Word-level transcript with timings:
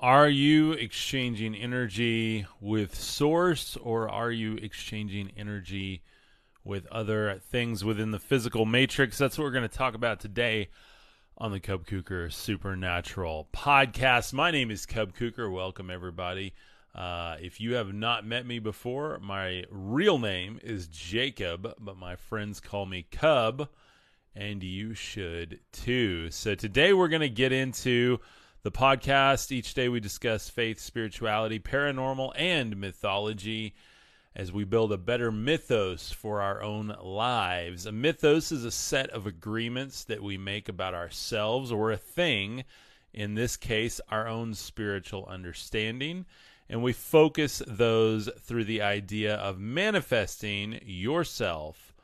Are 0.00 0.28
you 0.28 0.74
exchanging 0.74 1.56
energy 1.56 2.46
with 2.60 2.94
source 2.94 3.76
or 3.76 4.08
are 4.08 4.30
you 4.30 4.54
exchanging 4.54 5.32
energy 5.36 6.04
with 6.62 6.86
other 6.86 7.40
things 7.50 7.84
within 7.84 8.12
the 8.12 8.20
physical 8.20 8.64
matrix? 8.64 9.18
That's 9.18 9.36
what 9.36 9.42
we're 9.42 9.50
going 9.50 9.68
to 9.68 9.76
talk 9.76 9.94
about 9.94 10.20
today 10.20 10.68
on 11.36 11.50
the 11.50 11.58
Cub 11.58 11.84
Kuker 11.84 12.32
Supernatural 12.32 13.48
podcast. 13.52 14.32
My 14.32 14.52
name 14.52 14.70
is 14.70 14.86
Cub 14.86 15.16
Kuker. 15.16 15.52
Welcome, 15.52 15.90
everybody. 15.90 16.54
Uh, 16.94 17.34
if 17.40 17.60
you 17.60 17.74
have 17.74 17.92
not 17.92 18.24
met 18.24 18.46
me 18.46 18.60
before, 18.60 19.18
my 19.18 19.64
real 19.68 20.20
name 20.20 20.60
is 20.62 20.86
Jacob, 20.86 21.74
but 21.80 21.96
my 21.96 22.14
friends 22.14 22.60
call 22.60 22.86
me 22.86 23.04
Cub, 23.10 23.68
and 24.36 24.62
you 24.62 24.94
should 24.94 25.58
too. 25.72 26.30
So 26.30 26.54
today 26.54 26.92
we're 26.92 27.08
going 27.08 27.20
to 27.22 27.28
get 27.28 27.50
into 27.50 28.20
the 28.62 28.72
podcast. 28.72 29.52
Each 29.52 29.72
day 29.74 29.88
we 29.88 30.00
discuss 30.00 30.50
faith, 30.50 30.80
spirituality, 30.80 31.58
paranormal, 31.60 32.32
and 32.36 32.76
mythology 32.76 33.74
as 34.34 34.52
we 34.52 34.64
build 34.64 34.92
a 34.92 34.98
better 34.98 35.30
mythos 35.30 36.12
for 36.12 36.40
our 36.40 36.62
own 36.62 36.94
lives. 37.02 37.86
A 37.86 37.92
mythos 37.92 38.52
is 38.52 38.64
a 38.64 38.70
set 38.70 39.10
of 39.10 39.26
agreements 39.26 40.04
that 40.04 40.22
we 40.22 40.36
make 40.36 40.68
about 40.68 40.94
ourselves 40.94 41.72
or 41.72 41.90
a 41.90 41.96
thing, 41.96 42.64
in 43.12 43.34
this 43.34 43.56
case, 43.56 44.00
our 44.10 44.28
own 44.28 44.54
spiritual 44.54 45.26
understanding. 45.26 46.26
And 46.68 46.82
we 46.82 46.92
focus 46.92 47.62
those 47.66 48.28
through 48.40 48.64
the 48.64 48.82
idea 48.82 49.36
of 49.36 49.58
manifesting 49.58 50.80
yourself 50.84 51.94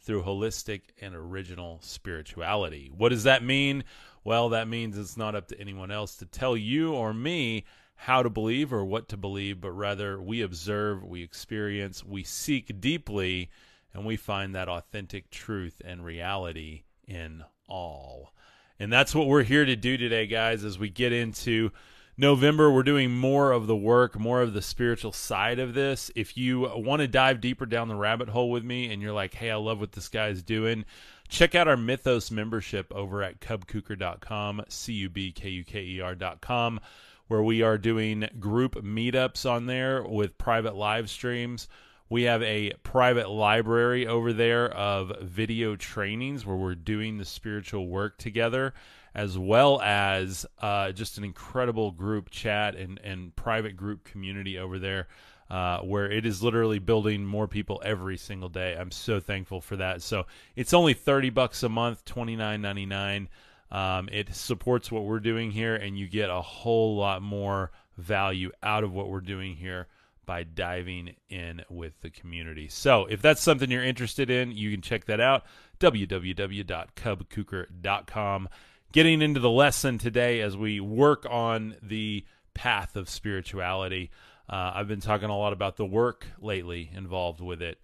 through 0.00 0.22
holistic 0.22 0.82
and 1.00 1.14
original 1.14 1.78
spirituality. 1.82 2.90
What 2.94 3.10
does 3.10 3.24
that 3.24 3.42
mean? 3.42 3.84
Well, 4.24 4.48
that 4.48 4.68
means 4.68 4.96
it's 4.96 5.16
not 5.16 5.34
up 5.34 5.48
to 5.48 5.60
anyone 5.60 5.90
else 5.90 6.16
to 6.16 6.26
tell 6.26 6.56
you 6.56 6.94
or 6.94 7.12
me 7.12 7.64
how 7.94 8.22
to 8.22 8.30
believe 8.30 8.72
or 8.72 8.84
what 8.84 9.08
to 9.10 9.16
believe, 9.16 9.60
but 9.60 9.70
rather 9.72 10.20
we 10.20 10.40
observe, 10.40 11.04
we 11.04 11.22
experience, 11.22 12.02
we 12.02 12.24
seek 12.24 12.80
deeply, 12.80 13.50
and 13.92 14.04
we 14.04 14.16
find 14.16 14.54
that 14.54 14.68
authentic 14.68 15.30
truth 15.30 15.80
and 15.84 16.04
reality 16.04 16.82
in 17.06 17.44
all. 17.68 18.32
And 18.80 18.92
that's 18.92 19.14
what 19.14 19.28
we're 19.28 19.44
here 19.44 19.64
to 19.64 19.76
do 19.76 19.96
today, 19.96 20.26
guys, 20.26 20.64
as 20.64 20.78
we 20.78 20.88
get 20.88 21.12
into 21.12 21.70
November. 22.16 22.70
We're 22.70 22.82
doing 22.82 23.14
more 23.16 23.52
of 23.52 23.66
the 23.66 23.76
work, 23.76 24.18
more 24.18 24.42
of 24.42 24.52
the 24.52 24.62
spiritual 24.62 25.12
side 25.12 25.58
of 25.58 25.74
this. 25.74 26.10
If 26.16 26.36
you 26.36 26.60
want 26.74 27.00
to 27.00 27.08
dive 27.08 27.40
deeper 27.40 27.66
down 27.66 27.88
the 27.88 27.94
rabbit 27.94 28.28
hole 28.28 28.50
with 28.50 28.64
me 28.64 28.92
and 28.92 29.00
you're 29.00 29.12
like, 29.12 29.34
hey, 29.34 29.50
I 29.50 29.56
love 29.56 29.80
what 29.80 29.92
this 29.92 30.08
guy's 30.08 30.42
doing, 30.42 30.84
check 31.28 31.54
out 31.54 31.68
our 31.68 31.76
Mythos 31.76 32.30
membership 32.30 32.92
over 32.92 33.22
at 33.22 33.40
cubkuker.com, 33.40 34.62
C 34.68 34.92
U 34.94 35.08
B 35.08 35.32
K 35.32 35.48
U 35.48 35.64
K 35.64 35.82
E 35.82 36.00
R.com, 36.00 36.80
where 37.28 37.42
we 37.42 37.62
are 37.62 37.78
doing 37.78 38.28
group 38.38 38.74
meetups 38.74 39.48
on 39.48 39.66
there 39.66 40.02
with 40.02 40.38
private 40.38 40.74
live 40.74 41.10
streams. 41.10 41.68
We 42.10 42.24
have 42.24 42.42
a 42.42 42.72
private 42.82 43.30
library 43.30 44.06
over 44.06 44.32
there 44.32 44.70
of 44.70 45.12
video 45.22 45.74
trainings 45.74 46.44
where 46.44 46.56
we're 46.56 46.74
doing 46.74 47.16
the 47.16 47.24
spiritual 47.24 47.88
work 47.88 48.18
together, 48.18 48.74
as 49.14 49.38
well 49.38 49.80
as 49.80 50.44
uh, 50.60 50.92
just 50.92 51.18
an 51.18 51.24
incredible 51.24 51.90
group 51.90 52.30
chat 52.30 52.76
and, 52.76 53.00
and 53.02 53.34
private 53.34 53.76
group 53.76 54.04
community 54.04 54.58
over 54.58 54.78
there 54.78 55.08
uh, 55.50 55.80
where 55.80 56.10
it 56.10 56.26
is 56.26 56.42
literally 56.42 56.78
building 56.78 57.24
more 57.24 57.46
people 57.46 57.80
every 57.84 58.16
single 58.16 58.48
day. 58.48 58.76
I'm 58.78 58.90
so 58.90 59.20
thankful 59.20 59.60
for 59.60 59.76
that. 59.76 60.02
So 60.02 60.26
it's 60.56 60.72
only 60.72 60.94
30 60.94 61.30
bucks 61.30 61.62
a 61.62 61.68
month, 61.68 62.04
29.99. 62.04 63.28
Um, 63.70 64.08
it 64.12 64.34
supports 64.34 64.90
what 64.90 65.04
we're 65.04 65.20
doing 65.20 65.50
here, 65.50 65.74
and 65.74 65.98
you 65.98 66.08
get 66.08 66.30
a 66.30 66.40
whole 66.40 66.96
lot 66.96 67.22
more 67.22 67.70
value 67.96 68.50
out 68.62 68.84
of 68.84 68.92
what 68.92 69.08
we're 69.08 69.20
doing 69.20 69.56
here 69.56 69.88
by 70.26 70.42
diving 70.42 71.16
in 71.28 71.62
with 71.68 72.00
the 72.00 72.10
community. 72.10 72.68
So, 72.68 73.06
if 73.06 73.20
that's 73.20 73.42
something 73.42 73.70
you're 73.70 73.84
interested 73.84 74.30
in, 74.30 74.52
you 74.52 74.70
can 74.70 74.80
check 74.80 75.04
that 75.06 75.20
out 75.20 75.44
www.cubkuker.com. 75.80 78.48
Getting 78.92 79.22
into 79.22 79.40
the 79.40 79.50
lesson 79.50 79.98
today 79.98 80.40
as 80.40 80.56
we 80.56 80.78
work 80.80 81.26
on 81.28 81.74
the 81.82 82.24
path 82.54 82.96
of 82.96 83.10
spirituality. 83.10 84.10
Uh, 84.48 84.72
I've 84.74 84.88
been 84.88 85.00
talking 85.00 85.30
a 85.30 85.38
lot 85.38 85.52
about 85.52 85.76
the 85.76 85.86
work 85.86 86.26
lately 86.38 86.90
involved 86.94 87.40
with 87.40 87.62
it. 87.62 87.78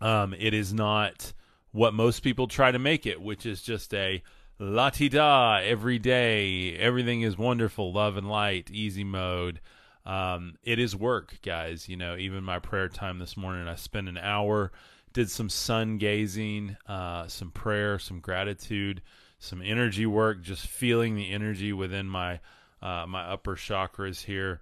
Um, 0.00 0.34
it 0.38 0.52
is 0.52 0.72
not 0.72 1.32
what 1.70 1.94
most 1.94 2.20
people 2.20 2.46
try 2.46 2.70
to 2.70 2.78
make 2.78 3.06
it, 3.06 3.20
which 3.20 3.46
is 3.46 3.62
just 3.62 3.94
a 3.94 4.22
la 4.58 4.90
ti 4.90 5.08
da 5.08 5.60
every 5.62 5.98
day. 5.98 6.76
Everything 6.76 7.22
is 7.22 7.38
wonderful, 7.38 7.92
love 7.92 8.16
and 8.16 8.28
light, 8.28 8.70
easy 8.70 9.04
mode. 9.04 9.60
Um, 10.04 10.56
it 10.62 10.78
is 10.78 10.94
work, 10.94 11.38
guys. 11.42 11.88
You 11.88 11.96
know, 11.96 12.16
even 12.16 12.44
my 12.44 12.58
prayer 12.58 12.88
time 12.88 13.18
this 13.18 13.36
morning, 13.36 13.66
I 13.66 13.76
spent 13.76 14.08
an 14.08 14.18
hour, 14.18 14.72
did 15.12 15.30
some 15.30 15.48
sun 15.48 15.96
gazing, 15.96 16.76
uh, 16.86 17.28
some 17.28 17.50
prayer, 17.50 17.98
some 17.98 18.20
gratitude, 18.20 19.00
some 19.38 19.62
energy 19.62 20.04
work, 20.04 20.42
just 20.42 20.66
feeling 20.66 21.14
the 21.14 21.30
energy 21.30 21.72
within 21.72 22.06
my 22.06 22.40
uh, 22.82 23.06
my 23.06 23.22
upper 23.22 23.54
chakras 23.54 24.24
here 24.24 24.60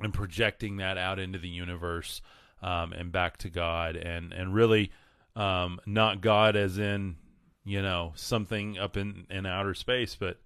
and 0.00 0.12
projecting 0.12 0.76
that 0.78 0.98
out 0.98 1.18
into 1.18 1.38
the 1.38 1.48
universe 1.48 2.22
um, 2.62 2.92
and 2.92 3.12
back 3.12 3.36
to 3.38 3.50
God 3.50 3.96
and 3.96 4.32
and 4.32 4.54
really 4.54 4.90
um, 5.36 5.80
not 5.86 6.20
God 6.20 6.56
as 6.56 6.78
in 6.78 7.16
you 7.64 7.82
know 7.82 8.12
something 8.16 8.78
up 8.78 8.96
in 8.96 9.26
in 9.30 9.46
outer 9.46 9.74
space, 9.74 10.16
but 10.18 10.38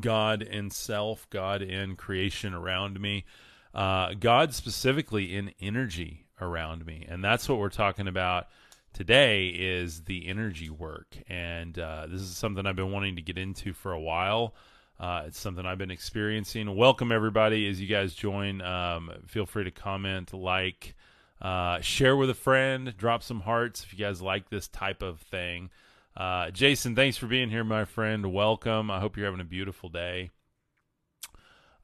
God 0.00 0.42
in 0.42 0.70
self, 0.70 1.28
God 1.30 1.62
in 1.62 1.96
creation 1.96 2.52
around 2.54 3.00
me, 3.00 3.24
uh, 3.72 4.14
God 4.18 4.52
specifically 4.52 5.36
in 5.36 5.52
energy 5.60 6.26
around 6.40 6.84
me, 6.84 7.06
and 7.08 7.22
that's 7.22 7.48
what 7.48 7.58
we're 7.58 7.68
talking 7.68 8.08
about 8.08 8.48
today 8.92 9.48
is 9.48 10.04
the 10.04 10.26
energy 10.26 10.70
work, 10.70 11.16
and 11.28 11.78
uh, 11.78 12.06
this 12.08 12.20
is 12.20 12.36
something 12.36 12.66
I've 12.66 12.76
been 12.76 12.92
wanting 12.92 13.16
to 13.16 13.22
get 13.22 13.38
into 13.38 13.72
for 13.72 13.92
a 13.92 14.00
while. 14.00 14.54
Uh, 14.98 15.24
it's 15.26 15.38
something 15.38 15.66
I've 15.66 15.78
been 15.78 15.90
experiencing. 15.90 16.74
Welcome, 16.74 17.12
everybody, 17.12 17.68
as 17.68 17.80
you 17.80 17.86
guys 17.86 18.14
join. 18.14 18.62
Um, 18.62 19.10
feel 19.26 19.44
free 19.44 19.64
to 19.64 19.70
comment, 19.70 20.32
like, 20.32 20.94
uh, 21.40 21.80
share 21.80 22.16
with 22.16 22.30
a 22.30 22.34
friend, 22.34 22.94
drop 22.96 23.22
some 23.22 23.40
hearts 23.40 23.84
if 23.84 23.92
you 23.92 23.98
guys 23.98 24.22
like 24.22 24.48
this 24.48 24.68
type 24.68 25.02
of 25.02 25.20
thing. 25.20 25.68
Uh, 26.16 26.50
Jason, 26.50 26.96
thanks 26.96 27.18
for 27.18 27.26
being 27.26 27.50
here, 27.50 27.62
my 27.62 27.84
friend. 27.84 28.32
Welcome. 28.32 28.90
I 28.90 29.00
hope 29.00 29.16
you're 29.16 29.26
having 29.26 29.40
a 29.40 29.44
beautiful 29.44 29.90
day. 29.90 30.30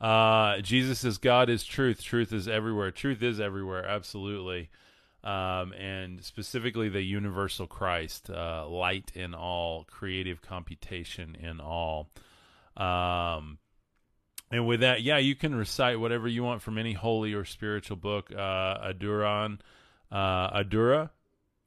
Uh, 0.00 0.60
Jesus 0.60 1.04
is 1.04 1.18
God 1.18 1.50
is 1.50 1.64
truth. 1.64 2.02
Truth 2.02 2.32
is 2.32 2.48
everywhere. 2.48 2.90
Truth 2.90 3.22
is 3.22 3.40
everywhere. 3.40 3.86
Absolutely. 3.86 4.70
Um, 5.22 5.72
and 5.74 6.24
specifically 6.24 6.88
the 6.88 7.02
universal 7.02 7.66
Christ, 7.66 8.30
uh, 8.30 8.66
light 8.66 9.12
in 9.14 9.34
all, 9.34 9.84
creative 9.84 10.40
computation 10.40 11.36
in 11.38 11.60
all. 11.60 12.08
Um, 12.77 13.59
and 14.50 14.66
with 14.66 14.81
that, 14.81 15.03
yeah, 15.03 15.19
you 15.19 15.34
can 15.34 15.55
recite 15.55 15.99
whatever 15.99 16.28
you 16.28 16.43
want 16.43 16.62
from 16.62 16.77
any 16.77 16.93
holy 16.93 17.33
or 17.33 17.44
spiritual 17.44 17.97
book. 17.97 18.31
Uh, 18.31 18.93
Aduran, 18.93 19.60
uh, 20.10 20.50
Adura, 20.62 21.10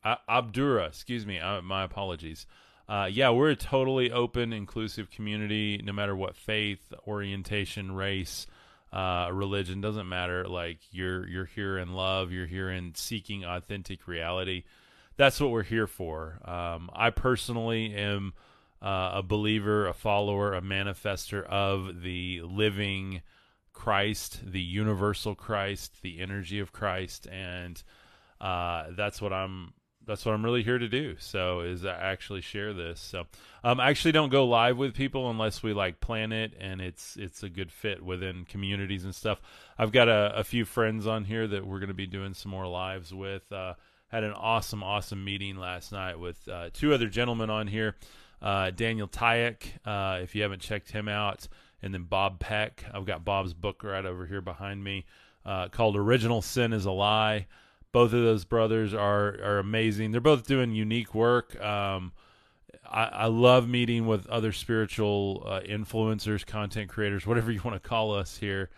uh, 0.04 0.16
Abdura, 0.30 0.88
excuse 0.88 1.26
me, 1.26 1.40
uh, 1.40 1.62
my 1.62 1.84
apologies. 1.84 2.46
Uh, 2.88 3.10
yeah, 3.12 3.32
we're 3.32 3.50
a 3.50 3.56
totally 3.56 4.12
open, 4.12 4.54
inclusive 4.54 5.10
community, 5.10 5.82
no 5.84 5.92
matter 5.92 6.16
what 6.16 6.36
faith, 6.36 6.94
orientation, 7.08 7.92
race, 7.92 8.46
uh, 8.94 9.30
religion 9.32 9.82
doesn't 9.82 10.08
matter. 10.08 10.48
Like 10.48 10.78
you're 10.92 11.28
you're 11.28 11.46
here 11.46 11.80
in 11.80 11.94
love, 11.94 12.32
you're 12.32 12.46
here 12.46 12.70
in 12.70 12.94
seeking 12.94 13.44
authentic 13.44 14.08
reality. 14.08 14.64
That's 15.18 15.42
what 15.42 15.50
we're 15.50 15.64
here 15.64 15.88
for. 15.88 16.40
Um, 16.46 16.90
I 16.94 17.10
personally 17.10 17.96
am 17.96 18.34
uh, 18.86 19.14
a 19.16 19.24
believer, 19.24 19.88
a 19.88 19.94
follower, 19.94 20.54
a 20.54 20.62
manifester 20.62 21.44
of 21.44 22.04
the 22.04 22.42
living 22.44 23.24
Christ, 23.74 24.42
the 24.46 24.62
universal 24.62 25.34
Christ, 25.34 26.02
the 26.04 26.20
energy 26.20 26.60
of 26.60 26.72
Christ, 26.72 27.28
and 27.28 27.82
uh, 28.40 28.86
that's 28.96 29.22
what 29.22 29.34
I'm. 29.34 29.74
That's 30.08 30.24
what 30.24 30.34
I'm 30.34 30.46
really 30.46 30.62
here 30.62 30.78
to 30.78 30.88
do. 30.88 31.16
So 31.18 31.62
is 31.62 31.84
actually 31.84 32.42
share 32.42 32.74
this. 32.74 33.00
So 33.00 33.24
um, 33.64 33.80
I 33.80 33.90
actually 33.90 34.12
don't 34.12 34.30
go 34.30 34.46
live 34.46 34.78
with 34.78 34.94
people 34.94 35.32
unless 35.32 35.64
we 35.64 35.74
like 35.74 36.00
plan 36.00 36.32
it 36.32 36.54
and 36.60 36.80
it's 36.80 37.18
it's 37.18 37.42
a 37.42 37.50
good 37.50 37.72
fit 37.72 38.06
within 38.06 38.46
communities 38.46 39.04
and 39.04 39.16
stuff. 39.16 39.42
I've 39.80 39.92
got 39.92 40.08
a, 40.08 40.32
a 40.36 40.44
few 40.44 40.64
friends 40.64 41.08
on 41.08 41.26
here 41.26 41.48
that 41.48 41.66
we're 41.66 41.80
going 41.80 41.88
to 41.88 41.96
be 41.96 42.06
doing 42.06 42.36
some 42.36 42.52
more 42.52 42.68
lives 42.68 43.16
with. 43.16 43.52
Uh, 43.52 43.74
had 44.10 44.24
an 44.24 44.34
awesome, 44.34 44.84
awesome 44.84 45.26
meeting 45.26 45.56
last 45.56 45.92
night 45.92 46.20
with 46.20 46.48
uh, 46.48 46.70
two 46.72 46.94
other 46.94 47.08
gentlemen 47.08 47.50
on 47.50 47.66
here 47.66 47.96
uh, 48.42 48.72
Daniel 48.72 49.08
Tayek, 49.08 49.64
uh, 49.86 50.20
if 50.22 50.36
you 50.36 50.42
haven't 50.42 50.62
checked 50.62 50.92
him 50.92 51.08
out, 51.08 51.48
and 51.82 51.94
then 51.94 52.04
Bob 52.04 52.40
Peck. 52.40 52.84
I've 52.94 53.06
got 53.06 53.26
Bob's 53.26 53.54
book 53.54 53.84
right 53.84 54.06
over 54.06 54.26
here 54.26 54.42
behind 54.42 54.84
me 54.84 55.06
uh, 55.46 55.68
called 55.70 55.96
Original 55.96 56.42
Sin 56.42 56.74
is 56.74 56.86
a 56.86 56.92
Lie. 56.92 57.48
Both 57.92 58.14
of 58.14 58.24
those 58.24 58.44
brothers 58.44 58.94
are 58.94 59.28
are 59.42 59.60
amazing. 59.60 60.12
They're 60.12 60.22
both 60.22 60.46
doing 60.46 60.74
unique 60.74 61.14
work. 61.14 61.60
Um, 61.62 62.12
I, 62.90 63.06
I 63.06 63.26
love 63.28 63.70
meeting 63.70 64.06
with 64.06 64.28
other 64.28 64.52
spiritual 64.52 65.44
uh, 65.46 65.62
influencers, 65.62 66.46
content 66.46 66.90
creators, 66.90 67.26
whatever 67.26 67.52
you 67.52 67.62
want 67.64 67.82
to 67.82 67.88
call 67.88 68.14
us 68.14 68.38
here, 68.38 68.70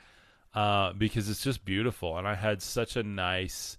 uh, 0.53 0.93
because 0.93 1.29
it's 1.29 1.43
just 1.43 1.65
beautiful. 1.65 2.17
And 2.17 2.27
I 2.27 2.35
had 2.35 2.61
such 2.61 2.95
a 2.95 3.03
nice 3.03 3.77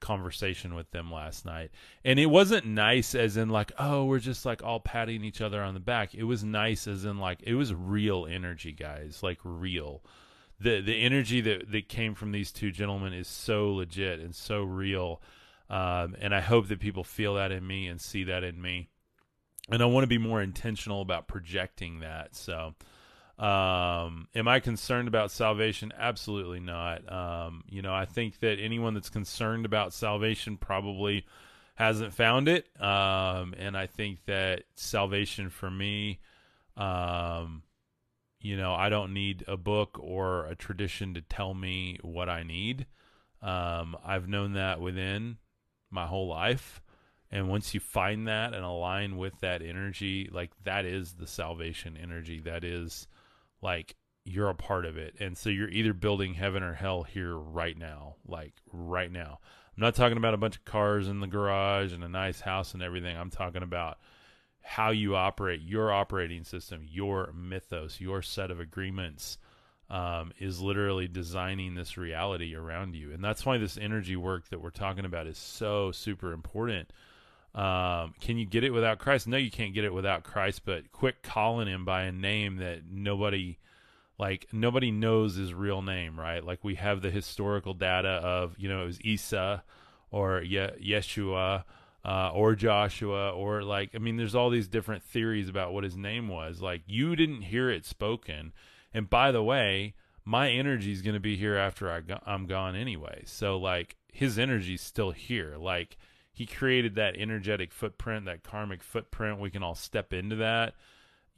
conversation 0.00 0.74
with 0.74 0.90
them 0.90 1.12
last 1.12 1.44
night. 1.44 1.70
And 2.04 2.18
it 2.18 2.26
wasn't 2.26 2.66
nice 2.66 3.14
as 3.14 3.36
in 3.36 3.48
like, 3.48 3.72
oh, 3.78 4.04
we're 4.04 4.18
just 4.18 4.44
like 4.44 4.62
all 4.62 4.80
patting 4.80 5.24
each 5.24 5.40
other 5.40 5.62
on 5.62 5.74
the 5.74 5.80
back. 5.80 6.14
It 6.14 6.24
was 6.24 6.44
nice 6.44 6.86
as 6.86 7.04
in 7.04 7.18
like 7.18 7.42
it 7.42 7.54
was 7.54 7.74
real 7.74 8.26
energy, 8.26 8.72
guys, 8.72 9.22
like 9.22 9.38
real. 9.44 10.02
The 10.58 10.80
the 10.80 11.02
energy 11.02 11.40
that 11.42 11.70
that 11.70 11.88
came 11.88 12.14
from 12.14 12.32
these 12.32 12.52
two 12.52 12.70
gentlemen 12.70 13.12
is 13.12 13.28
so 13.28 13.72
legit 13.72 14.20
and 14.20 14.34
so 14.34 14.62
real. 14.62 15.20
Um, 15.68 16.16
and 16.20 16.34
I 16.34 16.40
hope 16.40 16.68
that 16.68 16.80
people 16.80 17.04
feel 17.04 17.34
that 17.34 17.50
in 17.50 17.66
me 17.66 17.88
and 17.88 18.00
see 18.00 18.24
that 18.24 18.44
in 18.44 18.60
me. 18.60 18.88
And 19.68 19.82
I 19.82 19.86
want 19.86 20.04
to 20.04 20.08
be 20.08 20.18
more 20.18 20.40
intentional 20.40 21.02
about 21.02 21.26
projecting 21.26 22.00
that. 22.00 22.36
So, 22.36 22.74
um, 23.38 24.28
am 24.34 24.48
I 24.48 24.60
concerned 24.60 25.08
about 25.08 25.30
salvation? 25.30 25.92
Absolutely 25.98 26.60
not. 26.60 27.10
Um, 27.12 27.64
you 27.68 27.82
know, 27.82 27.94
I 27.94 28.06
think 28.06 28.40
that 28.40 28.58
anyone 28.58 28.94
that's 28.94 29.10
concerned 29.10 29.66
about 29.66 29.92
salvation 29.92 30.56
probably 30.56 31.26
hasn't 31.74 32.14
found 32.14 32.48
it. 32.48 32.66
Um, 32.80 33.54
and 33.58 33.76
I 33.76 33.86
think 33.86 34.24
that 34.24 34.64
salvation 34.74 35.50
for 35.50 35.70
me, 35.70 36.20
um, 36.78 37.62
you 38.40 38.56
know, 38.56 38.74
I 38.74 38.88
don't 38.88 39.12
need 39.12 39.44
a 39.46 39.56
book 39.58 39.98
or 40.00 40.46
a 40.46 40.54
tradition 40.54 41.14
to 41.14 41.20
tell 41.20 41.52
me 41.52 41.98
what 42.02 42.30
I 42.30 42.42
need. 42.42 42.86
Um, 43.42 43.96
I've 44.04 44.28
known 44.28 44.54
that 44.54 44.80
within 44.80 45.36
my 45.90 46.06
whole 46.06 46.28
life. 46.28 46.80
And 47.30 47.48
once 47.48 47.74
you 47.74 47.80
find 47.80 48.28
that 48.28 48.54
and 48.54 48.64
align 48.64 49.18
with 49.18 49.38
that 49.40 49.60
energy, 49.60 50.30
like 50.32 50.52
that 50.64 50.86
is 50.86 51.14
the 51.14 51.26
salvation 51.26 51.98
energy. 52.00 52.40
That 52.40 52.64
is 52.64 53.08
like 53.62 53.96
you're 54.24 54.50
a 54.50 54.54
part 54.54 54.84
of 54.84 54.96
it. 54.96 55.14
And 55.20 55.36
so 55.38 55.48
you're 55.50 55.68
either 55.68 55.92
building 55.92 56.34
heaven 56.34 56.62
or 56.62 56.74
hell 56.74 57.04
here 57.04 57.34
right 57.36 57.78
now, 57.78 58.16
like 58.26 58.54
right 58.72 59.10
now. 59.10 59.38
I'm 59.76 59.82
not 59.82 59.94
talking 59.94 60.16
about 60.16 60.34
a 60.34 60.38
bunch 60.38 60.56
of 60.56 60.64
cars 60.64 61.08
in 61.08 61.20
the 61.20 61.26
garage 61.26 61.92
and 61.92 62.02
a 62.02 62.08
nice 62.08 62.40
house 62.40 62.74
and 62.74 62.82
everything. 62.82 63.16
I'm 63.16 63.30
talking 63.30 63.62
about 63.62 63.98
how 64.62 64.90
you 64.90 65.14
operate 65.14 65.60
your 65.60 65.92
operating 65.92 66.42
system, 66.42 66.82
your 66.88 67.32
mythos, 67.32 68.00
your 68.00 68.20
set 68.20 68.50
of 68.50 68.58
agreements 68.58 69.38
um, 69.88 70.32
is 70.38 70.60
literally 70.60 71.06
designing 71.06 71.74
this 71.74 71.96
reality 71.96 72.54
around 72.54 72.96
you. 72.96 73.12
And 73.12 73.22
that's 73.22 73.46
why 73.46 73.58
this 73.58 73.78
energy 73.78 74.16
work 74.16 74.48
that 74.48 74.60
we're 74.60 74.70
talking 74.70 75.04
about 75.04 75.28
is 75.28 75.38
so 75.38 75.92
super 75.92 76.32
important. 76.32 76.92
Um, 77.56 78.12
can 78.20 78.36
you 78.36 78.44
get 78.44 78.64
it 78.64 78.70
without 78.70 78.98
Christ? 78.98 79.26
No, 79.26 79.38
you 79.38 79.50
can't 79.50 79.72
get 79.72 79.84
it 79.84 79.94
without 79.94 80.24
Christ, 80.24 80.62
but 80.66 80.92
quit 80.92 81.22
calling 81.22 81.66
him 81.66 81.86
by 81.86 82.02
a 82.02 82.12
name 82.12 82.58
that 82.58 82.82
nobody 82.90 83.58
like 84.18 84.46
nobody 84.52 84.90
knows 84.90 85.36
his 85.36 85.54
real 85.54 85.80
name, 85.80 86.20
right? 86.20 86.44
Like 86.44 86.62
we 86.62 86.74
have 86.74 87.00
the 87.00 87.10
historical 87.10 87.72
data 87.72 88.08
of, 88.08 88.58
you 88.58 88.68
know, 88.68 88.82
it 88.82 88.86
was 88.86 89.00
Isa 89.00 89.64
or 90.10 90.42
Ye- 90.42 90.70
Yeshua 90.82 91.64
uh, 92.04 92.30
or 92.32 92.54
Joshua 92.54 93.30
or 93.30 93.62
like 93.62 93.94
I 93.94 93.98
mean 93.98 94.18
there's 94.18 94.34
all 94.34 94.50
these 94.50 94.68
different 94.68 95.02
theories 95.02 95.48
about 95.48 95.72
what 95.72 95.82
his 95.84 95.96
name 95.96 96.28
was. 96.28 96.60
Like 96.60 96.82
you 96.86 97.16
didn't 97.16 97.42
hear 97.42 97.70
it 97.70 97.86
spoken. 97.86 98.52
And 98.92 99.08
by 99.08 99.32
the 99.32 99.42
way, 99.42 99.94
my 100.26 100.50
energy 100.50 100.92
is 100.92 101.00
going 101.00 101.14
to 101.14 101.20
be 101.20 101.36
here 101.36 101.56
after 101.56 101.90
I 101.90 102.00
go- 102.00 102.22
I'm 102.26 102.46
gone 102.46 102.76
anyway. 102.76 103.22
So 103.24 103.58
like 103.58 103.96
his 104.12 104.38
energy's 104.38 104.82
still 104.82 105.12
here. 105.12 105.56
Like 105.58 105.96
he 106.36 106.44
created 106.44 106.96
that 106.96 107.16
energetic 107.16 107.72
footprint, 107.72 108.26
that 108.26 108.42
karmic 108.42 108.82
footprint. 108.82 109.40
We 109.40 109.48
can 109.48 109.62
all 109.62 109.74
step 109.74 110.12
into 110.12 110.36
that. 110.36 110.74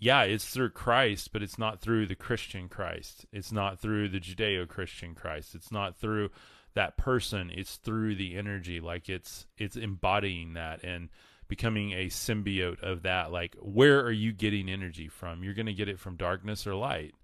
Yeah, 0.00 0.22
it's 0.22 0.48
through 0.48 0.70
Christ, 0.70 1.32
but 1.32 1.40
it's 1.40 1.56
not 1.56 1.80
through 1.80 2.06
the 2.06 2.16
Christian 2.16 2.68
Christ. 2.68 3.24
It's 3.32 3.52
not 3.52 3.78
through 3.78 4.08
the 4.08 4.18
Judeo 4.18 4.66
Christian 4.66 5.14
Christ. 5.14 5.54
It's 5.54 5.70
not 5.70 5.96
through 5.96 6.30
that 6.74 6.96
person. 6.96 7.52
It's 7.54 7.76
through 7.76 8.16
the 8.16 8.36
energy. 8.36 8.80
Like 8.80 9.08
it's 9.08 9.46
it's 9.56 9.76
embodying 9.76 10.54
that 10.54 10.82
and 10.82 11.10
becoming 11.46 11.92
a 11.92 12.06
symbiote 12.06 12.82
of 12.82 13.02
that. 13.02 13.30
Like 13.30 13.54
where 13.60 14.00
are 14.00 14.10
you 14.10 14.32
getting 14.32 14.68
energy 14.68 15.06
from? 15.06 15.44
You're 15.44 15.54
gonna 15.54 15.72
get 15.74 15.88
it 15.88 16.00
from 16.00 16.16
darkness 16.16 16.66
or 16.66 16.74
light. 16.74 17.14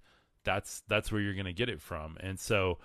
That's 0.44 0.84
that's 0.86 1.10
where 1.10 1.20
you're 1.20 1.34
gonna 1.34 1.52
get 1.52 1.68
it 1.68 1.80
from. 1.80 2.18
And 2.20 2.38
so 2.38 2.78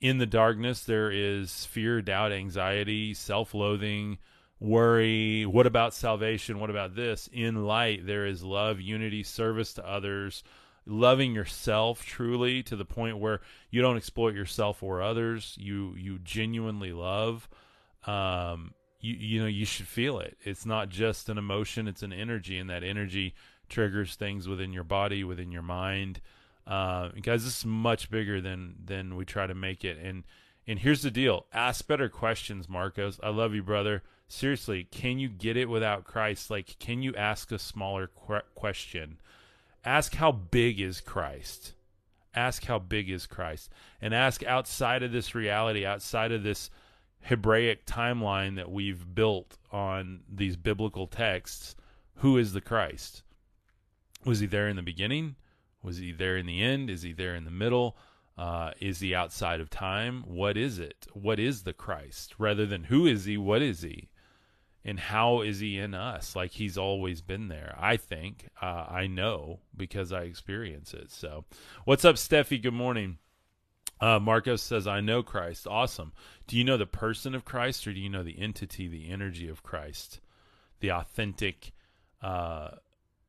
in 0.00 0.18
the 0.18 0.26
darkness 0.26 0.84
there 0.84 1.10
is 1.10 1.64
fear, 1.66 2.00
doubt, 2.00 2.32
anxiety, 2.32 3.14
self-loathing, 3.14 4.18
worry, 4.60 5.44
what 5.46 5.66
about 5.66 5.94
salvation? 5.94 6.60
What 6.60 6.70
about 6.70 6.94
this? 6.94 7.28
In 7.32 7.64
light 7.64 8.06
there 8.06 8.26
is 8.26 8.42
love, 8.42 8.80
unity, 8.80 9.22
service 9.22 9.74
to 9.74 9.88
others, 9.88 10.42
loving 10.86 11.34
yourself 11.34 12.04
truly 12.04 12.62
to 12.64 12.76
the 12.76 12.84
point 12.84 13.18
where 13.18 13.40
you 13.70 13.82
don't 13.82 13.96
exploit 13.96 14.34
yourself 14.34 14.82
or 14.82 15.02
others. 15.02 15.56
You 15.60 15.94
you 15.96 16.18
genuinely 16.20 16.92
love 16.92 17.48
um 18.06 18.72
you 19.00 19.14
you 19.14 19.40
know 19.40 19.46
you 19.46 19.66
should 19.66 19.86
feel 19.86 20.18
it. 20.18 20.38
It's 20.42 20.64
not 20.64 20.88
just 20.88 21.28
an 21.28 21.38
emotion, 21.38 21.88
it's 21.88 22.02
an 22.02 22.12
energy 22.12 22.58
and 22.58 22.70
that 22.70 22.82
energy 22.82 23.34
triggers 23.68 24.14
things 24.14 24.48
within 24.48 24.72
your 24.72 24.84
body, 24.84 25.24
within 25.24 25.52
your 25.52 25.62
mind. 25.62 26.20
Uh, 26.68 27.08
guys, 27.22 27.44
this 27.44 27.60
is 27.60 27.64
much 27.64 28.10
bigger 28.10 28.42
than 28.42 28.74
than 28.84 29.16
we 29.16 29.24
try 29.24 29.46
to 29.46 29.54
make 29.54 29.84
it. 29.84 29.96
And 29.98 30.24
and 30.66 30.78
here's 30.78 31.02
the 31.02 31.10
deal: 31.10 31.46
ask 31.52 31.86
better 31.86 32.10
questions, 32.10 32.68
Marcos. 32.68 33.18
I 33.22 33.30
love 33.30 33.54
you, 33.54 33.62
brother. 33.62 34.02
Seriously, 34.28 34.86
can 34.90 35.18
you 35.18 35.30
get 35.30 35.56
it 35.56 35.70
without 35.70 36.04
Christ? 36.04 36.50
Like, 36.50 36.78
can 36.78 37.00
you 37.02 37.14
ask 37.16 37.50
a 37.50 37.58
smaller 37.58 38.08
qu- 38.08 38.42
question? 38.54 39.18
Ask 39.82 40.16
how 40.16 40.30
big 40.30 40.78
is 40.78 41.00
Christ. 41.00 41.72
Ask 42.34 42.66
how 42.66 42.78
big 42.78 43.08
is 43.08 43.26
Christ, 43.26 43.70
and 44.02 44.12
ask 44.12 44.44
outside 44.44 45.02
of 45.02 45.10
this 45.10 45.34
reality, 45.34 45.86
outside 45.86 46.30
of 46.30 46.42
this 46.42 46.70
Hebraic 47.22 47.86
timeline 47.86 48.56
that 48.56 48.70
we've 48.70 49.14
built 49.14 49.56
on 49.72 50.20
these 50.28 50.56
biblical 50.56 51.06
texts. 51.06 51.74
Who 52.16 52.36
is 52.36 52.52
the 52.52 52.60
Christ? 52.60 53.22
Was 54.24 54.40
he 54.40 54.46
there 54.46 54.68
in 54.68 54.76
the 54.76 54.82
beginning? 54.82 55.36
Was 55.82 55.98
he 55.98 56.12
there 56.12 56.36
in 56.36 56.46
the 56.46 56.62
end? 56.62 56.90
Is 56.90 57.02
he 57.02 57.12
there 57.12 57.34
in 57.34 57.44
the 57.44 57.50
middle? 57.50 57.96
Uh, 58.36 58.70
is 58.80 59.00
he 59.00 59.14
outside 59.14 59.60
of 59.60 59.68
time? 59.68 60.22
What 60.26 60.56
is 60.56 60.78
it? 60.78 61.06
What 61.12 61.40
is 61.40 61.62
the 61.62 61.72
Christ? 61.72 62.34
Rather 62.38 62.66
than 62.66 62.84
who 62.84 63.06
is 63.06 63.24
he, 63.24 63.36
what 63.36 63.62
is 63.62 63.82
he? 63.82 64.10
And 64.84 65.00
how 65.00 65.40
is 65.40 65.58
he 65.58 65.76
in 65.76 65.92
us? 65.92 66.36
Like 66.36 66.52
he's 66.52 66.78
always 66.78 67.20
been 67.20 67.48
there. 67.48 67.74
I 67.78 67.96
think. 67.96 68.48
Uh, 68.62 68.86
I 68.88 69.06
know 69.06 69.60
because 69.76 70.12
I 70.12 70.22
experience 70.22 70.94
it. 70.94 71.10
So, 71.10 71.44
what's 71.84 72.04
up, 72.04 72.14
Steffi? 72.14 72.62
Good 72.62 72.74
morning. 72.74 73.18
Uh, 74.00 74.20
Marcos 74.20 74.62
says, 74.62 74.86
I 74.86 75.00
know 75.00 75.24
Christ. 75.24 75.66
Awesome. 75.66 76.12
Do 76.46 76.56
you 76.56 76.62
know 76.62 76.76
the 76.76 76.86
person 76.86 77.34
of 77.34 77.44
Christ 77.44 77.86
or 77.86 77.92
do 77.92 77.98
you 77.98 78.08
know 78.08 78.22
the 78.22 78.38
entity, 78.38 78.86
the 78.86 79.10
energy 79.10 79.48
of 79.48 79.64
Christ? 79.64 80.20
The 80.78 80.92
authentic, 80.92 81.72
uh, 82.22 82.70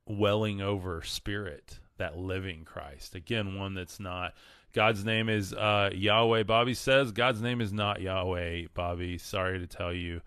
welling 0.05 0.61
over 0.61 1.01
spirit 1.01 1.79
that 1.99 2.17
living 2.17 2.65
Christ. 2.65 3.15
Again, 3.15 3.57
one 3.57 3.75
that's 3.75 3.99
not 3.99 4.33
God's 4.73 5.03
name 5.03 5.29
is 5.29 5.53
uh, 5.53 5.89
Yahweh. 5.93 6.43
Bobby 6.43 6.73
says 6.73 7.11
God's 7.11 7.41
name 7.41 7.61
is 7.61 7.73
not 7.73 8.01
Yahweh. 8.01 8.67
Bobby, 8.73 9.17
sorry 9.17 9.59
to 9.59 9.67
tell 9.67 9.93
you, 9.93 10.21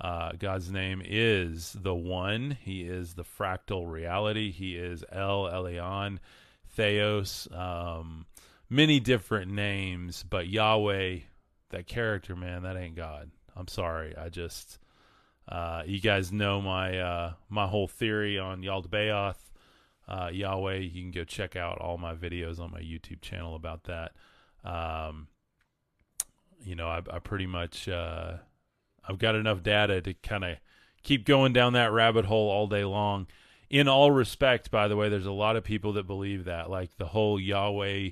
uh, 0.00 0.32
God's 0.38 0.70
name 0.70 1.02
is 1.04 1.76
the 1.80 1.94
One. 1.94 2.56
He 2.62 2.82
is 2.82 3.14
the 3.14 3.24
fractal 3.24 3.90
reality. 3.90 4.52
He 4.52 4.76
is 4.76 5.04
El 5.10 5.44
Elyon, 5.44 6.18
Theos. 6.76 7.48
Um, 7.52 8.26
many 8.70 9.00
different 9.00 9.50
names, 9.50 10.24
but 10.28 10.46
Yahweh, 10.46 11.18
that 11.70 11.86
character, 11.88 12.36
man, 12.36 12.62
that 12.62 12.76
ain't 12.76 12.94
God. 12.94 13.30
I'm 13.56 13.68
sorry. 13.68 14.16
I 14.16 14.28
just. 14.28 14.78
Uh, 15.48 15.82
you 15.86 15.98
guys 15.98 16.30
know 16.30 16.60
my 16.60 16.98
uh, 16.98 17.32
my 17.48 17.66
whole 17.66 17.88
theory 17.88 18.38
on 18.38 18.60
Yaldabaoth 18.60 19.47
uh, 20.08 20.30
Yahweh. 20.32 20.76
You 20.76 21.02
can 21.02 21.10
go 21.10 21.24
check 21.24 21.54
out 21.54 21.78
all 21.78 21.98
my 21.98 22.14
videos 22.14 22.58
on 22.58 22.72
my 22.72 22.80
YouTube 22.80 23.20
channel 23.20 23.54
about 23.54 23.84
that. 23.84 24.12
Um, 24.64 25.28
you 26.64 26.74
know, 26.74 26.88
I, 26.88 27.02
I 27.10 27.18
pretty 27.18 27.46
much 27.46 27.88
uh, 27.88 28.38
I've 29.06 29.18
got 29.18 29.34
enough 29.34 29.62
data 29.62 30.00
to 30.00 30.14
kind 30.14 30.44
of 30.44 30.56
keep 31.02 31.24
going 31.24 31.52
down 31.52 31.74
that 31.74 31.92
rabbit 31.92 32.24
hole 32.24 32.50
all 32.50 32.66
day 32.66 32.84
long. 32.84 33.26
In 33.70 33.86
all 33.86 34.10
respect, 34.10 34.70
by 34.70 34.88
the 34.88 34.96
way, 34.96 35.08
there's 35.08 35.26
a 35.26 35.30
lot 35.30 35.56
of 35.56 35.62
people 35.62 35.92
that 35.92 36.06
believe 36.06 36.46
that, 36.46 36.70
like 36.70 36.96
the 36.96 37.06
whole 37.06 37.38
Yahweh 37.38 38.10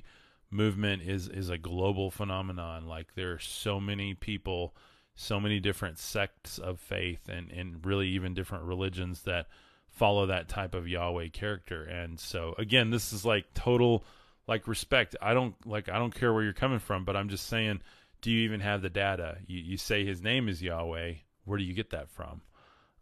movement 0.51 1.03
is 1.03 1.29
is 1.29 1.49
a 1.49 1.59
global 1.59 2.11
phenomenon. 2.11 2.87
Like 2.87 3.15
there 3.15 3.33
are 3.33 3.39
so 3.39 3.81
many 3.81 4.13
people, 4.15 4.77
so 5.15 5.41
many 5.41 5.59
different 5.59 5.99
sects 5.99 6.59
of 6.59 6.79
faith, 6.79 7.29
and 7.29 7.51
and 7.51 7.85
really 7.85 8.09
even 8.09 8.35
different 8.35 8.65
religions 8.65 9.23
that 9.23 9.47
follow 9.97 10.27
that 10.27 10.49
type 10.49 10.75
of 10.75 10.89
Yahweh 10.89 11.29
character. 11.29 11.83
And 11.83 12.21
so 12.21 12.55
again, 12.59 12.91
this 12.91 13.13
is 13.13 13.25
like 13.25 13.53
total 13.55 14.05
like 14.47 14.69
respect. 14.69 15.17
I 15.21 15.35
don't 15.35 15.55
like 15.67 15.89
I 15.89 15.99
don't 15.99 16.15
care 16.15 16.33
where 16.33 16.45
you're 16.45 16.53
coming 16.53 16.79
from, 16.79 17.05
but 17.05 17.17
I'm 17.17 17.29
just 17.29 17.47
saying, 17.47 17.81
do 18.21 18.31
you 18.31 18.45
even 18.45 18.61
have 18.61 18.83
the 18.83 18.91
data? 18.91 19.39
You 19.47 19.61
you 19.61 19.77
say 19.77 20.05
his 20.05 20.23
name 20.23 20.49
is 20.49 20.63
Yahweh. 20.63 21.15
Where 21.45 21.59
do 21.59 21.65
you 21.65 21.75
get 21.75 21.91
that 21.91 22.11
from? 22.11 22.43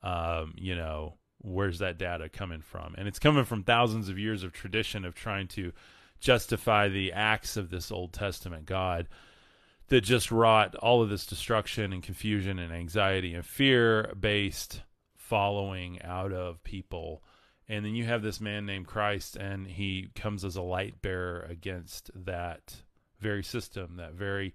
Um, 0.02 0.54
you 0.56 0.74
know, 0.74 1.14
where's 1.38 1.78
that 1.78 1.98
data 1.98 2.28
coming 2.28 2.62
from? 2.62 2.94
And 2.96 3.08
it's 3.08 3.18
coming 3.18 3.44
from 3.44 3.62
thousands 3.62 4.08
of 4.08 4.18
years 4.18 4.42
of 4.42 4.52
tradition 4.52 5.04
of 5.04 5.14
trying 5.14 5.48
to 5.48 5.72
justify 6.20 6.88
the 6.88 7.12
acts 7.12 7.56
of 7.56 7.70
this 7.70 7.90
Old 7.90 8.12
Testament 8.12 8.66
God 8.66 9.08
that 9.88 10.02
just 10.02 10.30
wrought 10.30 10.74
all 10.76 11.02
of 11.02 11.10
this 11.10 11.26
destruction 11.26 11.92
and 11.92 12.02
confusion 12.02 12.58
and 12.58 12.72
anxiety 12.72 13.34
and 13.34 13.44
fear 13.44 14.12
based 14.18 14.82
following 15.28 16.02
out 16.02 16.32
of 16.32 16.62
people. 16.64 17.22
And 17.68 17.84
then 17.84 17.94
you 17.94 18.04
have 18.04 18.22
this 18.22 18.40
man 18.40 18.66
named 18.66 18.86
Christ, 18.86 19.36
and 19.36 19.66
he 19.66 20.08
comes 20.14 20.44
as 20.44 20.56
a 20.56 20.62
light 20.62 21.00
bearer 21.00 21.46
against 21.48 22.10
that 22.26 22.74
very 23.20 23.42
system, 23.42 23.96
that 23.96 24.12
very 24.12 24.54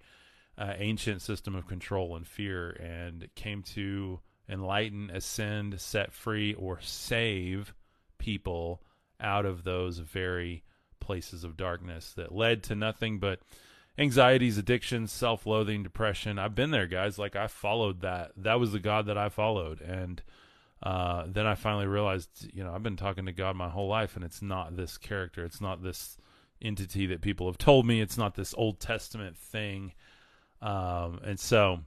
uh, 0.58 0.74
ancient 0.78 1.22
system 1.22 1.56
of 1.56 1.68
control 1.68 2.16
and 2.16 2.28
fear, 2.28 2.70
and 2.70 3.28
came 3.34 3.64
to 3.64 4.20
enlighten, 4.48 5.10
ascend, 5.10 5.82
set 5.82 6.14
free, 6.14 6.54
or 6.54 6.80
save 6.82 7.74
people 8.20 8.84
out 9.20 9.46
of 9.46 9.64
those 9.64 9.98
very 9.98 10.64
places 11.00 11.44
of 11.44 11.58
darkness 11.58 12.14
that 12.14 12.36
led 12.36 12.62
to 12.62 12.76
nothing 12.76 13.18
but 13.18 13.40
anxieties, 13.98 14.58
addictions, 14.58 15.12
self-loathing, 15.12 15.82
depression. 15.82 16.38
I've 16.38 16.56
been 16.56 16.72
there, 16.72 16.88
guys. 16.88 17.18
Like 17.18 17.36
I 17.36 17.48
followed 17.48 18.02
that. 18.02 18.32
That 18.38 18.60
was 18.60 18.72
the 18.72 18.80
God 18.80 19.08
that 19.08 19.18
I 19.18 19.30
followed, 19.30 19.82
and 19.82 20.22
uh, 20.82 21.26
then 21.28 21.46
I 21.46 21.56
finally 21.56 21.88
realized, 21.88 22.50
you 22.54 22.64
know, 22.64 22.74
I've 22.74 22.84
been 22.84 22.96
talking 22.96 23.26
to 23.26 23.34
God 23.34 23.56
my 23.56 23.70
whole 23.70 23.88
life, 23.88 24.16
and 24.16 24.24
it's 24.24 24.42
not 24.42 24.78
this 24.78 24.98
character. 24.98 25.44
It's 25.44 25.60
not 25.60 25.84
this 25.84 26.18
entity 26.62 27.06
that 27.08 27.22
people 27.22 27.48
have 27.48 27.58
told 27.58 27.86
me. 27.86 28.00
It's 28.00 28.18
not 28.18 28.36
this 28.36 28.54
Old 28.58 28.80
Testament 28.80 29.38
thing. 29.38 29.94
Um, 30.62 31.20
and 31.24 31.40
so, 31.40 31.82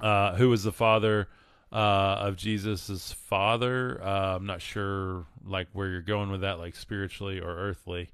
uh, 0.00 0.36
who 0.36 0.48
was 0.48 0.64
the 0.64 0.72
father 0.72 1.28
uh, 1.70 2.16
of 2.20 2.36
Jesus's 2.36 3.12
father? 3.12 4.02
Uh, 4.02 4.36
I'm 4.36 4.46
not 4.46 4.62
sure, 4.62 5.26
like 5.44 5.68
where 5.74 5.88
you're 5.88 6.00
going 6.00 6.30
with 6.30 6.40
that, 6.40 6.58
like 6.58 6.76
spiritually 6.76 7.40
or 7.40 7.54
earthly. 7.54 8.08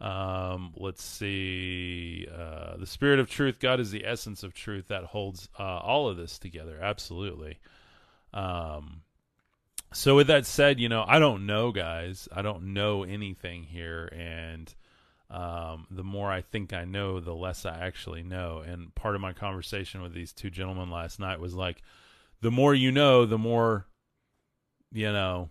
Um, 0.00 0.72
let's 0.76 1.04
see. 1.04 2.26
Uh, 2.34 2.78
the 2.78 2.86
Spirit 2.86 3.18
of 3.18 3.28
truth, 3.28 3.58
God 3.58 3.80
is 3.80 3.90
the 3.90 4.06
essence 4.06 4.42
of 4.42 4.54
truth 4.54 4.88
that 4.88 5.04
holds 5.04 5.48
all 5.58 6.08
of 6.08 6.16
this 6.16 6.38
together. 6.38 6.78
Absolutely. 6.80 7.58
Um, 8.32 9.02
so, 9.92 10.16
with 10.16 10.26
that 10.26 10.46
said, 10.46 10.80
you 10.80 10.88
know, 10.88 11.04
I 11.06 11.18
don't 11.18 11.46
know, 11.46 11.72
guys. 11.72 12.28
I 12.34 12.42
don't 12.42 12.74
know 12.74 13.04
anything 13.04 13.62
here. 13.62 14.06
And 14.06 14.74
um, 15.30 15.86
the 15.90 16.04
more 16.04 16.30
I 16.30 16.40
think 16.40 16.72
I 16.72 16.84
know, 16.84 17.20
the 17.20 17.34
less 17.34 17.64
I 17.64 17.78
actually 17.78 18.22
know. 18.22 18.62
And 18.66 18.94
part 18.94 19.14
of 19.14 19.20
my 19.20 19.32
conversation 19.32 20.02
with 20.02 20.12
these 20.12 20.32
two 20.32 20.50
gentlemen 20.50 20.90
last 20.90 21.18
night 21.18 21.40
was 21.40 21.54
like, 21.54 21.82
the 22.40 22.50
more 22.50 22.74
you 22.74 22.92
know, 22.92 23.26
the 23.26 23.38
more, 23.38 23.86
you 24.92 25.12
know, 25.12 25.50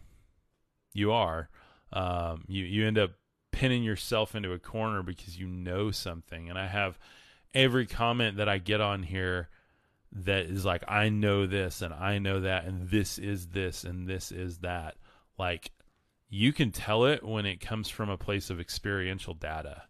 you 0.93 1.11
are. 1.11 1.49
Um, 1.91 2.43
you, 2.47 2.63
you 2.65 2.87
end 2.87 2.97
up 2.97 3.11
pinning 3.51 3.83
yourself 3.83 4.35
into 4.35 4.51
a 4.51 4.59
corner 4.59 5.01
because 5.01 5.39
you 5.39 5.47
know 5.47 5.91
something. 5.91 6.49
And 6.49 6.59
I 6.59 6.67
have 6.67 6.99
every 7.53 7.85
comment 7.85 8.37
that 8.37 8.49
I 8.49 8.57
get 8.57 8.81
on 8.81 9.03
here 9.03 9.49
that 10.15 10.45
is 10.45 10.65
like, 10.65 10.83
I 10.87 11.09
know 11.09 11.45
this 11.45 11.81
and 11.81 11.93
I 11.93 12.19
know 12.19 12.41
that, 12.41 12.65
and 12.65 12.89
this 12.89 13.17
is 13.17 13.47
this 13.47 13.83
and 13.83 14.07
this 14.07 14.31
is 14.31 14.59
that. 14.59 14.95
Like, 15.37 15.71
you 16.29 16.53
can 16.53 16.71
tell 16.71 17.05
it 17.05 17.23
when 17.23 17.45
it 17.45 17.59
comes 17.59 17.89
from 17.89 18.09
a 18.09 18.17
place 18.17 18.49
of 18.49 18.59
experiential 18.59 19.33
data. 19.33 19.83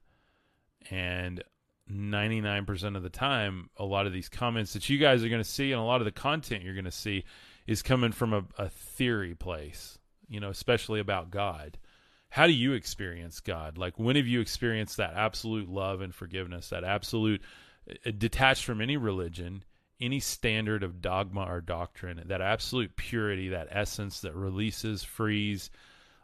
And 0.89 1.44
99% 1.91 2.96
of 2.96 3.03
the 3.03 3.10
time, 3.10 3.70
a 3.77 3.86
lot 3.86 4.08
of 4.08 4.13
these 4.13 4.29
comments 4.29 4.74
that 4.74 4.89
you 4.89 4.98
guys 4.98 5.24
are 5.24 5.29
going 5.29 5.44
to 5.44 5.50
see 5.50 5.72
and 5.72 5.79
a 5.79 5.86
lot 5.86 6.01
of 6.01 6.05
the 6.05 6.12
content 6.12 6.63
you're 6.63 6.74
going 6.74 6.86
to 6.86 6.91
see 6.91 7.24
is 7.67 7.82
coming 7.82 8.12
from 8.12 8.34
a, 8.34 8.44
a 8.58 8.70
theory 8.70 9.36
place, 9.36 9.98
you 10.27 10.39
know, 10.39 10.50
especially 10.50 11.00
about 11.00 11.32
God 11.32 11.77
how 12.36 12.48
do 12.48 12.53
you 12.53 12.74
experience 12.74 13.39
God? 13.39 13.77
Like, 13.77 13.98
when 13.98 14.17
have 14.17 14.27
you 14.27 14.41
experienced 14.41 14.98
that 14.98 15.13
absolute 15.15 15.70
love 15.70 16.01
and 16.01 16.13
forgiveness, 16.13 16.67
that 16.67 16.84
absolute 16.84 17.41
uh, 17.89 18.12
detached 18.17 18.65
from 18.65 18.82
any 18.82 18.98
religion, 18.98 19.63
any 19.99 20.19
standard 20.19 20.83
of 20.83 21.01
dogma 21.01 21.43
or 21.43 21.61
doctrine, 21.61 22.21
that 22.25 22.41
absolute 22.41 22.95
purity, 22.95 23.49
that 23.49 23.67
essence 23.71 24.21
that 24.21 24.35
releases, 24.35 25.03
frees, 25.03 25.69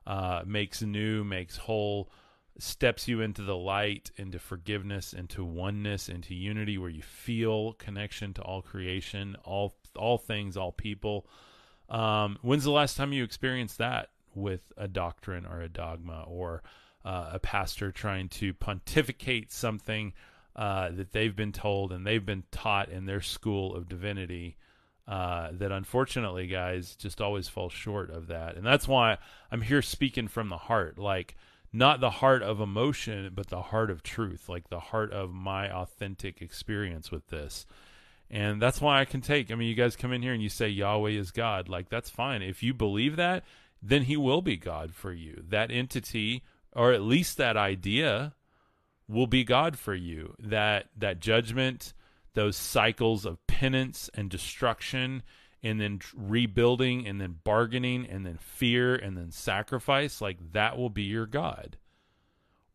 uh, 0.06 0.44
makes 0.46 0.82
new, 0.82 1.24
makes 1.24 1.58
whole, 1.58 2.12
steps 2.58 3.08
you 3.08 3.22
into 3.22 3.44
the 3.44 3.56
light, 3.56 4.12
into 4.18 4.40
forgiveness, 4.40 5.14
into 5.14 5.44
oneness, 5.44 6.10
into 6.10 6.36
unity, 6.36 6.78
where 6.78 6.90
you 6.90 7.02
feel 7.02 7.74
connection 7.74 8.34
to 8.34 8.42
all 8.42 8.62
creation, 8.62 9.36
all 9.44 9.76
all 9.96 10.18
things, 10.18 10.58
all 10.58 10.72
people. 10.72 11.28
Um, 11.90 12.38
when's 12.42 12.64
the 12.64 12.72
last 12.72 12.98
time 12.98 13.14
you 13.14 13.24
experienced 13.24 13.78
that? 13.80 14.10
with 14.36 14.72
a 14.78 14.88
doctrine 14.88 15.46
or 15.46 15.62
a 15.62 15.70
dogma 15.70 16.24
or 16.28 16.64
uh, 17.04 17.32
a 17.34 17.40
pastor 17.40 17.92
trying 17.92 18.30
to 18.30 18.54
pontificate 18.54 19.52
something 19.52 20.14
uh, 20.56 20.90
that 20.92 21.12
they've 21.12 21.36
been 21.36 21.52
told 21.52 21.92
and 21.92 22.06
they've 22.06 22.26
been 22.26 22.44
taught 22.52 22.90
in 22.90 23.06
their 23.06 23.22
school 23.22 23.76
of 23.76 23.88
divinity 23.88 24.58
uh, 25.08 25.50
that 25.54 25.72
unfortunately, 25.72 26.48
guys, 26.48 26.96
just 26.96 27.22
always 27.22 27.48
fall 27.48 27.70
short 27.70 28.10
of 28.10 28.28
that. 28.28 28.56
And 28.56 28.66
that's 28.66 28.88
why 28.88 29.18
I'm 29.52 29.62
here 29.62 29.82
speaking 29.82 30.28
from 30.28 30.50
the 30.50 30.58
heart, 30.58 30.98
like 30.98 31.36
not 31.74 32.00
the 32.00 32.10
heart 32.10 32.44
of 32.44 32.60
emotion, 32.62 33.32
but 33.34 33.48
the 33.48 33.62
heart 33.62 33.90
of 33.90 34.04
truth, 34.04 34.48
like 34.48 34.70
the 34.70 34.80
heart 34.80 35.12
of 35.12 35.34
my 35.34 35.72
authentic 35.72 36.42
experience 36.42 37.12
with 37.12 37.28
this. 37.28 37.66
And 38.30 38.62
that's 38.62 38.80
why 38.80 39.02
I 39.02 39.06
can 39.06 39.22
take. 39.22 39.52
I 39.52 39.56
mean, 39.56 39.68
you 39.68 39.76
guys 39.76 39.98
come 39.98 40.14
in 40.14 40.22
here 40.22 40.34
and 40.34 40.42
you 40.42 40.50
say 40.50 40.70
Yahweh 40.70 41.12
is 41.12 41.32
God. 41.32 41.68
Like, 41.68 41.90
that's 41.90 42.10
fine. 42.10 42.42
If 42.42 42.64
you 42.64 42.74
believe 42.74 43.18
that, 43.18 43.44
then 43.82 44.04
he 44.04 44.16
will 44.16 44.42
be 44.42 44.56
God 44.56 44.94
for 44.94 45.12
you. 45.12 45.44
That 45.50 45.72
entity, 45.72 46.44
or 46.74 46.94
at 46.94 47.02
least 47.02 47.38
that 47.38 47.58
idea, 47.58 48.34
will 49.12 49.28
be 49.28 49.44
God 49.44 49.78
for 49.78 49.94
you. 49.94 50.36
That 50.40 50.88
that 50.98 51.20
judgment, 51.20 51.94
those 52.34 52.56
cycles 52.56 53.26
of 53.26 53.46
penance 53.48 54.10
and 54.14 54.30
destruction, 54.30 55.24
and 55.62 55.80
then 55.80 56.00
rebuilding, 56.16 57.08
and 57.08 57.20
then 57.20 57.38
bargaining, 57.44 58.08
and 58.08 58.26
then 58.26 58.38
fear, 58.38 58.96
and 58.96 59.18
then 59.18 59.32
sacrifice, 59.32 60.22
like 60.22 60.54
that 60.54 60.78
will 60.78 60.90
be 60.90 61.04
your 61.04 61.26
God. 61.26 61.78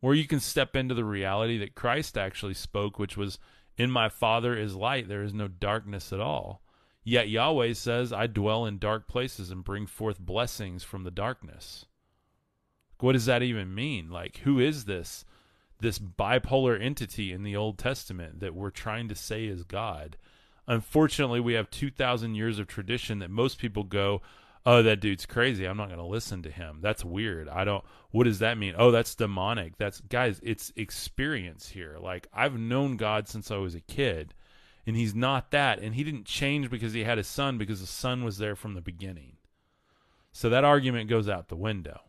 Or 0.01 0.13
you 0.13 0.27
can 0.27 0.39
step 0.39 0.75
into 0.75 0.93
the 0.93 1.03
reality 1.03 1.57
that 1.57 1.75
Christ 1.75 2.17
actually 2.17 2.53
spoke, 2.53 2.99
which 2.99 3.17
was, 3.17 3.39
In 3.77 3.89
my 3.91 4.09
Father 4.09 4.55
is 4.55 4.75
light, 4.75 5.07
there 5.07 5.23
is 5.23 5.33
no 5.33 5.47
darkness 5.47 6.13
at 6.13 6.19
all. 6.19 6.61
Yet 7.03 7.29
Yahweh 7.29 7.73
says, 7.73 8.13
I 8.13 8.27
dwell 8.27 8.65
in 8.65 8.79
dark 8.79 9.07
places 9.07 9.49
and 9.49 9.63
bring 9.63 9.87
forth 9.87 10.19
blessings 10.19 10.83
from 10.83 11.03
the 11.03 11.11
darkness. 11.11 11.85
What 12.99 13.13
does 13.13 13.25
that 13.25 13.43
even 13.43 13.73
mean? 13.73 14.09
Like, 14.09 14.37
who 14.37 14.59
is 14.59 14.85
this? 14.85 15.23
This 15.79 15.99
bipolar 15.99 16.81
entity 16.81 17.31
in 17.31 17.43
the 17.43 17.55
Old 17.55 17.77
Testament 17.77 18.39
that 18.39 18.55
we're 18.55 18.71
trying 18.71 19.07
to 19.09 19.15
say 19.15 19.45
is 19.45 19.63
God. 19.63 20.17
Unfortunately, 20.67 21.39
we 21.39 21.53
have 21.53 21.69
2,000 21.69 22.35
years 22.35 22.59
of 22.59 22.67
tradition 22.67 23.19
that 23.19 23.29
most 23.29 23.59
people 23.59 23.83
go, 23.83 24.21
oh, 24.65 24.81
that 24.83 24.99
dude's 24.99 25.25
crazy. 25.25 25.65
I'm 25.65 25.77
not 25.77 25.87
going 25.87 25.99
to 25.99 26.05
listen 26.05 26.43
to 26.43 26.51
him. 26.51 26.79
That's 26.81 27.05
weird. 27.05 27.47
I 27.47 27.63
don't, 27.63 27.85
what 28.11 28.25
does 28.25 28.39
that 28.39 28.57
mean? 28.57 28.73
Oh, 28.77 28.91
that's 28.91 29.15
demonic. 29.15 29.77
That's, 29.77 30.01
guys, 30.01 30.41
it's 30.43 30.73
experience 30.75 31.69
here. 31.69 31.97
Like, 32.01 32.27
I've 32.33 32.59
known 32.59 32.97
God 32.97 33.27
since 33.29 33.49
I 33.49 33.57
was 33.57 33.75
a 33.75 33.81
kid 33.81 34.33
and 34.87 34.95
he's 34.95 35.13
not 35.13 35.51
that 35.51 35.79
and 35.79 35.93
he 35.93 36.03
didn't 36.03 36.25
change 36.25 36.71
because 36.71 36.93
he 36.93 37.03
had 37.03 37.19
a 37.19 37.23
son 37.23 37.57
because 37.59 37.81
the 37.81 37.87
son 37.87 38.23
was 38.23 38.37
there 38.37 38.55
from 38.55 38.73
the 38.73 38.81
beginning 38.81 39.33
so 40.31 40.49
that 40.49 40.63
argument 40.63 41.09
goes 41.09 41.27
out 41.29 41.49
the 41.49 41.55
window 41.55 41.99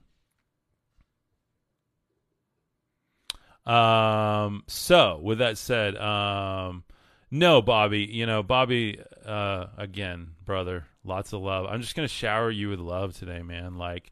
um 3.68 4.62
so 4.66 5.20
with 5.22 5.38
that 5.38 5.58
said 5.58 5.96
um 5.96 6.84
no 7.30 7.60
bobby 7.60 8.00
you 8.00 8.24
know 8.24 8.42
bobby 8.42 8.98
uh 9.26 9.66
again 9.76 10.28
brother 10.44 10.86
lots 11.04 11.32
of 11.32 11.40
love 11.40 11.66
i'm 11.68 11.82
just 11.82 11.94
gonna 11.94 12.08
shower 12.08 12.50
you 12.50 12.70
with 12.70 12.80
love 12.80 13.14
today 13.16 13.42
man 13.42 13.76
like 13.76 14.10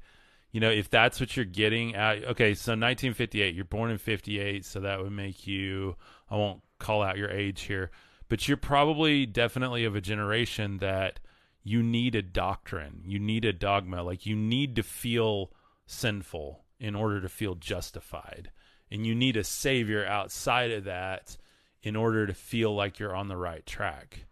you 0.52 0.60
know 0.60 0.70
if 0.70 0.90
that's 0.90 1.18
what 1.18 1.36
you're 1.36 1.44
getting 1.44 1.94
at 1.94 2.24
okay 2.24 2.54
so 2.54 2.72
1958 2.72 3.54
you're 3.54 3.64
born 3.64 3.90
in 3.90 3.98
58 3.98 4.64
so 4.64 4.80
that 4.80 5.00
would 5.00 5.12
make 5.12 5.46
you 5.46 5.96
i 6.30 6.36
won't 6.36 6.60
call 6.78 7.02
out 7.02 7.16
your 7.16 7.30
age 7.30 7.62
here 7.62 7.90
but 8.28 8.46
you're 8.48 8.56
probably 8.56 9.24
definitely 9.24 9.84
of 9.84 9.96
a 9.96 10.00
generation 10.00 10.78
that 10.78 11.20
you 11.66 11.82
need 11.82 12.14
a 12.14 12.22
doctrine, 12.22 13.02
you 13.04 13.18
need 13.18 13.44
a 13.44 13.52
dogma, 13.52 14.00
like 14.02 14.24
you 14.24 14.36
need 14.36 14.76
to 14.76 14.84
feel 14.84 15.50
sinful 15.84 16.64
in 16.78 16.94
order 16.94 17.20
to 17.20 17.28
feel 17.28 17.56
justified. 17.56 18.52
And 18.90 19.06
you 19.06 19.14
need 19.14 19.36
a 19.36 19.44
savior 19.44 20.06
outside 20.06 20.70
of 20.70 20.84
that 20.84 21.36
in 21.82 21.96
order 21.96 22.26
to 22.26 22.34
feel 22.34 22.74
like 22.74 22.98
you're 22.98 23.14
on 23.14 23.28
the 23.28 23.36
right 23.36 23.64
track. 23.66 24.26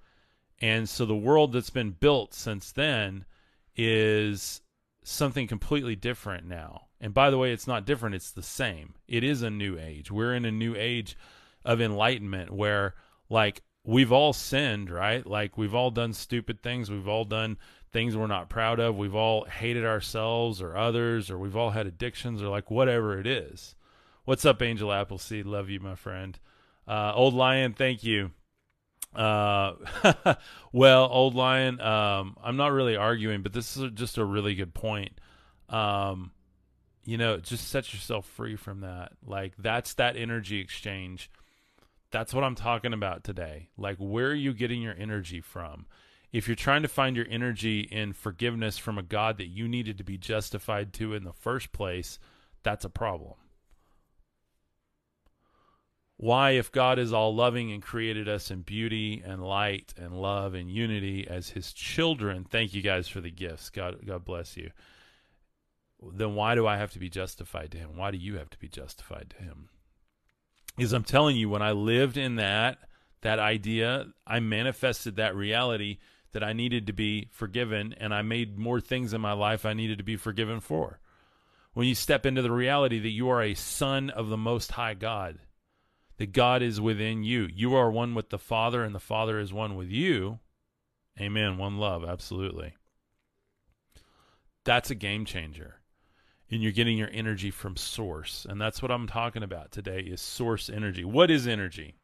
And 0.60 0.88
so 0.88 1.04
the 1.04 1.16
world 1.16 1.52
that's 1.52 1.70
been 1.70 1.90
built 1.90 2.34
since 2.34 2.72
then 2.72 3.24
is 3.76 4.60
something 5.02 5.46
completely 5.46 5.96
different 5.96 6.46
now. 6.46 6.86
And 7.00 7.12
by 7.12 7.30
the 7.30 7.38
way, 7.38 7.52
it's 7.52 7.66
not 7.66 7.84
different, 7.84 8.14
it's 8.14 8.30
the 8.30 8.42
same. 8.42 8.94
It 9.06 9.22
is 9.22 9.42
a 9.42 9.50
new 9.50 9.78
age. 9.78 10.10
We're 10.10 10.34
in 10.34 10.44
a 10.44 10.50
new 10.50 10.74
age 10.76 11.16
of 11.64 11.80
enlightenment 11.80 12.50
where 12.50 12.94
like 13.28 13.62
we've 13.84 14.12
all 14.12 14.32
sinned, 14.32 14.90
right? 14.90 15.26
Like 15.26 15.58
we've 15.58 15.74
all 15.74 15.90
done 15.90 16.12
stupid 16.12 16.62
things. 16.62 16.90
We've 16.90 17.08
all 17.08 17.24
done 17.24 17.58
things 17.92 18.16
we're 18.16 18.26
not 18.26 18.48
proud 18.48 18.80
of. 18.80 18.96
We've 18.96 19.14
all 19.14 19.44
hated 19.44 19.84
ourselves 19.84 20.62
or 20.62 20.76
others, 20.76 21.30
or 21.30 21.38
we've 21.38 21.56
all 21.56 21.70
had 21.70 21.86
addictions 21.86 22.42
or 22.42 22.48
like 22.48 22.70
whatever 22.70 23.18
it 23.18 23.26
is. 23.26 23.74
What's 24.24 24.44
up, 24.44 24.62
Angel 24.62 24.92
Appleseed? 24.92 25.46
Love 25.46 25.68
you, 25.68 25.80
my 25.80 25.94
friend. 25.94 26.38
Uh, 26.86 27.12
Old 27.14 27.34
Lion, 27.34 27.74
thank 27.74 28.04
you. 28.04 28.30
Uh, 29.14 29.74
well, 30.72 31.08
Old 31.10 31.34
Lion, 31.34 31.80
um, 31.80 32.36
I'm 32.42 32.56
not 32.56 32.72
really 32.72 32.96
arguing, 32.96 33.42
but 33.42 33.52
this 33.52 33.76
is 33.76 33.90
just 33.92 34.18
a 34.18 34.24
really 34.24 34.54
good 34.54 34.74
point. 34.74 35.20
Um, 35.68 36.32
you 37.04 37.18
know, 37.18 37.36
just 37.38 37.68
set 37.68 37.92
yourself 37.92 38.26
free 38.26 38.56
from 38.56 38.80
that. 38.80 39.12
Like 39.26 39.52
that's 39.58 39.94
that 39.94 40.16
energy 40.16 40.58
exchange 40.60 41.30
that's 42.14 42.32
what 42.32 42.44
I'm 42.44 42.54
talking 42.54 42.92
about 42.92 43.24
today. 43.24 43.70
Like, 43.76 43.96
where 43.98 44.28
are 44.28 44.34
you 44.34 44.54
getting 44.54 44.80
your 44.80 44.94
energy 44.96 45.40
from? 45.40 45.86
If 46.32 46.46
you're 46.46 46.54
trying 46.54 46.82
to 46.82 46.88
find 46.88 47.16
your 47.16 47.26
energy 47.28 47.80
in 47.80 48.12
forgiveness 48.12 48.78
from 48.78 48.98
a 48.98 49.02
God 49.02 49.36
that 49.38 49.48
you 49.48 49.66
needed 49.66 49.98
to 49.98 50.04
be 50.04 50.16
justified 50.16 50.92
to 50.94 51.12
in 51.14 51.24
the 51.24 51.32
first 51.32 51.72
place, 51.72 52.20
that's 52.62 52.84
a 52.84 52.88
problem. 52.88 53.34
Why, 56.24 56.52
if 56.52 56.72
God 56.72 56.98
is 56.98 57.12
all 57.12 57.34
loving 57.34 57.70
and 57.70 57.82
created 57.82 58.30
us 58.30 58.50
in 58.50 58.62
beauty 58.62 59.22
and 59.26 59.44
light 59.44 59.92
and 59.98 60.18
love 60.18 60.54
and 60.54 60.70
unity 60.70 61.28
as 61.28 61.50
his 61.50 61.70
children, 61.70 62.46
thank 62.48 62.72
you 62.72 62.80
guys 62.80 63.06
for 63.06 63.20
the 63.20 63.30
gifts. 63.30 63.68
God, 63.68 63.98
God 64.06 64.24
bless 64.24 64.56
you. 64.56 64.70
Then 66.14 66.34
why 66.34 66.54
do 66.54 66.66
I 66.66 66.78
have 66.78 66.92
to 66.92 66.98
be 66.98 67.10
justified 67.10 67.72
to 67.72 67.78
him? 67.78 67.98
Why 67.98 68.10
do 68.10 68.16
you 68.16 68.38
have 68.38 68.48
to 68.48 68.58
be 68.58 68.68
justified 68.68 69.34
to 69.36 69.44
him? 69.44 69.68
is 70.78 70.94
I'm 70.94 71.04
telling 71.04 71.36
you, 71.36 71.50
when 71.50 71.60
I 71.60 71.72
lived 71.72 72.16
in 72.16 72.36
that 72.36 72.78
that 73.20 73.38
idea, 73.38 74.06
I 74.26 74.40
manifested 74.40 75.16
that 75.16 75.36
reality 75.36 75.98
that 76.32 76.42
I 76.42 76.54
needed 76.54 76.86
to 76.86 76.94
be 76.94 77.28
forgiven, 77.32 77.94
and 77.98 78.14
I 78.14 78.22
made 78.22 78.56
more 78.58 78.80
things 78.80 79.12
in 79.12 79.20
my 79.20 79.34
life 79.34 79.66
I 79.66 79.74
needed 79.74 79.98
to 79.98 80.04
be 80.04 80.16
forgiven 80.16 80.60
for. 80.60 81.00
When 81.74 81.86
you 81.86 81.94
step 81.94 82.24
into 82.24 82.40
the 82.40 82.50
reality 82.50 82.98
that 82.98 83.10
you 83.10 83.28
are 83.28 83.42
a 83.42 83.52
son 83.52 84.08
of 84.08 84.30
the 84.30 84.38
Most 84.38 84.72
High 84.72 84.94
God, 84.94 85.38
that 86.16 86.32
God 86.32 86.62
is 86.62 86.80
within 86.80 87.24
you, 87.24 87.48
you 87.52 87.74
are 87.74 87.90
one 87.90 88.14
with 88.14 88.30
the 88.30 88.38
Father, 88.38 88.84
and 88.84 88.94
the 88.94 89.00
Father 89.00 89.38
is 89.38 89.52
one 89.52 89.76
with 89.76 89.88
you. 89.88 90.38
Amen. 91.20 91.58
One 91.58 91.78
love, 91.78 92.04
absolutely. 92.04 92.74
That's 94.64 94.90
a 94.90 94.94
game 94.94 95.24
changer. 95.24 95.76
And 96.50 96.62
you're 96.62 96.72
getting 96.72 96.98
your 96.98 97.10
energy 97.12 97.50
from 97.50 97.76
source. 97.76 98.46
And 98.48 98.60
that's 98.60 98.82
what 98.82 98.90
i'm 98.90 99.06
talking 99.06 99.42
about 99.42 99.72
today 99.72 100.00
is 100.00 100.20
source 100.20 100.68
energy. 100.68 101.04
What 101.04 101.30
is 101.30 101.46
energy? 101.46 101.94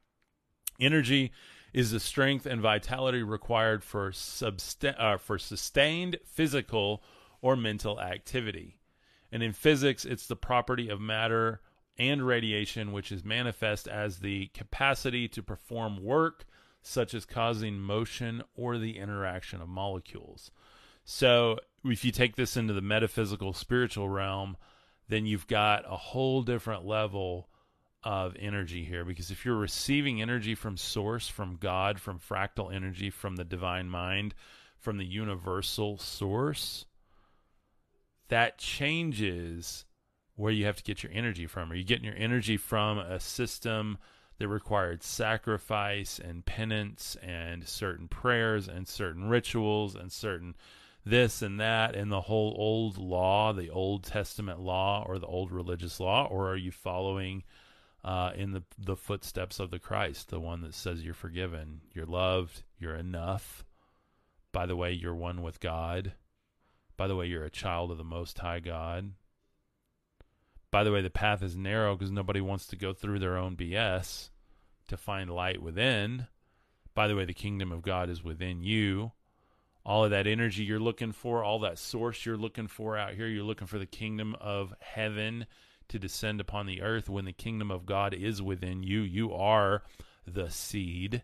Energy 0.80 1.32
is 1.72 1.90
the 1.90 2.00
strength 2.00 2.46
and 2.46 2.60
vitality 2.60 3.22
required 3.22 3.84
for 3.84 4.10
subst- 4.10 4.98
uh, 4.98 5.18
for 5.18 5.38
sustained 5.38 6.18
physical 6.24 7.02
or 7.40 7.54
mental 7.54 8.00
activity. 8.00 8.78
And 9.30 9.42
in 9.42 9.52
physics 9.52 10.04
it's 10.04 10.26
the 10.26 10.36
property 10.36 10.88
of 10.88 11.00
matter 11.00 11.60
and 12.00 12.26
radiation 12.26 12.92
which 12.92 13.12
is 13.12 13.22
manifest 13.22 13.86
as 13.86 14.18
the 14.18 14.46
capacity 14.54 15.28
to 15.28 15.42
perform 15.42 16.02
work 16.02 16.46
such 16.82 17.12
as 17.12 17.26
causing 17.26 17.78
motion 17.78 18.42
or 18.56 18.78
the 18.78 18.96
interaction 18.96 19.60
of 19.60 19.68
molecules. 19.68 20.50
So 21.04 21.58
if 21.84 22.02
you 22.02 22.10
take 22.10 22.36
this 22.36 22.56
into 22.56 22.72
the 22.72 22.80
metaphysical 22.80 23.52
spiritual 23.52 24.08
realm, 24.08 24.56
then 25.08 25.26
you've 25.26 25.46
got 25.46 25.84
a 25.86 25.96
whole 25.96 26.42
different 26.42 26.86
level 26.86 27.50
of 28.02 28.34
energy 28.38 28.82
here 28.82 29.04
because 29.04 29.30
if 29.30 29.44
you're 29.44 29.56
receiving 29.56 30.22
energy 30.22 30.54
from 30.54 30.78
source 30.78 31.28
from 31.28 31.58
God 31.60 32.00
from 32.00 32.18
fractal 32.18 32.74
energy 32.74 33.10
from 33.10 33.36
the 33.36 33.44
divine 33.44 33.90
mind 33.90 34.34
from 34.78 34.96
the 34.96 35.04
universal 35.04 35.98
source 35.98 36.86
that 38.28 38.56
changes 38.56 39.84
where 40.40 40.52
you 40.52 40.64
have 40.64 40.76
to 40.76 40.82
get 40.82 41.02
your 41.02 41.12
energy 41.12 41.46
from 41.46 41.70
are 41.70 41.74
you 41.74 41.84
getting 41.84 42.04
your 42.04 42.16
energy 42.16 42.56
from 42.56 42.98
a 42.98 43.20
system 43.20 43.98
that 44.38 44.48
required 44.48 45.02
sacrifice 45.02 46.18
and 46.18 46.46
penance 46.46 47.16
and 47.22 47.68
certain 47.68 48.08
prayers 48.08 48.68
and 48.68 48.88
certain 48.88 49.28
rituals 49.28 49.94
and 49.94 50.10
certain 50.10 50.54
this 51.04 51.42
and 51.42 51.60
that 51.60 51.94
and 51.94 52.10
the 52.10 52.20
whole 52.22 52.54
old 52.58 52.98
law, 52.98 53.52
the 53.52 53.70
Old 53.70 54.02
Testament 54.04 54.60
law 54.60 55.04
or 55.06 55.18
the 55.18 55.26
old 55.26 55.52
religious 55.52 56.00
law, 56.00 56.26
or 56.26 56.50
are 56.50 56.56
you 56.56 56.70
following 56.70 57.42
uh, 58.02 58.32
in 58.34 58.52
the 58.52 58.62
the 58.78 58.96
footsteps 58.96 59.60
of 59.60 59.70
the 59.70 59.78
Christ, 59.78 60.28
the 60.28 60.40
one 60.40 60.62
that 60.62 60.74
says 60.74 61.04
you're 61.04 61.14
forgiven, 61.14 61.82
you're 61.92 62.06
loved, 62.06 62.62
you're 62.78 62.96
enough. 62.96 63.64
By 64.52 64.66
the 64.66 64.76
way, 64.76 64.92
you're 64.92 65.14
one 65.14 65.42
with 65.42 65.60
God. 65.60 66.14
By 66.96 67.06
the 67.06 67.16
way, 67.16 67.26
you're 67.26 67.44
a 67.44 67.50
child 67.50 67.90
of 67.90 67.98
the 67.98 68.04
Most 68.04 68.38
High 68.38 68.60
God. 68.60 69.12
By 70.70 70.84
the 70.84 70.92
way, 70.92 71.02
the 71.02 71.10
path 71.10 71.42
is 71.42 71.56
narrow 71.56 71.96
because 71.96 72.12
nobody 72.12 72.40
wants 72.40 72.66
to 72.68 72.76
go 72.76 72.92
through 72.92 73.18
their 73.18 73.36
own 73.36 73.56
BS 73.56 74.30
to 74.88 74.96
find 74.96 75.30
light 75.30 75.62
within. 75.62 76.26
By 76.94 77.08
the 77.08 77.16
way, 77.16 77.24
the 77.24 77.34
kingdom 77.34 77.72
of 77.72 77.82
God 77.82 78.08
is 78.08 78.22
within 78.22 78.62
you 78.62 79.12
all 79.84 80.04
of 80.04 80.10
that 80.10 80.26
energy 80.26 80.62
you're 80.62 80.78
looking 80.78 81.12
for, 81.12 81.42
all 81.42 81.58
that 81.60 81.78
source 81.78 82.24
you're 82.24 82.36
looking 82.36 82.68
for 82.68 82.96
out 82.96 83.14
here. 83.14 83.26
You're 83.26 83.44
looking 83.44 83.66
for 83.66 83.78
the 83.78 83.86
kingdom 83.86 84.36
of 84.40 84.74
heaven 84.80 85.46
to 85.88 85.98
descend 85.98 86.40
upon 86.40 86.66
the 86.66 86.82
earth 86.82 87.08
when 87.08 87.24
the 87.24 87.32
kingdom 87.32 87.70
of 87.70 87.86
God 87.86 88.14
is 88.14 88.42
within 88.42 88.82
you. 88.82 89.00
You 89.00 89.32
are 89.32 89.82
the 90.26 90.50
seed. 90.50 91.22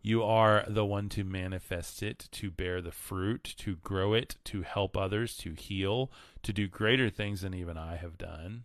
You 0.00 0.22
are 0.22 0.64
the 0.68 0.84
one 0.84 1.08
to 1.10 1.24
manifest 1.24 2.02
it, 2.02 2.28
to 2.32 2.50
bear 2.50 2.80
the 2.80 2.92
fruit, 2.92 3.54
to 3.58 3.76
grow 3.76 4.14
it, 4.14 4.36
to 4.44 4.62
help 4.62 4.96
others, 4.96 5.36
to 5.38 5.54
heal, 5.54 6.10
to 6.44 6.52
do 6.52 6.68
greater 6.68 7.10
things 7.10 7.40
than 7.40 7.52
even 7.52 7.76
I 7.76 7.96
have 7.96 8.16
done. 8.16 8.64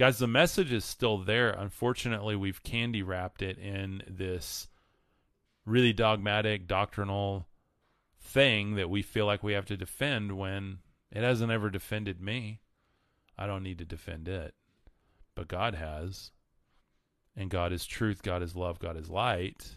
Guys, 0.00 0.16
the 0.16 0.26
message 0.26 0.72
is 0.72 0.82
still 0.82 1.18
there. 1.18 1.50
Unfortunately, 1.50 2.34
we've 2.34 2.62
candy 2.62 3.02
wrapped 3.02 3.42
it 3.42 3.58
in 3.58 4.02
this 4.08 4.66
really 5.66 5.92
dogmatic, 5.92 6.66
doctrinal 6.66 7.46
thing 8.18 8.76
that 8.76 8.88
we 8.88 9.02
feel 9.02 9.26
like 9.26 9.42
we 9.42 9.52
have 9.52 9.66
to 9.66 9.76
defend 9.76 10.38
when 10.38 10.78
it 11.12 11.22
hasn't 11.22 11.52
ever 11.52 11.68
defended 11.68 12.18
me. 12.18 12.60
I 13.36 13.46
don't 13.46 13.62
need 13.62 13.76
to 13.76 13.84
defend 13.84 14.26
it. 14.26 14.54
But 15.34 15.48
God 15.48 15.74
has. 15.74 16.30
And 17.36 17.50
God 17.50 17.70
is 17.70 17.84
truth, 17.84 18.22
God 18.22 18.42
is 18.42 18.56
love, 18.56 18.78
God 18.78 18.96
is 18.96 19.10
light. 19.10 19.76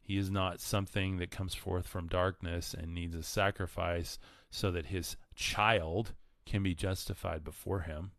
He 0.00 0.16
is 0.16 0.30
not 0.30 0.60
something 0.60 1.16
that 1.16 1.32
comes 1.32 1.56
forth 1.56 1.88
from 1.88 2.06
darkness 2.06 2.72
and 2.72 2.94
needs 2.94 3.16
a 3.16 3.24
sacrifice 3.24 4.20
so 4.48 4.70
that 4.70 4.86
his 4.86 5.16
child 5.34 6.12
can 6.46 6.62
be 6.62 6.76
justified 6.76 7.42
before 7.42 7.80
him. 7.80 8.12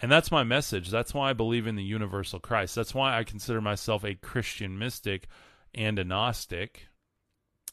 And 0.00 0.10
that's 0.10 0.30
my 0.30 0.44
message. 0.44 0.90
That's 0.90 1.14
why 1.14 1.30
I 1.30 1.34
believe 1.34 1.66
in 1.66 1.76
the 1.76 1.84
universal 1.84 2.40
Christ. 2.40 2.74
That's 2.74 2.94
why 2.94 3.18
I 3.18 3.24
consider 3.24 3.60
myself 3.60 4.04
a 4.04 4.14
Christian 4.14 4.78
mystic 4.78 5.28
and 5.74 5.98
a 5.98 6.04
Gnostic. 6.04 6.88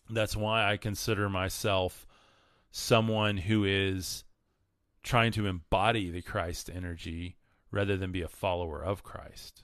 That's 0.09 0.35
why 0.35 0.69
I 0.71 0.77
consider 0.77 1.29
myself 1.29 2.05
someone 2.71 3.37
who 3.37 3.65
is 3.65 4.23
trying 5.03 5.31
to 5.33 5.47
embody 5.47 6.11
the 6.11 6.21
Christ 6.21 6.69
energy 6.73 7.37
rather 7.71 7.97
than 7.97 8.11
be 8.11 8.21
a 8.21 8.27
follower 8.27 8.83
of 8.83 9.03
Christ. 9.03 9.63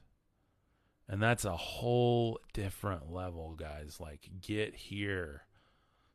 And 1.08 1.22
that's 1.22 1.46
a 1.46 1.56
whole 1.56 2.40
different 2.54 3.12
level, 3.12 3.56
guys. 3.56 3.98
Like, 4.00 4.30
get 4.42 4.76
here. 4.76 5.44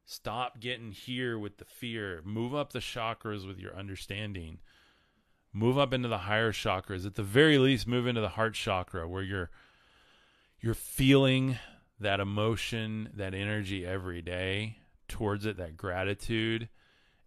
Stop 0.05 0.61
getting 0.61 0.93
here 0.93 1.39
with 1.39 1.57
the 1.59 1.65
fear. 1.65 2.21
Move 2.25 2.55
up 2.55 2.73
the 2.73 2.81
chakras 2.81 3.47
with 3.47 3.59
your 3.59 3.75
understanding. 3.77 4.59
Move 5.53 5.79
up 5.79 5.93
into 5.93 6.09
the 6.09 6.19
higher 6.19 6.53
chakras. 6.53 7.07
At 7.07 7.15
the 7.15 7.23
very 7.23 7.59
least, 7.59 7.87
move 7.87 8.07
into 8.07 8.21
the 8.21 8.31
heart 8.31 8.55
chakra 8.55 9.07
where 9.07 9.23
you're 9.23 9.51
you're 10.61 10.75
feeling 10.75 11.59
that 12.01 12.21
emotion, 12.21 13.11
that 13.15 13.35
energy 13.35 13.85
every 13.85 14.23
day 14.23 14.79
towards 15.09 15.45
it, 15.45 15.57
that 15.57 15.77
gratitude. 15.77 16.69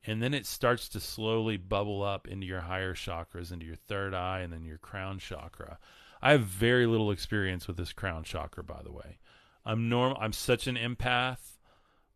And 0.08 0.22
then 0.22 0.34
it 0.34 0.46
starts 0.46 0.88
to 0.90 1.00
slowly 1.00 1.58
bubble 1.58 2.04
up 2.04 2.28
into 2.28 2.46
your 2.46 2.62
higher 2.62 2.94
chakras, 2.94 3.52
into 3.52 3.66
your 3.66 3.76
third 3.76 4.14
eye, 4.14 4.42
and 4.42 4.54
then 4.54 4.64
your 4.64 4.78
crown 4.78 5.20
chakra. 5.20 5.80
I 6.22 6.32
have 6.32 6.44
very 6.44 6.86
little 6.86 7.12
experience 7.12 7.68
with 7.68 7.78
this 7.78 7.94
crown 7.94 8.24
chakra, 8.24 8.64
by 8.64 8.82
the 8.84 8.92
way. 8.92 9.18
I'm 9.66 9.90
normal. 9.90 10.18
I'm 10.22 10.34
such 10.34 10.68
an 10.68 10.76
empath. 10.76 11.55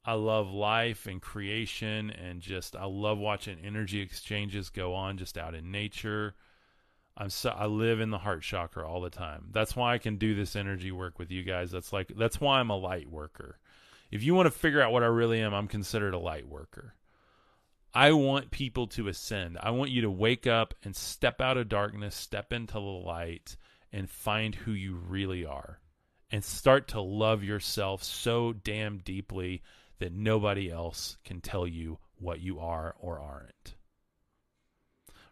I 0.05 0.13
love 0.13 0.51
life 0.51 1.07
and 1.07 1.21
creation, 1.21 2.09
and 2.09 2.41
just 2.41 2.75
I 2.75 2.85
love 2.85 3.17
watching 3.17 3.59
energy 3.63 4.01
exchanges 4.01 4.69
go 4.69 4.93
on 4.93 5.17
just 5.17 5.37
out 5.37 5.55
in 5.55 5.71
nature. 5.71 6.35
I'm 7.17 7.29
so 7.29 7.49
I 7.49 7.65
live 7.65 7.99
in 7.99 8.09
the 8.09 8.17
heart 8.17 8.41
chakra 8.41 8.87
all 8.87 9.01
the 9.01 9.09
time. 9.09 9.49
That's 9.51 9.75
why 9.75 9.93
I 9.93 9.97
can 9.97 10.15
do 10.15 10.35
this 10.35 10.55
energy 10.55 10.91
work 10.91 11.19
with 11.19 11.31
you 11.31 11.43
guys. 11.43 11.69
That's 11.71 11.91
like 11.91 12.13
that's 12.17 12.39
why 12.39 12.59
I'm 12.59 12.69
a 12.69 12.77
light 12.77 13.09
worker. 13.09 13.59
If 14.09 14.23
you 14.23 14.33
want 14.33 14.47
to 14.47 14.57
figure 14.57 14.81
out 14.81 14.93
what 14.93 15.03
I 15.03 15.07
really 15.07 15.41
am, 15.41 15.53
I'm 15.53 15.67
considered 15.67 16.13
a 16.13 16.19
light 16.19 16.47
worker. 16.47 16.95
I 17.93 18.13
want 18.13 18.51
people 18.51 18.87
to 18.87 19.07
ascend. 19.07 19.57
I 19.61 19.71
want 19.71 19.91
you 19.91 20.01
to 20.03 20.11
wake 20.11 20.47
up 20.47 20.73
and 20.83 20.95
step 20.95 21.41
out 21.41 21.57
of 21.57 21.69
darkness, 21.69 22.15
step 22.15 22.53
into 22.53 22.73
the 22.73 22.79
light, 22.79 23.57
and 23.91 24.09
find 24.09 24.55
who 24.55 24.71
you 24.71 24.95
really 24.95 25.45
are 25.45 25.79
and 26.31 26.43
start 26.43 26.87
to 26.89 27.01
love 27.01 27.43
yourself 27.43 28.03
so 28.03 28.53
damn 28.53 28.99
deeply 28.99 29.63
that 29.99 30.13
nobody 30.13 30.71
else 30.71 31.17
can 31.23 31.41
tell 31.41 31.67
you 31.67 31.99
what 32.17 32.39
you 32.39 32.59
are 32.59 32.95
or 32.99 33.19
aren't. 33.19 33.75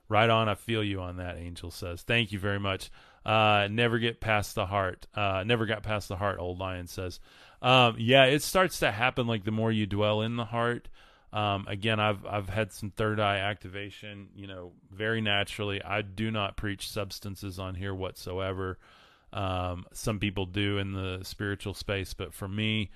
Right 0.10 0.30
on, 0.30 0.47
I 0.47 0.56
feel 0.56 0.84
you 0.84 1.01
on 1.01 1.17
that, 1.17 1.38
Angel 1.38 1.69
says. 1.69 2.01
Thank 2.01 2.32
you 2.32 2.39
very 2.39 2.60
much. 2.60 2.89
Uh, 3.25 3.67
never 3.69 3.99
get 3.99 4.21
past 4.21 4.56
the 4.56 4.65
heart. 4.65 5.06
Uh, 5.13 5.43
never 5.45 5.65
got 5.65 5.84
past 5.84 6.08
the 6.08 6.15
heart, 6.15 6.39
Old 6.39 6.60
Lion 6.60 6.88
says. 6.88 7.19
Um, 7.62 7.95
yeah, 7.99 8.25
it 8.25 8.41
starts 8.41 8.80
to 8.80 8.91
happen 8.91 9.27
like 9.27 9.43
the 9.43 9.51
more 9.51 9.71
you 9.71 9.86
dwell 9.86 10.21
in 10.21 10.38
the 10.38 10.45
heart. 10.45 10.88
Um, 11.34 11.65
again, 11.67 11.99
I've 11.99 12.25
I've 12.25 12.47
had 12.47 12.71
some 12.71 12.89
third 12.89 13.19
eye 13.19 13.39
activation, 13.39 14.30
you 14.34 14.47
know, 14.47 14.71
very 14.91 15.19
naturally. 15.19 15.84
I 15.84 16.01
do 16.01 16.32
not 16.32 16.56
preach 16.56 16.89
substances 16.89 17.60
on 17.60 17.75
here 17.75 17.93
whatsoever. 17.93 18.80
Um, 19.34 19.86
some 19.91 20.19
people 20.19 20.45
do 20.45 20.77
in 20.77 20.93
the 20.93 21.19
spiritual 21.23 21.73
space, 21.73 22.13
but 22.13 22.34
for 22.34 22.47
me, 22.47 22.91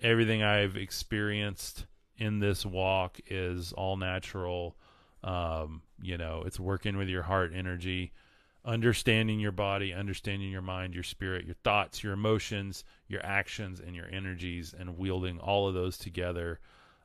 everything 0.00 0.42
I've 0.42 0.76
experienced 0.76 1.86
in 2.18 2.38
this 2.38 2.64
walk 2.64 3.18
is 3.28 3.72
all 3.72 3.96
natural. 3.96 4.76
Um, 5.22 5.82
you 6.00 6.18
know, 6.18 6.44
it's 6.46 6.60
working 6.60 6.96
with 6.96 7.08
your 7.08 7.22
heart 7.22 7.52
energy, 7.54 8.12
understanding 8.64 9.40
your 9.40 9.52
body, 9.52 9.92
understanding 9.92 10.50
your 10.50 10.62
mind, 10.62 10.94
your 10.94 11.02
spirit, 11.02 11.44
your 11.44 11.56
thoughts, 11.64 12.02
your 12.02 12.12
emotions, 12.12 12.84
your 13.08 13.24
actions, 13.24 13.80
and 13.80 13.94
your 13.94 14.08
energies, 14.10 14.74
and 14.78 14.98
wielding 14.98 15.38
all 15.38 15.68
of 15.68 15.74
those 15.74 15.98
together. 15.98 16.60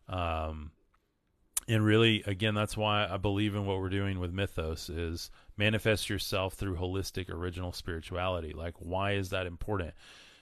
Um, 0.07 0.71
and 1.67 1.85
really, 1.85 2.23
again, 2.25 2.53
that's 2.53 2.75
why 2.75 3.07
I 3.09 3.17
believe 3.17 3.55
in 3.55 3.65
what 3.65 3.79
we're 3.79 3.89
doing 3.89 4.19
with 4.19 4.33
Mythos 4.33 4.89
is 4.89 5.29
manifest 5.57 6.09
yourself 6.09 6.55
through 6.55 6.75
holistic 6.75 7.29
original 7.29 7.71
spirituality. 7.71 8.53
Like, 8.53 8.75
why 8.79 9.13
is 9.13 9.29
that 9.29 9.45
important? 9.45 9.93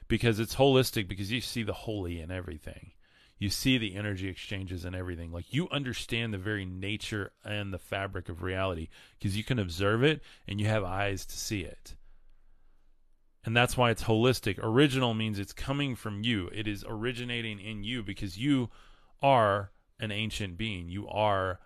Because 0.10 0.40
it's 0.40 0.56
holistic 0.56 1.08
because 1.08 1.32
you 1.32 1.40
see 1.40 1.64
the 1.64 1.72
holy 1.72 2.20
in 2.20 2.32
everything. 2.32 2.92
You 3.38 3.50
see 3.50 3.78
the 3.78 3.96
energy 3.96 4.28
exchanges 4.28 4.84
and 4.84 4.94
everything. 4.94 5.32
Like 5.32 5.54
you 5.54 5.70
understand 5.70 6.34
the 6.34 6.38
very 6.38 6.66
nature 6.66 7.32
and 7.46 7.74
the 7.74 7.80
fabric 7.80 8.28
of 8.28 8.44
reality 8.44 8.90
because 9.18 9.38
you 9.38 9.46
can 9.46 9.60
observe 9.60 10.04
it 10.04 10.22
and 10.46 10.60
you 10.60 10.68
have 10.68 10.84
eyes 10.84 11.26
to 11.28 11.38
see 11.38 11.62
it. 11.62 11.96
And 13.46 13.56
that's 13.56 13.78
why 13.78 13.92
it's 13.92 14.04
holistic. 14.04 14.60
Original 14.62 15.14
means 15.14 15.40
it's 15.40 15.54
coming 15.54 15.96
from 15.96 16.24
you. 16.24 16.50
It 16.54 16.68
is 16.68 16.84
originating 16.86 17.60
in 17.60 17.84
you 17.86 18.04
because 18.04 18.38
you 18.38 18.70
are 19.22 19.72
an 20.00 20.12
ancient 20.12 20.58
being. 20.58 20.90
You 20.90 21.08
are 21.08 21.60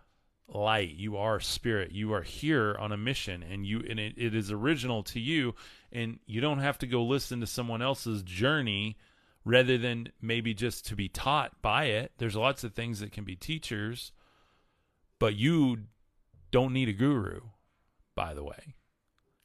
light. 0.53 0.95
You 0.95 1.17
are 1.17 1.39
spirit. 1.39 1.91
You 1.91 2.13
are 2.13 2.21
here 2.21 2.75
on 2.79 2.91
a 2.91 2.97
mission 2.97 3.43
and 3.43 3.65
you 3.65 3.83
and 3.89 3.99
it, 3.99 4.13
it 4.17 4.35
is 4.35 4.51
original 4.51 5.03
to 5.03 5.19
you 5.19 5.55
and 5.91 6.19
you 6.25 6.41
don't 6.41 6.59
have 6.59 6.77
to 6.79 6.87
go 6.87 7.03
listen 7.03 7.39
to 7.41 7.47
someone 7.47 7.81
else's 7.81 8.23
journey 8.23 8.97
rather 9.45 9.77
than 9.77 10.07
maybe 10.21 10.53
just 10.53 10.85
to 10.87 10.95
be 10.95 11.09
taught 11.09 11.61
by 11.61 11.85
it. 11.85 12.11
There's 12.17 12.35
lots 12.35 12.63
of 12.63 12.73
things 12.73 12.99
that 12.99 13.11
can 13.11 13.23
be 13.23 13.35
teachers 13.35 14.11
but 15.19 15.35
you 15.35 15.79
don't 16.51 16.73
need 16.73 16.89
a 16.89 16.93
guru 16.93 17.41
by 18.15 18.33
the 18.33 18.43
way. 18.43 18.75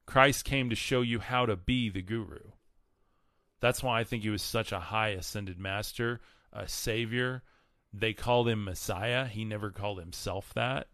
Christ 0.06 0.44
came 0.44 0.70
to 0.70 0.76
show 0.76 1.02
you 1.02 1.18
how 1.18 1.46
to 1.46 1.56
be 1.56 1.88
the 1.90 2.02
guru. 2.02 2.52
That's 3.60 3.82
why 3.82 4.00
i 4.00 4.04
think 4.04 4.22
he 4.22 4.30
was 4.30 4.42
such 4.42 4.72
a 4.72 4.78
high 4.78 5.10
ascended 5.10 5.58
master 5.58 6.20
a 6.52 6.68
savior. 6.68 7.42
They 7.92 8.12
called 8.12 8.48
him 8.48 8.64
Messiah. 8.64 9.26
He 9.26 9.44
never 9.44 9.70
called 9.70 9.98
himself 9.98 10.52
that. 10.54 10.88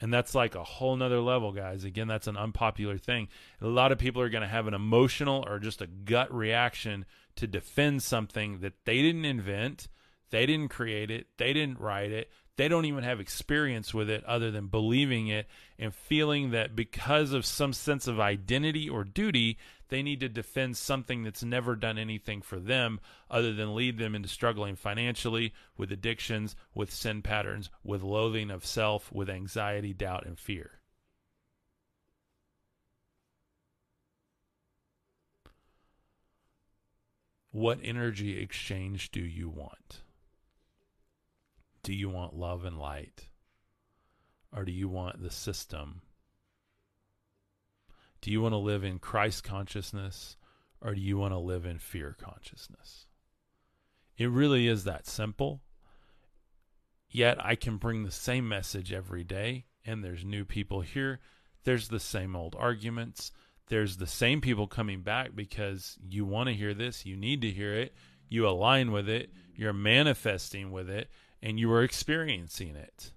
And 0.00 0.12
that's 0.12 0.34
like 0.34 0.54
a 0.54 0.64
whole 0.64 0.94
nother 0.96 1.20
level, 1.20 1.52
guys. 1.52 1.84
Again, 1.84 2.06
that's 2.06 2.26
an 2.26 2.36
unpopular 2.36 2.98
thing. 2.98 3.28
A 3.62 3.66
lot 3.66 3.92
of 3.92 3.98
people 3.98 4.20
are 4.20 4.28
going 4.28 4.42
to 4.42 4.48
have 4.48 4.66
an 4.66 4.74
emotional 4.74 5.44
or 5.48 5.58
just 5.58 5.80
a 5.80 5.86
gut 5.86 6.32
reaction 6.34 7.06
to 7.36 7.46
defend 7.46 8.02
something 8.02 8.60
that 8.60 8.74
they 8.84 9.00
didn't 9.00 9.24
invent, 9.24 9.88
they 10.30 10.44
didn't 10.44 10.68
create 10.68 11.10
it, 11.10 11.26
they 11.38 11.52
didn't 11.52 11.80
write 11.80 12.12
it, 12.12 12.30
they 12.56 12.68
don't 12.68 12.86
even 12.86 13.04
have 13.04 13.20
experience 13.20 13.92
with 13.92 14.08
it 14.08 14.24
other 14.24 14.50
than 14.50 14.68
believing 14.68 15.28
it 15.28 15.46
and 15.78 15.94
feeling 15.94 16.50
that 16.50 16.74
because 16.74 17.32
of 17.32 17.44
some 17.44 17.72
sense 17.72 18.06
of 18.06 18.18
identity 18.18 18.88
or 18.88 19.04
duty, 19.04 19.58
they 19.88 20.02
need 20.02 20.20
to 20.20 20.28
defend 20.28 20.76
something 20.76 21.22
that's 21.22 21.44
never 21.44 21.76
done 21.76 21.98
anything 21.98 22.42
for 22.42 22.58
them 22.58 23.00
other 23.30 23.52
than 23.52 23.74
lead 23.74 23.98
them 23.98 24.14
into 24.14 24.28
struggling 24.28 24.76
financially, 24.76 25.52
with 25.76 25.92
addictions, 25.92 26.56
with 26.74 26.92
sin 26.92 27.22
patterns, 27.22 27.70
with 27.84 28.02
loathing 28.02 28.50
of 28.50 28.66
self, 28.66 29.12
with 29.12 29.30
anxiety, 29.30 29.92
doubt, 29.92 30.26
and 30.26 30.38
fear. 30.38 30.72
What 37.52 37.78
energy 37.82 38.38
exchange 38.38 39.10
do 39.10 39.20
you 39.22 39.48
want? 39.48 40.02
Do 41.82 41.94
you 41.94 42.10
want 42.10 42.34
love 42.34 42.64
and 42.64 42.78
light? 42.78 43.28
Or 44.52 44.64
do 44.64 44.72
you 44.72 44.88
want 44.88 45.22
the 45.22 45.30
system? 45.30 46.02
Do 48.26 48.32
you 48.32 48.40
want 48.40 48.54
to 48.54 48.58
live 48.58 48.82
in 48.82 48.98
Christ 48.98 49.44
consciousness 49.44 50.36
or 50.82 50.96
do 50.96 51.00
you 51.00 51.16
want 51.16 51.32
to 51.32 51.38
live 51.38 51.64
in 51.64 51.78
fear 51.78 52.16
consciousness? 52.20 53.06
It 54.18 54.28
really 54.30 54.66
is 54.66 54.82
that 54.82 55.06
simple. 55.06 55.60
Yet 57.08 57.38
I 57.38 57.54
can 57.54 57.76
bring 57.76 58.02
the 58.02 58.10
same 58.10 58.48
message 58.48 58.92
every 58.92 59.22
day, 59.22 59.66
and 59.84 60.02
there's 60.02 60.24
new 60.24 60.44
people 60.44 60.80
here. 60.80 61.20
There's 61.62 61.86
the 61.86 62.00
same 62.00 62.34
old 62.34 62.56
arguments. 62.58 63.30
There's 63.68 63.98
the 63.98 64.08
same 64.08 64.40
people 64.40 64.66
coming 64.66 65.02
back 65.02 65.36
because 65.36 65.96
you 66.02 66.24
want 66.24 66.48
to 66.48 66.54
hear 66.56 66.74
this, 66.74 67.06
you 67.06 67.16
need 67.16 67.42
to 67.42 67.50
hear 67.52 67.74
it, 67.74 67.94
you 68.28 68.48
align 68.48 68.90
with 68.90 69.08
it, 69.08 69.30
you're 69.54 69.72
manifesting 69.72 70.72
with 70.72 70.90
it, 70.90 71.10
and 71.40 71.60
you 71.60 71.70
are 71.70 71.84
experiencing 71.84 72.74
it. 72.74 73.12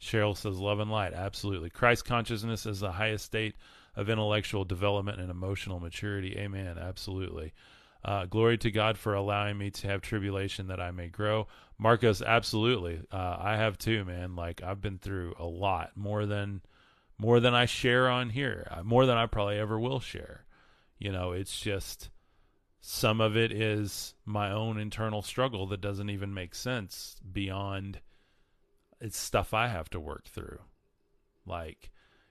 Cheryl 0.00 0.36
says, 0.36 0.58
Love 0.58 0.80
and 0.80 0.90
light. 0.90 1.12
Absolutely. 1.12 1.70
Christ 1.70 2.04
consciousness 2.04 2.66
is 2.66 2.80
the 2.80 2.92
highest 2.92 3.24
state 3.24 3.54
of 3.94 4.10
intellectual 4.10 4.64
development 4.64 5.20
and 5.20 5.30
emotional 5.30 5.80
maturity. 5.80 6.36
Amen. 6.36 6.78
Absolutely. 6.78 7.52
Uh, 8.04 8.24
glory 8.26 8.56
to 8.58 8.70
God 8.70 8.96
for 8.96 9.14
allowing 9.14 9.58
me 9.58 9.70
to 9.70 9.88
have 9.88 10.00
tribulation 10.00 10.68
that 10.68 10.80
I 10.80 10.92
may 10.92 11.08
grow. 11.08 11.48
Marcos, 11.78 12.22
absolutely. 12.22 13.00
Uh, 13.10 13.36
I 13.38 13.56
have 13.56 13.78
too, 13.78 14.04
man. 14.04 14.36
Like 14.36 14.62
I've 14.62 14.80
been 14.80 14.98
through 14.98 15.34
a 15.38 15.44
lot 15.44 15.96
more 15.96 16.24
than 16.24 16.60
more 17.18 17.40
than 17.40 17.54
I 17.54 17.64
share 17.64 18.08
on 18.08 18.30
here, 18.30 18.68
uh, 18.70 18.82
more 18.82 19.06
than 19.06 19.16
I 19.16 19.26
probably 19.26 19.58
ever 19.58 19.78
will 19.80 20.00
share. 20.00 20.44
You 20.98 21.12
know, 21.12 21.32
it's 21.32 21.58
just 21.58 22.10
some 22.80 23.20
of 23.20 23.36
it 23.36 23.50
is 23.50 24.14
my 24.24 24.52
own 24.52 24.78
internal 24.78 25.22
struggle 25.22 25.66
that 25.68 25.80
doesn't 25.80 26.10
even 26.10 26.32
make 26.32 26.54
sense 26.54 27.16
beyond 27.32 28.00
it's 29.00 29.18
stuff 29.18 29.54
I 29.54 29.68
have 29.68 29.88
to 29.90 30.00
work 30.00 30.26
through. 30.26 30.58
Like 31.44 31.90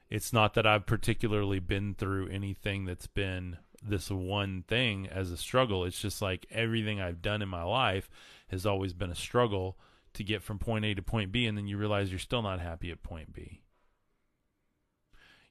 it's 0.10 0.34
not 0.34 0.54
that 0.54 0.68
I've 0.68 0.86
particularly 0.86 1.60
been 1.60 1.96
through 1.96 2.30
anything 2.30 2.86
that's 2.86 3.08
been 3.08 3.58
this 3.84 4.10
one 4.10 4.64
thing 4.68 5.08
as 5.08 5.32
a 5.32 5.38
struggle. 5.38 5.86
It's 5.86 6.00
just 6.00 6.22
like 6.22 6.46
everything 6.52 7.00
I've 7.00 7.22
done 7.22 7.42
in 7.42 7.50
my 7.50 7.64
life 7.64 8.10
has 8.48 8.66
always 8.66 8.94
been 8.94 9.12
a 9.12 9.16
struggle 9.16 9.78
to 10.14 10.24
get 10.24 10.42
from 10.42 10.60
point 10.60 10.86
A 10.86 10.94
to 10.94 11.02
point 11.02 11.32
B 11.32 11.46
and 11.46 11.58
then 11.58 11.68
you 11.68 11.78
realize 11.78 12.10
you're 12.10 12.20
still 12.20 12.42
not 12.42 12.60
happy 12.60 12.92
at 12.92 13.04
point 13.04 13.34
B. 13.34 13.62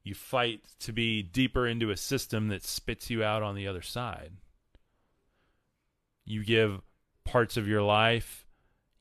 You 0.02 0.14
fight 0.14 0.62
to 0.80 0.92
be 0.92 1.22
deeper 1.22 1.66
into 1.66 1.90
a 1.90 1.96
system 1.96 2.48
that 2.48 2.64
spits 2.64 3.08
you 3.08 3.24
out 3.24 3.42
on 3.42 3.54
the 3.54 3.66
other 3.66 3.82
side 3.82 4.32
you 6.24 6.44
give 6.44 6.80
parts 7.24 7.56
of 7.56 7.68
your 7.68 7.82
life, 7.82 8.43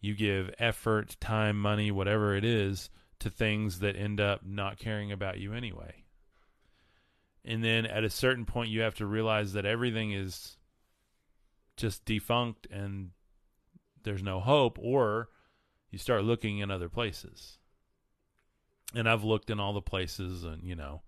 you 0.03 0.13
give 0.13 0.53
effort, 0.59 1.15
time, 1.21 1.57
money, 1.57 1.89
whatever 1.89 2.35
it 2.35 2.43
is, 2.43 2.89
to 3.19 3.29
things 3.29 3.79
that 3.79 3.95
end 3.95 4.19
up 4.19 4.41
not 4.45 4.77
caring 4.77 5.13
about 5.13 5.39
you 5.39 5.53
anyway. 5.53 6.03
And 7.45 7.63
then 7.63 7.85
at 7.85 8.03
a 8.03 8.09
certain 8.09 8.43
point, 8.43 8.69
you 8.69 8.81
have 8.81 8.95
to 8.95 9.05
realize 9.05 9.53
that 9.53 9.65
everything 9.65 10.11
is 10.11 10.57
just 11.77 12.03
defunct 12.03 12.67
and 12.69 13.11
there's 14.03 14.21
no 14.21 14.41
hope, 14.41 14.77
or 14.77 15.29
you 15.89 15.97
start 15.97 16.25
looking 16.25 16.57
in 16.57 16.69
other 16.69 16.89
places. 16.89 17.59
And 18.93 19.07
I've 19.07 19.23
looked 19.23 19.49
in 19.49 19.57
all 19.57 19.71
the 19.71 19.81
places, 19.81 20.43
and 20.43 20.65
you 20.65 20.75
know, 20.75 21.01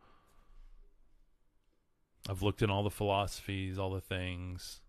I've 2.29 2.41
looked 2.41 2.61
in 2.61 2.69
all 2.69 2.83
the 2.83 2.89
philosophies, 2.89 3.77
all 3.77 3.91
the 3.91 3.99
things. 3.99 4.79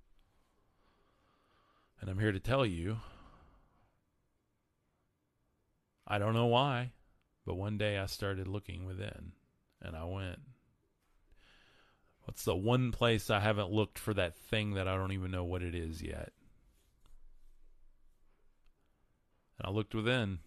And 2.01 2.09
I'm 2.09 2.21
here 2.21 2.31
to 2.31 2.39
tell 2.39 2.65
you 2.65 2.99
I 6.07 6.19
don't 6.19 6.35
know 6.35 6.47
why, 6.47 6.93
but 7.45 7.57
one 7.57 7.79
day 7.79 7.99
I 7.99 8.07
started 8.07 8.47
looking 8.47 8.87
within 8.87 9.33
and 9.83 9.97
I 9.97 10.05
went, 10.05 10.39
What's 12.27 12.45
the 12.45 12.57
one 12.57 12.91
place 12.91 13.31
I 13.31 13.39
haven't 13.39 13.71
looked 13.71 14.01
for 14.01 14.13
that 14.15 14.37
thing 14.37 14.75
that 14.75 14.89
I 14.89 14.97
don't 14.97 15.13
even 15.13 15.31
know 15.31 15.45
what 15.45 15.63
it 15.63 15.77
is 15.77 16.03
yet? 16.03 16.33
And 19.59 19.67
I 19.67 19.71
looked 19.71 19.95
within. 19.95 20.41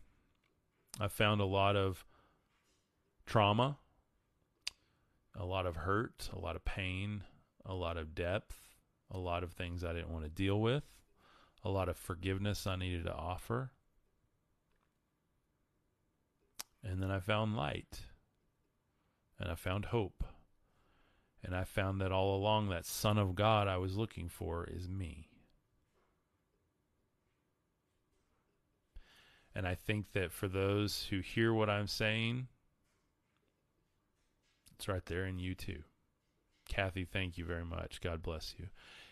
I 1.00 1.08
found 1.08 1.40
a 1.40 1.46
lot 1.46 1.78
of 1.78 2.04
trauma, 3.26 3.78
a 5.38 5.46
lot 5.46 5.66
of 5.66 5.78
hurt, 5.78 6.30
a 6.34 6.40
lot 6.40 6.58
of 6.58 6.66
pain, 6.66 7.24
a 7.66 7.74
lot 7.74 7.96
of 7.96 8.14
depth, 8.14 8.58
a 9.10 9.18
lot 9.18 9.44
of 9.44 9.54
things 9.54 9.84
I 9.84 9.94
didn't 9.94 10.12
want 10.12 10.26
to 10.26 10.30
deal 10.30 10.60
with, 10.60 10.84
a 11.64 11.70
lot 11.70 11.88
of 11.88 11.96
forgiveness 11.96 12.68
I 12.68 12.76
needed 12.76 13.06
to 13.06 13.14
offer. 13.14 13.72
And 16.84 17.02
then 17.02 17.12
I 17.12 17.20
found 17.20 17.56
light. 17.56 18.02
And 19.40 19.50
I 19.50 19.56
found 19.56 19.86
hope. 19.86 20.24
And 21.44 21.56
I 21.56 21.64
found 21.64 22.02
that 22.02 22.12
all 22.12 22.36
along 22.36 22.70
that 22.70 22.86
Son 22.86 23.18
of 23.18 23.36
God 23.36 23.68
I 23.68 23.78
was 23.78 23.96
looking 23.96 24.28
for 24.28 24.66
is 24.66 24.90
me. 24.90 25.30
And 29.56 29.68
I 29.68 29.76
think 29.76 30.12
that 30.14 30.32
for 30.32 30.48
those 30.48 31.08
who 31.10 31.20
hear 31.20 31.54
what 31.54 31.70
I'm 31.70 31.88
saying, 31.88 32.48
it's 34.76 34.88
right 34.88 35.06
there 35.06 35.26
in 35.26 35.40
you 35.40 35.56
too. 35.56 35.84
Kathy, 36.68 37.04
thank 37.04 37.38
you 37.38 37.46
very 37.46 37.66
much. 37.66 38.00
God 38.00 38.22
bless 38.22 38.56
you. 38.58 38.68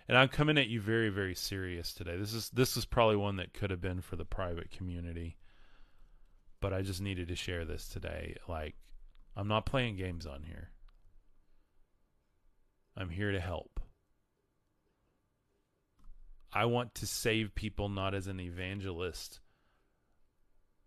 And 0.07 0.17
I'm 0.17 0.29
coming 0.29 0.57
at 0.57 0.67
you 0.67 0.79
very, 0.79 1.09
very 1.09 1.35
serious 1.35 1.93
today. 1.93 2.15
This 2.15 2.33
is 2.33 2.49
this 2.51 2.77
is 2.77 2.85
probably 2.85 3.17
one 3.17 3.35
that 3.37 3.53
could 3.53 3.71
have 3.71 3.81
been 3.81 3.99
for 3.99 4.15
the 4.15 4.23
private 4.23 4.71
community. 4.71 5.35
But 6.59 6.73
I 6.73 6.81
just 6.81 7.01
needed 7.01 7.27
to 7.27 7.35
share 7.35 7.65
this 7.65 7.87
today. 7.87 8.35
Like, 8.47 8.75
I'm 9.35 9.47
not 9.47 9.65
playing 9.65 9.97
games 9.97 10.25
on 10.25 10.43
here. 10.43 10.71
I'm 12.97 13.09
here 13.09 13.31
to 13.31 13.39
help. 13.39 13.79
I 16.51 16.65
want 16.65 16.95
to 16.95 17.05
save 17.05 17.53
people 17.53 17.89
not 17.89 18.15
as 18.15 18.25
an 18.25 18.39
evangelist, 18.39 19.39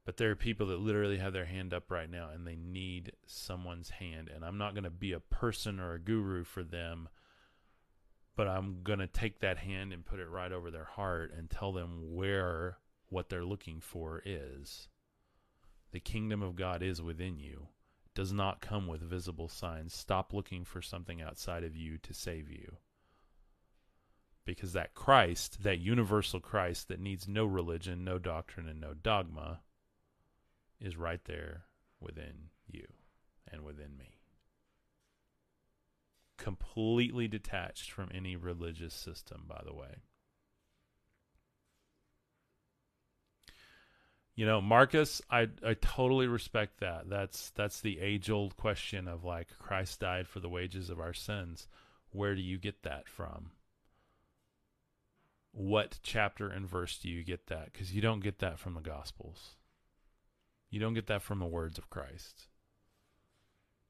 but 0.04 0.16
there 0.16 0.30
are 0.33 0.37
people 0.37 0.66
that 0.68 0.80
literally 0.80 1.18
have 1.18 1.33
their 1.33 1.44
hand 1.44 1.72
up 1.72 1.90
right 1.90 2.11
now 2.11 2.30
and 2.35 2.44
they 2.44 2.56
need 2.56 3.12
someone's 3.26 3.90
hand. 3.90 4.28
And 4.35 4.44
I'm 4.44 4.59
not 4.59 4.74
going 4.74 4.85
to 4.85 4.90
be 4.90 5.12
a 5.12 5.20
person 5.20 5.78
or 5.78 5.94
a 5.94 6.00
guru 6.00 6.42
for 6.42 6.64
them, 6.64 7.09
but 8.35 8.48
I'm 8.48 8.83
going 8.83 8.98
to 8.98 9.06
take 9.06 9.38
that 9.40 9.59
hand 9.59 9.92
and 9.92 10.04
put 10.04 10.18
it 10.18 10.28
right 10.28 10.50
over 10.50 10.72
their 10.72 10.85
heart 10.85 11.33
and 11.37 11.48
tell 11.48 11.72
them 11.72 12.16
where 12.16 12.78
what 13.09 13.28
they're 13.28 13.44
looking 13.44 13.80
for 13.80 14.20
is. 14.24 14.88
The 15.92 16.00
kingdom 16.00 16.42
of 16.42 16.57
God 16.57 16.83
is 16.83 17.03
within 17.03 17.38
you. 17.38 17.68
Does 18.14 18.33
not 18.33 18.61
come 18.61 18.87
with 18.87 19.00
visible 19.00 19.48
signs. 19.48 19.94
Stop 19.94 20.33
looking 20.33 20.64
for 20.64 20.83
something 20.83 21.20
outside 21.22 21.64
of 21.64 21.76
you 21.76 21.98
to 21.98 22.14
save 22.14 22.50
you. 22.50 22.76
Because 24.44 24.72
that 24.72 24.94
Christ, 24.94 25.62
that 25.62 25.79
universal 25.79 26.40
Christ 26.40 26.88
that 26.88 27.00
needs 27.00 27.29
no 27.29 27.44
religion, 27.44 28.05
no 28.05 28.18
doctrine, 28.18 28.68
and 28.68 28.81
no 28.81 28.94
dogma, 28.94 29.61
is 30.81 30.96
right 30.96 31.24
there 31.24 31.66
within 32.00 32.50
you 32.66 32.87
and 33.50 33.62
within 33.62 33.96
me. 33.96 34.18
Completely 36.37 37.29
detached 37.29 37.92
from 37.92 38.09
any 38.14 38.35
religious 38.35 38.94
system, 38.94 39.44
by 39.46 39.61
the 39.64 39.74
way. 39.74 39.96
You 44.40 44.46
know, 44.46 44.62
Marcos, 44.62 45.20
I 45.31 45.48
I 45.62 45.74
totally 45.74 46.26
respect 46.26 46.81
that. 46.81 47.11
That's 47.11 47.50
that's 47.50 47.83
the 47.83 48.00
age 48.00 48.31
old 48.31 48.57
question 48.57 49.07
of 49.07 49.22
like 49.22 49.48
Christ 49.59 50.00
died 50.00 50.26
for 50.26 50.40
the 50.40 50.48
wages 50.48 50.88
of 50.88 50.98
our 50.98 51.12
sins. 51.12 51.68
Where 52.12 52.35
do 52.35 52.40
you 52.40 52.57
get 52.57 52.83
that 52.85 53.07
from? 53.07 53.50
What 55.53 55.98
chapter 56.03 56.48
and 56.48 56.66
verse 56.66 56.96
do 56.96 57.11
you 57.11 57.22
get 57.22 57.48
that? 57.48 57.70
Because 57.70 57.92
you 57.92 58.00
don't 58.00 58.22
get 58.22 58.38
that 58.38 58.59
from 58.59 58.72
the 58.72 58.81
Gospels. 58.81 59.57
You 60.70 60.81
don't 60.81 60.94
get 60.94 61.09
that 61.09 61.20
from 61.20 61.38
the 61.38 61.44
words 61.44 61.76
of 61.76 61.90
Christ. 61.90 62.46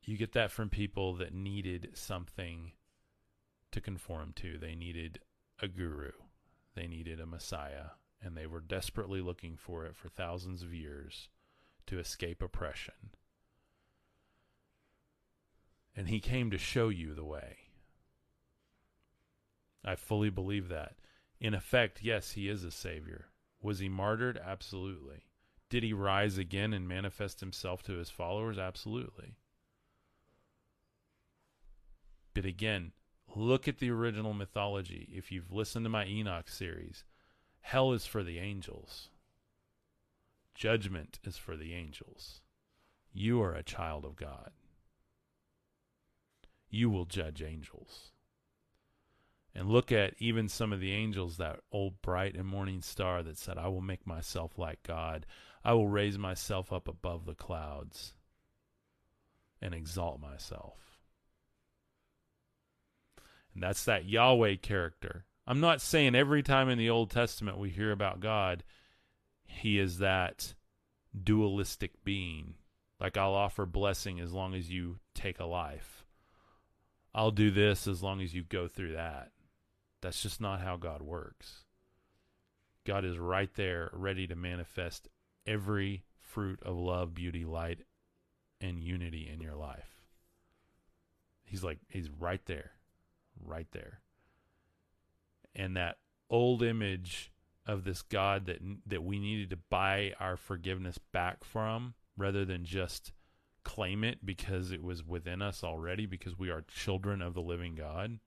You 0.03 0.17
get 0.17 0.33
that 0.33 0.51
from 0.51 0.69
people 0.69 1.15
that 1.15 1.33
needed 1.33 1.91
something 1.95 2.73
to 3.71 3.81
conform 3.81 4.33
to. 4.39 4.59
They 4.59 4.75
needed 4.75 5.21
a 5.63 5.69
guru, 5.69 6.11
they 6.75 6.89
needed 6.89 7.21
a 7.21 7.27
Messiah, 7.27 7.91
and 8.23 8.37
they 8.37 8.47
were 8.47 8.61
desperately 8.61 9.21
looking 9.21 9.57
for 9.57 9.87
it 9.87 9.97
for 9.97 10.09
thousands 10.09 10.63
of 10.63 10.75
years 10.75 11.29
to 11.87 11.99
escape 11.99 12.43
oppression. 12.43 12.95
And 15.97 16.09
he 16.09 16.21
came 16.21 16.51
to 16.51 16.59
show 16.59 16.89
you 16.89 17.15
the 17.15 17.25
way. 17.25 17.57
I 19.85 19.97
fully 19.97 20.31
believe 20.31 20.69
that. 20.69 20.97
In 21.41 21.55
effect, 21.55 22.01
yes, 22.03 22.33
he 22.33 22.49
is 22.49 22.65
a 22.65 22.71
savior. 22.71 23.27
Was 23.63 23.79
he 23.79 23.89
martyred? 23.89 24.39
Absolutely. 24.43 25.25
Did 25.69 25.83
he 25.83 25.93
rise 25.93 26.37
again 26.37 26.73
and 26.73 26.87
manifest 26.87 27.41
himself 27.41 27.83
to 27.85 27.95
his 27.95 28.11
followers? 28.11 28.59
Absolutely. 28.59 29.37
But 32.35 32.45
again, 32.45 32.93
look 33.35 33.69
at 33.69 33.79
the 33.79 33.91
original 33.91 34.35
mythology. 34.35 35.09
If 35.13 35.33
you've 35.33 35.53
listened 35.53 35.85
to 35.85 35.91
my 35.91 36.07
Enoch 36.07 36.49
series, 36.49 37.05
hell 37.61 37.93
is 37.93 38.07
for 38.07 38.23
the 38.23 38.39
angels, 38.39 39.09
judgment 40.55 41.19
is 41.25 41.37
for 41.37 41.57
the 41.57 41.75
angels. 41.75 42.41
You 43.13 43.43
are 43.43 43.55
a 43.55 43.63
child 43.63 44.05
of 44.05 44.17
God. 44.17 44.51
You 46.69 46.89
will 46.89 47.05
judge 47.05 47.43
angels. 47.43 48.13
And 49.53 49.69
look 49.69 49.91
at 49.91 50.15
even 50.19 50.49
some 50.49 50.73
of 50.73 50.79
the 50.79 50.93
angels, 50.93 51.39
that 51.39 51.61
old 51.73 52.01
bright 52.03 52.37
and 52.37 52.47
morning 52.47 52.83
star 52.83 53.23
that 53.25 53.37
said, 53.37 53.59
I 53.59 53.67
will 53.67 53.81
make 53.81 54.07
myself 54.07 54.59
like 54.59 54.83
God. 54.85 55.27
I 55.65 55.73
will 55.73 55.89
raise 55.89 56.17
myself 56.17 56.73
up 56.73 56.87
above 56.87 57.27
the 57.27 57.35
clouds 57.35 58.15
and 59.61 59.75
exalt 59.75 60.21
myself. 60.21 61.01
And 63.55 63.63
that's 63.63 63.85
that 63.85 64.09
Yahweh 64.09 64.57
character. 64.57 65.25
I'm 65.51 65.59
not 65.59 65.81
saying 65.81 66.15
every 66.15 66.45
time 66.45 66.69
in 66.69 66.79
the 66.79 66.91
Old 66.91 67.11
Testament 67.11 67.59
we 67.59 67.71
hear 67.71 67.91
about 67.91 68.21
God, 68.21 68.63
he 69.45 69.81
is 69.81 69.99
that 69.99 70.55
dualistic 71.25 72.05
being. 72.05 72.55
Like, 73.01 73.17
I'll 73.17 73.35
offer 73.35 73.67
blessing 73.67 74.21
as 74.21 74.33
long 74.33 74.55
as 74.55 74.71
you 74.71 75.01
take 75.13 75.41
a 75.41 75.45
life. 75.45 76.05
I'll 77.13 77.33
do 77.33 77.51
this 77.51 77.89
as 77.89 78.01
long 78.01 78.21
as 78.21 78.33
you 78.33 78.45
go 78.45 78.69
through 78.69 78.93
that. 78.93 79.33
That's 80.01 80.23
just 80.23 80.41
not 80.41 80.61
how 80.61 80.77
God 80.77 81.03
works. 81.03 81.65
God 82.87 83.05
is 83.05 83.19
right 83.19 83.53
there, 83.57 83.91
ready 83.93 84.29
to 84.29 84.37
manifest 84.37 85.09
every 85.49 86.05
fruit 86.21 86.61
of 86.63 86.77
love, 86.77 87.13
beauty, 87.13 87.45
light, 87.45 87.81
and 88.61 88.85
unity 88.85 89.29
in 89.29 89.41
your 89.41 89.57
life. 89.57 90.01
He's 91.43 91.65
like, 91.65 91.79
he's 91.89 92.09
right 92.09 92.47
there, 92.47 92.71
right 93.45 93.67
there. 93.73 93.99
And 95.55 95.77
that 95.77 95.99
old 96.29 96.63
image 96.63 97.33
of 97.67 97.85
this 97.85 98.03
God 98.03 98.47
that 98.47 98.59
that 98.87 99.03
we 99.03 99.19
needed 99.19 99.51
to 99.51 99.59
buy 99.69 100.15
our 100.19 100.37
forgiveness 100.37 100.99
back 100.99 101.45
from, 101.45 101.95
rather 102.17 102.45
than 102.45 102.65
just 102.65 103.13
claim 103.63 104.05
it 104.05 104.25
because 104.25 104.73
it 104.73 104.83
was 104.83 105.05
within 105.05 105.43
us 105.43 105.63
already, 105.63 106.07
because 106.07 106.39
we 106.39 106.51
are 106.51 106.63
children 106.63 107.21
of 107.21 107.35
the 107.35 107.43
living 107.43 107.75
God. 107.75 108.19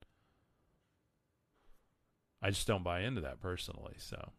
I 2.42 2.50
just 2.50 2.66
don't 2.66 2.84
buy 2.84 3.00
into 3.00 3.20
that 3.22 3.40
personally. 3.40 3.94
So. 3.98 4.32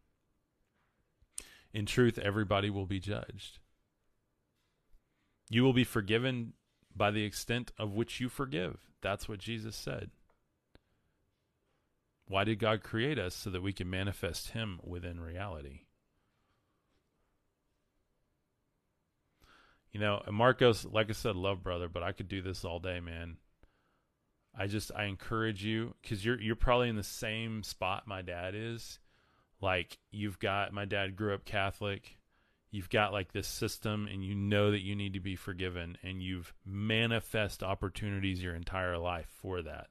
In 1.74 1.86
truth, 1.86 2.18
everybody 2.18 2.70
will 2.70 2.86
be 2.86 3.02
judged. 3.02 3.60
You 5.50 5.62
will 5.64 5.74
be 5.74 5.84
forgiven 5.84 6.54
by 6.96 7.12
the 7.12 7.26
extent 7.26 7.74
of 7.78 7.94
which 7.94 8.22
you 8.22 8.30
forgive. 8.30 8.78
That's 9.02 9.28
what 9.28 9.40
Jesus 9.40 9.76
said. 9.76 10.12
Why 12.28 12.44
did 12.44 12.60
God 12.60 12.84
create 12.84 13.20
us? 13.20 13.36
So 13.36 13.50
that 13.52 13.62
we 13.62 13.74
can 13.74 13.90
manifest 13.90 14.52
Him 14.52 14.80
within 14.84 15.20
reality. 15.20 15.82
You 19.92 20.00
know, 20.00 20.22
Marcos, 20.30 20.84
like 20.84 21.10
I 21.10 21.14
said, 21.14 21.36
love 21.38 21.64
brother, 21.64 21.88
but 21.88 22.04
I 22.04 22.12
could 22.12 22.28
do 22.28 22.42
this 22.42 22.66
all 22.66 22.80
day, 22.80 23.00
man. 23.00 23.38
I 24.58 24.68
just 24.68 24.92
I 24.96 25.06
encourage 25.06 25.64
you 25.64 25.96
because 26.02 26.26
you're 26.26 26.40
you're 26.40 26.56
probably 26.56 26.90
in 26.90 26.96
the 26.96 27.04
same 27.04 27.64
spot 27.64 28.08
my 28.08 28.22
dad 28.22 28.56
is 28.56 29.00
like 29.62 29.98
you've 30.12 30.40
got 30.40 30.74
my 30.74 30.86
dad 30.86 31.16
grew 31.16 31.34
up 31.34 31.46
Catholic. 31.46 32.18
You've 32.72 32.90
got 32.90 33.14
like 33.14 33.32
this 33.32 33.48
system 33.48 34.08
and 34.12 34.24
you 34.24 34.36
know 34.36 34.72
that 34.72 34.82
you 34.82 34.96
need 34.96 35.14
to 35.14 35.22
be 35.22 35.38
forgiven 35.38 35.98
and 36.04 36.22
you've 36.22 36.54
manifest 36.66 37.64
opportunities 37.64 38.44
your 38.44 38.54
entire 38.54 38.98
life 38.98 39.30
for 39.42 39.62
that. 39.62 39.88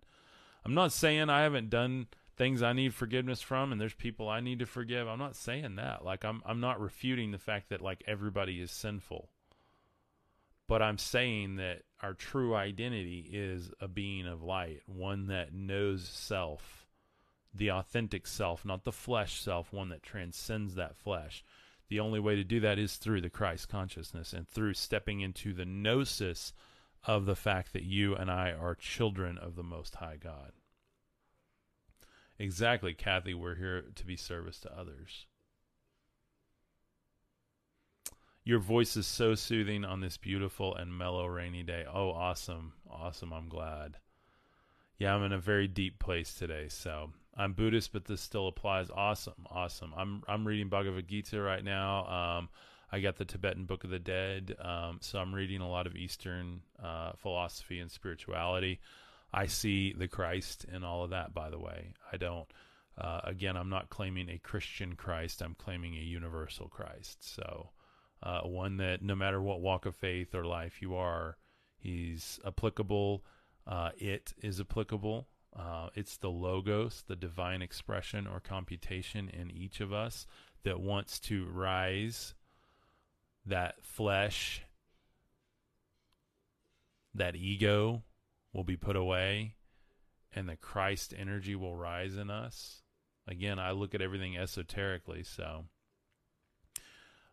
I'm 0.66 0.74
not 0.74 0.92
saying 0.92 1.30
I 1.30 1.42
haven't 1.42 1.70
done 1.70 2.08
things 2.36 2.62
I 2.62 2.72
need 2.72 2.94
forgiveness 2.94 3.40
from 3.40 3.72
and 3.72 3.80
there's 3.80 3.94
people 3.94 4.28
I 4.28 4.40
need 4.40 4.58
to 4.60 4.66
forgive. 4.66 5.06
I'm 5.08 5.18
not 5.18 5.36
saying 5.36 5.76
that. 5.76 6.04
Like 6.04 6.24
I'm 6.24 6.42
I'm 6.44 6.60
not 6.60 6.80
refuting 6.80 7.30
the 7.30 7.38
fact 7.38 7.68
that 7.68 7.80
like 7.80 8.02
everybody 8.06 8.60
is 8.60 8.70
sinful. 8.70 9.28
But 10.66 10.80
I'm 10.80 10.98
saying 10.98 11.56
that 11.56 11.82
our 12.02 12.14
true 12.14 12.54
identity 12.54 13.28
is 13.30 13.70
a 13.80 13.88
being 13.88 14.26
of 14.26 14.42
light, 14.42 14.80
one 14.86 15.26
that 15.26 15.52
knows 15.52 16.08
self 16.08 16.84
the 17.54 17.70
authentic 17.70 18.26
self, 18.26 18.64
not 18.64 18.84
the 18.84 18.92
flesh 18.92 19.40
self, 19.40 19.72
one 19.72 19.88
that 19.90 20.02
transcends 20.02 20.74
that 20.74 20.96
flesh. 20.96 21.44
The 21.88 22.00
only 22.00 22.18
way 22.18 22.34
to 22.34 22.44
do 22.44 22.60
that 22.60 22.78
is 22.78 22.96
through 22.96 23.20
the 23.20 23.30
Christ 23.30 23.68
consciousness 23.68 24.32
and 24.32 24.48
through 24.48 24.74
stepping 24.74 25.20
into 25.20 25.52
the 25.52 25.64
gnosis 25.64 26.52
of 27.06 27.26
the 27.26 27.36
fact 27.36 27.72
that 27.72 27.84
you 27.84 28.16
and 28.16 28.30
I 28.30 28.50
are 28.50 28.74
children 28.74 29.38
of 29.38 29.54
the 29.54 29.62
Most 29.62 29.96
High 29.96 30.16
God. 30.16 30.52
Exactly, 32.38 32.94
Kathy. 32.94 33.34
We're 33.34 33.54
here 33.54 33.84
to 33.94 34.06
be 34.06 34.16
service 34.16 34.58
to 34.60 34.78
others. 34.78 35.26
Your 38.44 38.58
voice 38.58 38.96
is 38.96 39.06
so 39.06 39.34
soothing 39.34 39.84
on 39.84 40.00
this 40.00 40.18
beautiful 40.18 40.74
and 40.74 40.96
mellow 40.96 41.26
rainy 41.26 41.62
day. 41.62 41.84
Oh, 41.90 42.10
awesome. 42.10 42.74
Awesome. 42.90 43.32
I'm 43.32 43.48
glad. 43.48 43.96
Yeah, 44.98 45.14
I'm 45.14 45.22
in 45.22 45.32
a 45.32 45.38
very 45.38 45.66
deep 45.66 45.98
place 45.98 46.34
today. 46.34 46.66
So 46.68 47.10
I'm 47.36 47.54
Buddhist, 47.54 47.92
but 47.92 48.04
this 48.04 48.20
still 48.20 48.48
applies. 48.48 48.90
Awesome. 48.90 49.46
Awesome. 49.50 49.94
I'm, 49.96 50.22
I'm 50.28 50.46
reading 50.46 50.68
Bhagavad 50.68 51.08
Gita 51.08 51.40
right 51.40 51.64
now. 51.64 52.06
Um, 52.06 52.48
I 52.92 53.00
got 53.00 53.16
the 53.16 53.24
Tibetan 53.24 53.64
Book 53.64 53.84
of 53.84 53.90
the 53.90 53.98
Dead. 53.98 54.54
Um, 54.60 54.98
so 55.00 55.18
I'm 55.20 55.34
reading 55.34 55.62
a 55.62 55.70
lot 55.70 55.86
of 55.86 55.96
Eastern 55.96 56.60
uh, 56.82 57.12
philosophy 57.16 57.78
and 57.78 57.90
spirituality. 57.90 58.78
I 59.34 59.46
see 59.46 59.92
the 59.92 60.06
Christ 60.06 60.64
in 60.72 60.84
all 60.84 61.02
of 61.02 61.10
that, 61.10 61.34
by 61.34 61.50
the 61.50 61.58
way. 61.58 61.94
I 62.12 62.16
don't, 62.16 62.46
uh, 62.96 63.20
again, 63.24 63.56
I'm 63.56 63.68
not 63.68 63.90
claiming 63.90 64.28
a 64.28 64.38
Christian 64.38 64.94
Christ, 64.94 65.42
I'm 65.42 65.56
claiming 65.56 65.94
a 65.94 66.00
universal 66.00 66.68
Christ. 66.68 67.34
So, 67.34 67.70
uh, 68.22 68.42
one 68.42 68.76
that 68.76 69.02
no 69.02 69.16
matter 69.16 69.42
what 69.42 69.60
walk 69.60 69.86
of 69.86 69.96
faith 69.96 70.36
or 70.36 70.44
life 70.44 70.80
you 70.80 70.94
are, 70.94 71.36
he's 71.76 72.38
applicable. 72.46 73.24
Uh, 73.66 73.90
it 73.98 74.34
is 74.40 74.60
applicable. 74.60 75.26
Uh, 75.54 75.88
it's 75.96 76.16
the 76.16 76.30
logos, 76.30 77.02
the 77.08 77.16
divine 77.16 77.60
expression 77.60 78.28
or 78.28 78.38
computation 78.38 79.28
in 79.28 79.50
each 79.50 79.80
of 79.80 79.92
us 79.92 80.26
that 80.62 80.78
wants 80.78 81.18
to 81.18 81.44
rise 81.46 82.34
that 83.46 83.74
flesh, 83.82 84.62
that 87.14 87.34
ego 87.34 88.04
will 88.54 88.64
be 88.64 88.76
put 88.76 88.96
away, 88.96 89.56
and 90.32 90.48
the 90.48 90.56
Christ 90.56 91.12
energy 91.16 91.54
will 91.54 91.76
rise 91.76 92.16
in 92.16 92.30
us. 92.30 92.82
Again, 93.28 93.58
I 93.58 93.72
look 93.72 93.94
at 93.94 94.00
everything 94.00 94.38
esoterically, 94.38 95.22
so. 95.24 95.64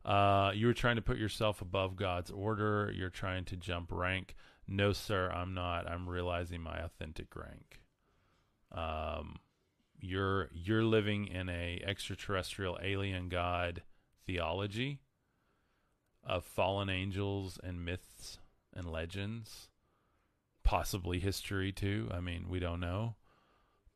Uh, 0.04 0.52
you 0.56 0.66
were 0.66 0.74
trying 0.74 0.96
to 0.96 1.02
put 1.02 1.18
yourself 1.18 1.62
above 1.62 1.96
God's 1.96 2.32
order. 2.32 2.92
You're 2.94 3.10
trying 3.10 3.46
to 3.46 3.56
jump 3.56 3.92
rank. 3.92 4.36
No, 4.68 4.94
sir, 4.94 5.30
I'm 5.30 5.54
not. 5.54 5.88
I'm 5.88 6.10
realizing 6.10 6.62
my 6.62 6.80
authentic 6.80 7.36
rank. 7.36 7.82
Um, 8.72 9.38
you're 10.00 10.50
you're 10.54 10.84
living 10.84 11.28
in 11.28 11.50
a 11.50 11.82
extraterrestrial 11.86 12.80
alien 12.82 13.30
god 13.30 13.84
theology 14.26 15.02
of 16.24 16.44
fallen 16.46 16.90
angels 16.90 17.60
and 17.64 17.86
myths 17.86 18.40
and 18.74 18.90
legends, 18.90 19.70
possibly 20.64 21.20
history 21.20 21.72
too. 21.72 22.10
I 22.12 22.20
mean, 22.20 22.48
we 22.50 22.60
don't 22.60 22.80
know. 22.80 23.16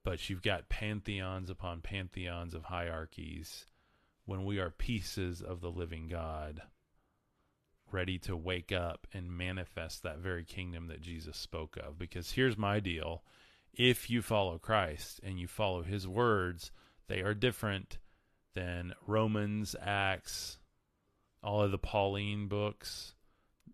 But 0.03 0.29
you've 0.29 0.43
got 0.43 0.69
pantheons 0.69 1.49
upon 1.49 1.81
pantheons 1.81 2.53
of 2.53 2.65
hierarchies 2.65 3.65
when 4.25 4.45
we 4.45 4.59
are 4.59 4.69
pieces 4.69 5.41
of 5.41 5.61
the 5.61 5.71
living 5.71 6.07
God, 6.07 6.61
ready 7.91 8.17
to 8.19 8.35
wake 8.35 8.71
up 8.71 9.07
and 9.13 9.31
manifest 9.31 10.03
that 10.03 10.19
very 10.19 10.43
kingdom 10.43 10.87
that 10.87 11.01
Jesus 11.01 11.37
spoke 11.37 11.77
of. 11.77 11.97
Because 11.97 12.31
here's 12.31 12.57
my 12.57 12.79
deal 12.79 13.23
if 13.73 14.09
you 14.09 14.21
follow 14.21 14.57
Christ 14.57 15.19
and 15.23 15.39
you 15.39 15.47
follow 15.47 15.83
his 15.83 16.07
words, 16.07 16.71
they 17.07 17.21
are 17.21 17.33
different 17.33 17.97
than 18.53 18.93
Romans, 19.05 19.75
Acts, 19.81 20.57
all 21.43 21.61
of 21.61 21.71
the 21.71 21.77
Pauline 21.77 22.47
books. 22.47 23.13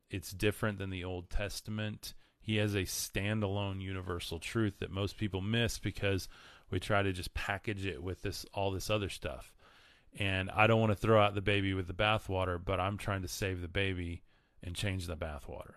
It's 0.09 0.31
different 0.31 0.79
than 0.79 0.89
the 0.89 1.03
Old 1.03 1.29
Testament. 1.29 2.13
He 2.41 2.57
has 2.57 2.73
a 2.73 2.81
standalone 2.81 3.81
universal 3.81 4.39
truth 4.39 4.79
that 4.79 4.91
most 4.91 5.17
people 5.17 5.41
miss 5.41 5.77
because 5.77 6.27
we 6.69 6.79
try 6.79 7.03
to 7.03 7.13
just 7.13 7.33
package 7.33 7.85
it 7.85 8.01
with 8.01 8.23
this 8.23 8.45
all 8.53 8.71
this 8.71 8.89
other 8.89 9.09
stuff. 9.09 9.53
And 10.17 10.49
I 10.51 10.67
don't 10.67 10.79
want 10.79 10.91
to 10.91 10.97
throw 10.97 11.21
out 11.21 11.35
the 11.35 11.41
baby 11.41 11.73
with 11.73 11.87
the 11.87 11.93
bathwater, 11.93 12.59
but 12.63 12.79
I'm 12.79 12.97
trying 12.97 13.21
to 13.21 13.27
save 13.27 13.61
the 13.61 13.67
baby 13.67 14.23
and 14.63 14.75
change 14.75 15.07
the 15.07 15.15
bathwater. 15.15 15.75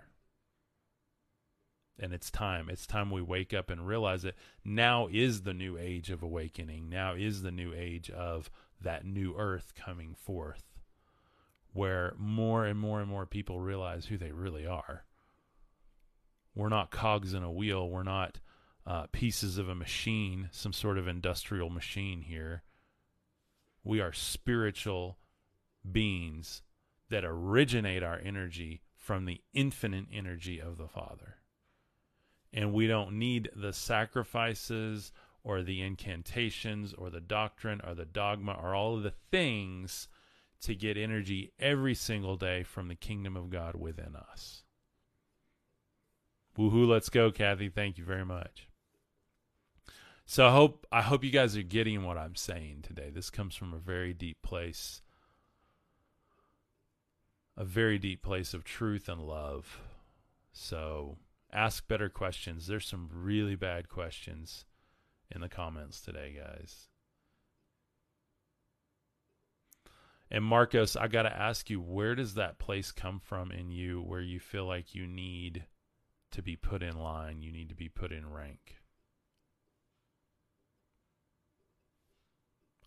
And 1.98 2.12
it's 2.12 2.30
time. 2.30 2.68
It's 2.68 2.86
time 2.86 3.10
we 3.10 3.22
wake 3.22 3.54
up 3.54 3.70
and 3.70 3.86
realize 3.86 4.22
that 4.22 4.34
now 4.64 5.08
is 5.12 5.42
the 5.42 5.54
new 5.54 5.78
age 5.78 6.10
of 6.10 6.22
awakening. 6.24 6.88
Now 6.88 7.14
is 7.14 7.42
the 7.42 7.52
new 7.52 7.72
age 7.72 8.10
of 8.10 8.50
that 8.80 9.06
new 9.06 9.34
earth 9.38 9.74
coming 9.76 10.14
forth 10.14 10.64
where 11.72 12.14
more 12.16 12.64
and 12.64 12.78
more 12.78 13.00
and 13.00 13.08
more 13.08 13.26
people 13.26 13.60
realize 13.60 14.06
who 14.06 14.16
they 14.16 14.32
really 14.32 14.66
are. 14.66 15.04
We're 16.54 16.68
not 16.68 16.90
cogs 16.90 17.34
in 17.34 17.42
a 17.42 17.50
wheel. 17.50 17.88
We're 17.88 18.02
not 18.02 18.38
uh, 18.86 19.06
pieces 19.12 19.58
of 19.58 19.68
a 19.68 19.74
machine, 19.74 20.48
some 20.52 20.72
sort 20.72 20.98
of 20.98 21.08
industrial 21.08 21.70
machine 21.70 22.22
here. 22.22 22.62
We 23.82 24.00
are 24.00 24.12
spiritual 24.12 25.18
beings 25.90 26.62
that 27.10 27.24
originate 27.24 28.02
our 28.02 28.18
energy 28.18 28.82
from 28.96 29.24
the 29.24 29.42
infinite 29.52 30.06
energy 30.12 30.60
of 30.60 30.78
the 30.78 30.88
Father. 30.88 31.36
And 32.52 32.72
we 32.72 32.86
don't 32.86 33.18
need 33.18 33.50
the 33.54 33.72
sacrifices 33.72 35.12
or 35.42 35.62
the 35.62 35.82
incantations 35.82 36.94
or 36.94 37.10
the 37.10 37.20
doctrine 37.20 37.80
or 37.86 37.94
the 37.94 38.06
dogma 38.06 38.52
or 38.52 38.74
all 38.74 38.96
of 38.96 39.02
the 39.02 39.12
things 39.30 40.08
to 40.62 40.74
get 40.74 40.96
energy 40.96 41.52
every 41.58 41.94
single 41.94 42.36
day 42.36 42.62
from 42.62 42.88
the 42.88 42.94
kingdom 42.94 43.36
of 43.36 43.50
God 43.50 43.74
within 43.74 44.16
us. 44.16 44.63
Woohoo, 46.58 46.86
let's 46.86 47.08
go, 47.08 47.30
Kathy. 47.30 47.68
Thank 47.68 47.98
you 47.98 48.04
very 48.04 48.24
much. 48.24 48.68
So 50.26 50.46
I 50.46 50.52
hope 50.52 50.86
I 50.90 51.02
hope 51.02 51.24
you 51.24 51.30
guys 51.30 51.56
are 51.56 51.62
getting 51.62 52.04
what 52.04 52.16
I'm 52.16 52.36
saying 52.36 52.82
today. 52.82 53.10
This 53.10 53.28
comes 53.28 53.54
from 53.54 53.74
a 53.74 53.78
very 53.78 54.14
deep 54.14 54.40
place. 54.42 55.02
A 57.56 57.64
very 57.64 57.98
deep 57.98 58.22
place 58.22 58.54
of 58.54 58.64
truth 58.64 59.08
and 59.08 59.20
love. 59.20 59.80
So 60.52 61.18
ask 61.52 61.86
better 61.86 62.08
questions. 62.08 62.66
There's 62.66 62.86
some 62.86 63.10
really 63.12 63.54
bad 63.54 63.88
questions 63.88 64.64
in 65.30 65.40
the 65.40 65.48
comments 65.48 66.00
today, 66.00 66.36
guys. 66.36 66.88
And 70.30 70.44
Marcos, 70.44 70.96
I 70.96 71.06
got 71.06 71.22
to 71.22 71.36
ask 71.36 71.70
you, 71.70 71.80
where 71.80 72.14
does 72.14 72.34
that 72.34 72.58
place 72.58 72.90
come 72.90 73.20
from 73.20 73.52
in 73.52 73.70
you 73.70 74.00
where 74.00 74.20
you 74.20 74.40
feel 74.40 74.64
like 74.64 74.94
you 74.94 75.06
need 75.06 75.64
to 76.34 76.42
be 76.42 76.56
put 76.56 76.82
in 76.82 76.98
line, 76.98 77.42
you 77.42 77.52
need 77.52 77.68
to 77.68 77.74
be 77.76 77.88
put 77.88 78.10
in 78.10 78.30
rank? 78.30 78.76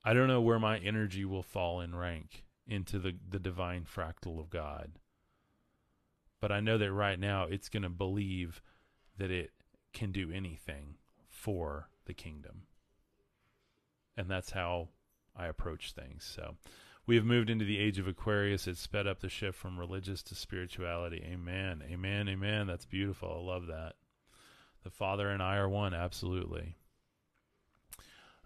I 0.03 0.13
don't 0.13 0.27
know 0.27 0.41
where 0.41 0.60
my 0.60 0.77
energy 0.77 1.23
will 1.23 1.43
fall 1.43 1.81
in 1.81 1.95
rank 1.95 2.43
into 2.65 2.99
the, 2.99 3.13
the 3.29 3.39
divine 3.39 3.86
fractal 3.86 4.39
of 4.39 4.49
God. 4.49 4.99
But 6.41 6.51
I 6.51 6.60
know 6.60 6.77
that 6.77 6.91
right 6.91 7.19
now 7.19 7.43
it's 7.43 7.69
going 7.69 7.83
to 7.83 7.89
believe 7.89 8.62
that 9.17 9.31
it 9.31 9.51
can 9.93 10.12
do 10.12 10.29
anything 10.31 10.95
for 11.29 11.88
the 12.05 12.13
kingdom. 12.13 12.63
And 14.15 14.29
that's 14.29 14.51
how 14.51 14.89
I 15.36 15.47
approach 15.47 15.93
things. 15.93 16.23
So 16.23 16.55
we 17.07 17.15
have 17.15 17.25
moved 17.25 17.49
into 17.49 17.65
the 17.65 17.79
age 17.79 17.97
of 17.97 18.07
Aquarius. 18.07 18.67
It's 18.67 18.81
sped 18.81 19.07
up 19.07 19.21
the 19.21 19.29
shift 19.29 19.57
from 19.57 19.79
religious 19.79 20.21
to 20.23 20.35
spirituality. 20.35 21.23
Amen. 21.25 21.81
Amen. 21.89 22.27
Amen. 22.27 22.67
That's 22.67 22.85
beautiful. 22.85 23.29
I 23.29 23.53
love 23.53 23.67
that. 23.67 23.93
The 24.83 24.89
Father 24.89 25.29
and 25.29 25.41
I 25.41 25.55
are 25.55 25.69
one. 25.69 25.93
Absolutely. 25.93 26.75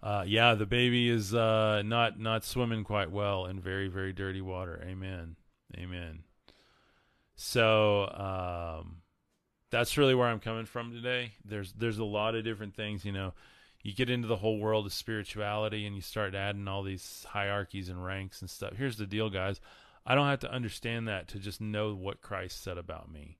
Uh, 0.00 0.24
yeah, 0.26 0.54
the 0.54 0.66
baby 0.66 1.08
is 1.08 1.34
uh, 1.34 1.82
not 1.84 2.18
not 2.18 2.44
swimming 2.44 2.82
quite 2.82 3.10
well 3.10 3.46
in 3.46 3.60
very 3.60 3.88
very 3.88 4.12
dirty 4.12 4.40
water. 4.40 4.82
Amen. 4.84 5.36
Amen. 5.76 6.24
So 7.36 8.08
um, 8.80 8.96
that's 9.70 9.96
really 9.96 10.14
where 10.14 10.26
I'm 10.28 10.40
coming 10.40 10.66
from 10.66 10.92
today. 10.92 11.32
There's 11.44 11.72
there's 11.72 11.98
a 11.98 12.04
lot 12.04 12.34
of 12.34 12.44
different 12.44 12.74
things, 12.74 13.04
you 13.04 13.12
know 13.12 13.32
you 13.82 13.92
get 13.94 14.10
into 14.10 14.28
the 14.28 14.36
whole 14.36 14.58
world 14.58 14.86
of 14.86 14.92
spirituality 14.92 15.86
and 15.86 15.96
you 15.96 16.02
start 16.02 16.34
adding 16.34 16.68
all 16.68 16.82
these 16.82 17.26
hierarchies 17.30 17.88
and 17.88 18.04
ranks 18.04 18.40
and 18.40 18.48
stuff. 18.48 18.74
Here's 18.76 18.96
the 18.96 19.06
deal, 19.06 19.28
guys. 19.28 19.60
I 20.06 20.14
don't 20.14 20.28
have 20.28 20.40
to 20.40 20.52
understand 20.52 21.08
that 21.08 21.28
to 21.28 21.38
just 21.38 21.60
know 21.60 21.94
what 21.94 22.22
Christ 22.22 22.62
said 22.62 22.78
about 22.78 23.10
me, 23.10 23.38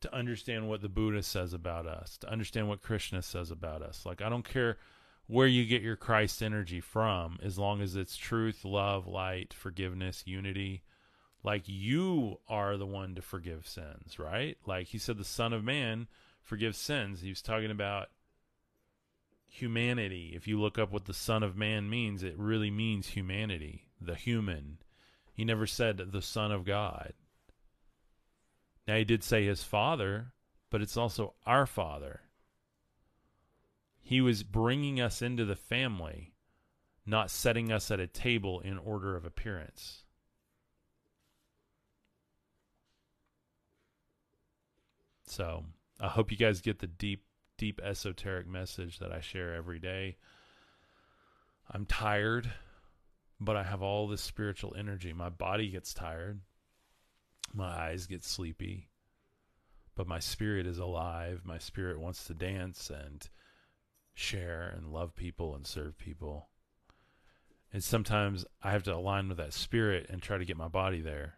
to 0.00 0.14
understand 0.14 0.68
what 0.68 0.82
the 0.82 0.88
Buddha 0.88 1.22
says 1.22 1.52
about 1.52 1.86
us, 1.86 2.16
to 2.18 2.30
understand 2.30 2.68
what 2.68 2.82
Krishna 2.82 3.22
says 3.22 3.50
about 3.50 3.82
us. 3.82 4.04
Like, 4.04 4.22
I 4.22 4.28
don't 4.28 4.48
care 4.48 4.78
where 5.26 5.46
you 5.46 5.64
get 5.64 5.82
your 5.82 5.96
Christ 5.96 6.42
energy 6.42 6.80
from, 6.80 7.38
as 7.42 7.58
long 7.58 7.80
as 7.80 7.96
it's 7.96 8.16
truth, 8.16 8.64
love, 8.64 9.06
light, 9.06 9.54
forgiveness, 9.54 10.22
unity. 10.26 10.82
Like, 11.42 11.62
you 11.66 12.40
are 12.48 12.76
the 12.76 12.86
one 12.86 13.14
to 13.14 13.22
forgive 13.22 13.66
sins, 13.66 14.18
right? 14.18 14.58
Like, 14.66 14.88
he 14.88 14.98
said, 14.98 15.18
the 15.18 15.24
Son 15.24 15.52
of 15.52 15.64
Man 15.64 16.08
forgives 16.42 16.76
sins. 16.78 17.20
He 17.20 17.30
was 17.30 17.42
talking 17.42 17.70
about 17.70 18.08
humanity. 19.50 20.32
If 20.34 20.46
you 20.46 20.60
look 20.60 20.78
up 20.78 20.92
what 20.92 21.04
the 21.04 21.14
Son 21.14 21.42
of 21.42 21.56
Man 21.56 21.90
means, 21.90 22.22
it 22.22 22.38
really 22.38 22.70
means 22.70 23.08
humanity, 23.08 23.88
the 24.00 24.14
human. 24.14 24.78
He 25.32 25.44
never 25.44 25.66
said 25.66 25.98
the 25.98 26.22
Son 26.22 26.52
of 26.52 26.64
God. 26.64 27.12
Now, 28.86 28.96
he 28.96 29.04
did 29.04 29.22
say 29.22 29.44
his 29.44 29.62
Father, 29.62 30.32
but 30.70 30.80
it's 30.80 30.96
also 30.96 31.34
our 31.46 31.66
Father. 31.66 32.22
He 34.00 34.20
was 34.20 34.42
bringing 34.42 35.00
us 35.00 35.22
into 35.22 35.44
the 35.44 35.56
family, 35.56 36.32
not 37.06 37.30
setting 37.30 37.70
us 37.70 37.90
at 37.90 38.00
a 38.00 38.06
table 38.06 38.60
in 38.60 38.78
order 38.78 39.16
of 39.16 39.24
appearance. 39.24 40.04
So 45.26 45.64
I 46.00 46.08
hope 46.08 46.32
you 46.32 46.36
guys 46.36 46.60
get 46.60 46.80
the 46.80 46.88
deep, 46.88 47.24
deep 47.60 47.78
esoteric 47.84 48.48
message 48.48 49.00
that 49.00 49.12
I 49.12 49.20
share 49.20 49.54
every 49.54 49.78
day. 49.78 50.16
I'm 51.70 51.84
tired, 51.84 52.50
but 53.38 53.54
I 53.54 53.62
have 53.64 53.82
all 53.82 54.08
this 54.08 54.22
spiritual 54.22 54.74
energy. 54.78 55.12
My 55.12 55.28
body 55.28 55.68
gets 55.68 55.92
tired, 55.92 56.40
my 57.52 57.68
eyes 57.68 58.06
get 58.06 58.24
sleepy, 58.24 58.88
but 59.94 60.06
my 60.06 60.20
spirit 60.20 60.66
is 60.66 60.78
alive. 60.78 61.42
My 61.44 61.58
spirit 61.58 62.00
wants 62.00 62.24
to 62.24 62.34
dance 62.34 62.88
and 62.88 63.28
share 64.14 64.72
and 64.74 64.90
love 64.90 65.14
people 65.14 65.54
and 65.54 65.66
serve 65.66 65.98
people. 65.98 66.48
And 67.74 67.84
sometimes 67.84 68.46
I 68.62 68.70
have 68.70 68.84
to 68.84 68.94
align 68.94 69.28
with 69.28 69.36
that 69.36 69.52
spirit 69.52 70.06
and 70.08 70.22
try 70.22 70.38
to 70.38 70.46
get 70.46 70.56
my 70.56 70.68
body 70.68 71.02
there. 71.02 71.34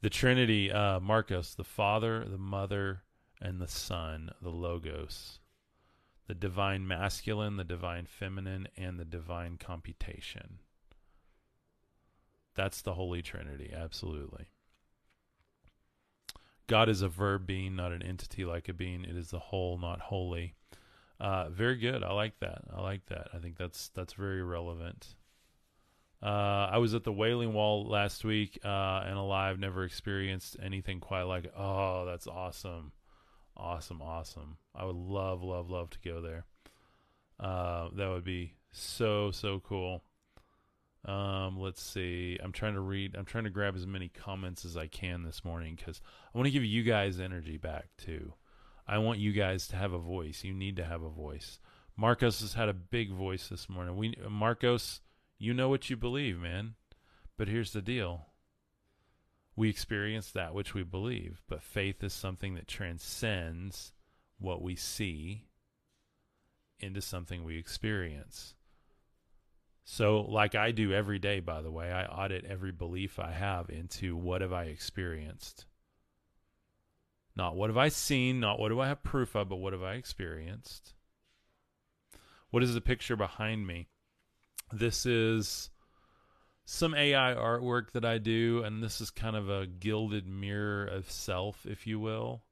The 0.00 0.10
Trinity, 0.10 0.70
uh, 0.70 1.00
Marcos, 1.00 1.54
the 1.54 1.64
Father, 1.64 2.24
the 2.24 2.38
Mother, 2.38 3.02
and 3.40 3.60
the 3.60 3.68
Son, 3.68 4.30
the 4.40 4.50
Logos, 4.50 5.40
the 6.26 6.34
divine 6.34 6.86
masculine, 6.86 7.56
the 7.56 7.64
divine 7.64 8.06
feminine, 8.06 8.68
and 8.76 8.98
the 8.98 9.04
divine 9.04 9.56
computation. 9.58 10.60
That's 12.54 12.82
the 12.82 12.94
Holy 12.94 13.22
Trinity, 13.22 13.72
absolutely. 13.76 14.48
God 16.68 16.88
is 16.88 17.02
a 17.02 17.08
verb 17.08 17.46
being, 17.46 17.74
not 17.74 17.92
an 17.92 18.02
entity 18.02 18.44
like 18.44 18.68
a 18.68 18.72
being. 18.72 19.04
It 19.04 19.16
is 19.16 19.30
the 19.30 19.38
whole, 19.38 19.78
not 19.78 20.00
holy. 20.00 20.54
Uh, 21.18 21.48
very 21.48 21.76
good. 21.76 22.04
I 22.04 22.12
like 22.12 22.38
that. 22.40 22.62
I 22.72 22.80
like 22.80 23.06
that. 23.06 23.28
I 23.32 23.38
think 23.38 23.56
that's 23.56 23.88
that's 23.88 24.12
very 24.12 24.42
relevant. 24.42 25.14
Uh, 26.22 26.68
I 26.72 26.78
was 26.78 26.94
at 26.94 27.04
the 27.04 27.12
Wailing 27.12 27.52
Wall 27.52 27.86
last 27.86 28.24
week, 28.24 28.58
uh, 28.64 29.04
and 29.06 29.16
alive, 29.16 29.58
never 29.58 29.84
experienced 29.84 30.56
anything 30.60 30.98
quite 30.98 31.22
like 31.22 31.44
it. 31.44 31.52
Oh, 31.56 32.04
that's 32.06 32.26
awesome, 32.26 32.92
awesome, 33.56 34.02
awesome! 34.02 34.56
I 34.74 34.84
would 34.84 34.96
love, 34.96 35.42
love, 35.42 35.70
love 35.70 35.90
to 35.90 35.98
go 36.04 36.20
there. 36.20 36.44
Uh, 37.38 37.90
that 37.94 38.08
would 38.08 38.24
be 38.24 38.54
so, 38.72 39.30
so 39.30 39.60
cool. 39.60 40.02
Um, 41.04 41.58
let's 41.58 41.82
see. 41.82 42.38
I'm 42.42 42.52
trying 42.52 42.74
to 42.74 42.80
read. 42.80 43.14
I'm 43.16 43.24
trying 43.24 43.44
to 43.44 43.50
grab 43.50 43.76
as 43.76 43.86
many 43.86 44.08
comments 44.08 44.64
as 44.64 44.76
I 44.76 44.88
can 44.88 45.22
this 45.22 45.44
morning 45.44 45.76
because 45.76 46.00
I 46.34 46.36
want 46.36 46.46
to 46.46 46.52
give 46.52 46.64
you 46.64 46.82
guys 46.82 47.20
energy 47.20 47.56
back 47.56 47.86
too. 47.96 48.32
I 48.86 48.98
want 48.98 49.18
you 49.18 49.32
guys 49.32 49.68
to 49.68 49.76
have 49.76 49.92
a 49.92 49.98
voice. 49.98 50.42
You 50.42 50.52
need 50.52 50.76
to 50.76 50.84
have 50.84 51.02
a 51.02 51.10
voice. 51.10 51.60
Marcos 51.96 52.40
has 52.40 52.54
had 52.54 52.68
a 52.68 52.74
big 52.74 53.12
voice 53.12 53.48
this 53.48 53.68
morning. 53.68 53.96
We 53.96 54.14
Marcos 54.28 55.00
you 55.38 55.54
know 55.54 55.68
what 55.68 55.88
you 55.88 55.96
believe, 55.96 56.38
man. 56.38 56.74
But 57.36 57.48
here's 57.48 57.72
the 57.72 57.82
deal 57.82 58.26
we 59.56 59.68
experience 59.68 60.30
that 60.30 60.54
which 60.54 60.72
we 60.72 60.84
believe, 60.84 61.42
but 61.48 61.62
faith 61.62 62.04
is 62.04 62.12
something 62.12 62.54
that 62.54 62.68
transcends 62.68 63.92
what 64.38 64.62
we 64.62 64.76
see 64.76 65.48
into 66.78 67.00
something 67.00 67.42
we 67.42 67.58
experience. 67.58 68.54
So, 69.84 70.20
like 70.20 70.54
I 70.54 70.70
do 70.70 70.92
every 70.92 71.18
day, 71.18 71.40
by 71.40 71.62
the 71.62 71.72
way, 71.72 71.90
I 71.90 72.04
audit 72.04 72.44
every 72.44 72.72
belief 72.72 73.18
I 73.18 73.32
have 73.32 73.70
into 73.70 74.16
what 74.16 74.42
have 74.42 74.52
I 74.52 74.64
experienced. 74.64 75.64
Not 77.34 77.56
what 77.56 77.70
have 77.70 77.76
I 77.76 77.88
seen, 77.88 78.38
not 78.38 78.58
what 78.60 78.68
do 78.68 78.80
I 78.80 78.88
have 78.88 79.02
proof 79.02 79.34
of, 79.34 79.48
but 79.48 79.56
what 79.56 79.72
have 79.72 79.82
I 79.82 79.94
experienced. 79.94 80.94
What 82.50 82.62
is 82.62 82.74
the 82.74 82.80
picture 82.80 83.16
behind 83.16 83.66
me? 83.66 83.88
This 84.72 85.06
is 85.06 85.70
some 86.64 86.94
AI 86.94 87.34
artwork 87.34 87.92
that 87.92 88.04
I 88.04 88.18
do, 88.18 88.62
and 88.62 88.82
this 88.82 89.00
is 89.00 89.10
kind 89.10 89.36
of 89.36 89.48
a 89.48 89.66
gilded 89.66 90.26
mirror 90.26 90.84
of 90.84 91.10
self, 91.10 91.64
if 91.64 91.86
you 91.86 91.98
will, 91.98 92.42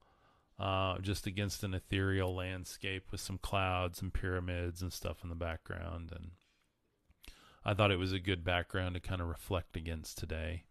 uh, 0.58 0.98
just 1.00 1.26
against 1.26 1.62
an 1.62 1.74
ethereal 1.74 2.34
landscape 2.34 3.04
with 3.10 3.20
some 3.20 3.36
clouds 3.36 4.00
and 4.00 4.14
pyramids 4.14 4.80
and 4.80 4.92
stuff 4.92 5.18
in 5.22 5.28
the 5.28 5.34
background. 5.34 6.12
And 6.16 6.30
I 7.62 7.74
thought 7.74 7.90
it 7.90 7.98
was 7.98 8.14
a 8.14 8.18
good 8.18 8.42
background 8.42 8.94
to 8.94 9.00
kind 9.00 9.20
of 9.20 9.28
reflect 9.28 9.76
against 9.76 10.16
today. 10.16 10.64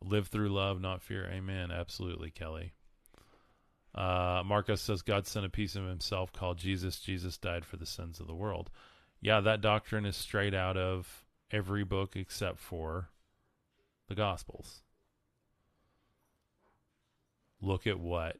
Live 0.00 0.26
through 0.26 0.48
love, 0.48 0.80
not 0.80 1.02
fear. 1.02 1.30
Amen. 1.30 1.70
Absolutely, 1.70 2.30
Kelly. 2.30 2.72
Uh, 3.94 4.42
Marcos 4.44 4.80
says 4.80 5.02
God 5.02 5.26
sent 5.26 5.44
a 5.44 5.50
piece 5.50 5.76
of 5.76 5.84
himself 5.84 6.32
called 6.32 6.58
Jesus. 6.58 6.98
Jesus 6.98 7.36
died 7.36 7.64
for 7.64 7.76
the 7.76 7.86
sins 7.86 8.20
of 8.20 8.26
the 8.26 8.34
world. 8.34 8.70
Yeah, 9.20 9.40
that 9.40 9.60
doctrine 9.60 10.06
is 10.06 10.16
straight 10.16 10.54
out 10.54 10.76
of 10.76 11.24
every 11.50 11.84
book 11.84 12.16
except 12.16 12.58
for 12.58 13.10
the 14.08 14.14
Gospels. 14.14 14.82
Look 17.60 17.86
at 17.86 18.00
what 18.00 18.38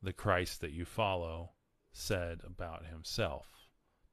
the 0.00 0.12
Christ 0.12 0.60
that 0.60 0.72
you 0.72 0.84
follow 0.84 1.50
said 1.92 2.40
about 2.46 2.86
himself. 2.86 3.46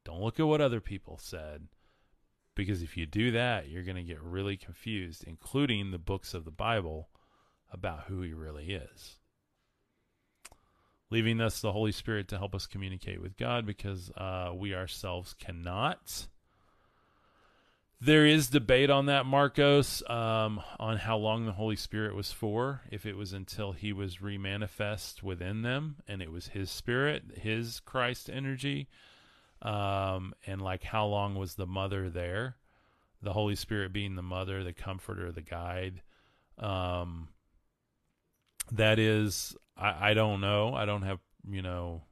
Don't 0.03 0.21
look 0.21 0.39
at 0.39 0.47
what 0.47 0.61
other 0.61 0.81
people 0.81 1.17
said, 1.21 1.67
because 2.55 2.81
if 2.81 2.97
you 2.97 3.05
do 3.05 3.31
that, 3.31 3.69
you're 3.69 3.83
going 3.83 3.95
to 3.95 4.03
get 4.03 4.21
really 4.21 4.57
confused, 4.57 5.23
including 5.25 5.91
the 5.91 5.97
books 5.97 6.33
of 6.33 6.43
the 6.43 6.51
Bible 6.51 7.09
about 7.71 8.05
who 8.07 8.21
he 8.21 8.33
really 8.33 8.73
is 8.73 9.18
leaving 11.11 11.41
us 11.41 11.61
the 11.61 11.71
Holy 11.71 11.91
Spirit 11.91 12.27
to 12.29 12.37
help 12.37 12.53
us 12.53 12.67
communicate 12.67 13.21
with 13.21 13.37
God 13.37 13.65
because 13.65 14.11
uh, 14.11 14.51
we 14.53 14.73
ourselves 14.75 15.33
cannot. 15.33 16.27
There 18.01 18.25
is 18.25 18.49
debate 18.49 18.89
on 18.89 19.07
that, 19.07 19.25
Marcos, 19.25 20.01
um, 20.09 20.61
on 20.79 20.95
how 20.97 21.17
long 21.17 21.45
the 21.45 21.51
Holy 21.51 21.75
Spirit 21.75 22.15
was 22.15 22.31
for. 22.31 22.81
If 22.89 23.05
it 23.05 23.17
was 23.17 23.33
until 23.33 23.73
he 23.73 23.91
was 23.91 24.17
remanifest 24.17 25.21
within 25.21 25.63
them 25.63 25.97
and 26.07 26.21
it 26.21 26.31
was 26.31 26.47
his 26.47 26.71
spirit, 26.71 27.23
his 27.41 27.81
Christ 27.81 28.29
energy, 28.29 28.87
um, 29.61 30.33
and 30.47 30.61
like 30.61 30.83
how 30.83 31.07
long 31.07 31.35
was 31.35 31.55
the 31.55 31.67
mother 31.67 32.09
there? 32.09 32.55
The 33.21 33.33
Holy 33.33 33.55
Spirit 33.55 33.91
being 33.91 34.15
the 34.15 34.21
mother, 34.21 34.63
the 34.63 34.71
comforter, 34.71 35.33
the 35.33 35.41
guide. 35.41 36.01
Um, 36.57 37.27
that 38.71 38.99
is 38.99 39.55
I, 39.77 40.11
I 40.11 40.13
don't 40.13 40.41
know. 40.41 40.73
I 40.73 40.85
don't 40.85 41.03
have 41.03 41.19
you 41.49 41.61
know 41.61 42.03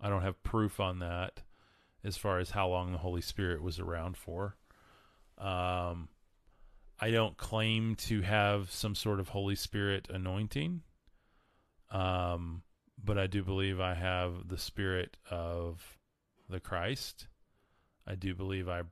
I 0.00 0.08
don't 0.08 0.22
have 0.22 0.42
proof 0.42 0.80
on 0.80 1.00
that 1.00 1.42
as 2.02 2.16
far 2.16 2.38
as 2.38 2.50
how 2.50 2.68
long 2.68 2.92
the 2.92 2.98
Holy 2.98 3.20
Spirit 3.20 3.62
was 3.62 3.78
around 3.78 4.16
for. 4.16 4.56
Um, 5.36 6.08
I 6.98 7.10
don't 7.10 7.36
claim 7.36 7.94
to 7.96 8.22
have 8.22 8.70
some 8.70 8.94
sort 8.94 9.20
of 9.20 9.28
Holy 9.28 9.54
Spirit 9.54 10.08
anointing. 10.10 10.82
Um, 11.90 12.62
but 13.02 13.18
I 13.18 13.26
do 13.26 13.42
believe 13.42 13.80
I 13.80 13.94
have 13.94 14.48
the 14.48 14.58
Spirit 14.58 15.16
of 15.30 15.98
the 16.48 16.60
Christ. 16.60 17.26
I 18.06 18.14
do 18.14 18.34
believe 18.34 18.68
I 18.68 18.82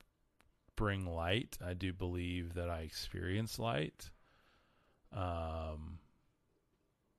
bring 0.76 1.06
light. 1.06 1.58
I 1.64 1.74
do 1.74 1.92
believe 1.92 2.54
that 2.54 2.70
I 2.70 2.80
experience 2.80 3.58
light. 3.58 4.10
Um, 5.12 5.98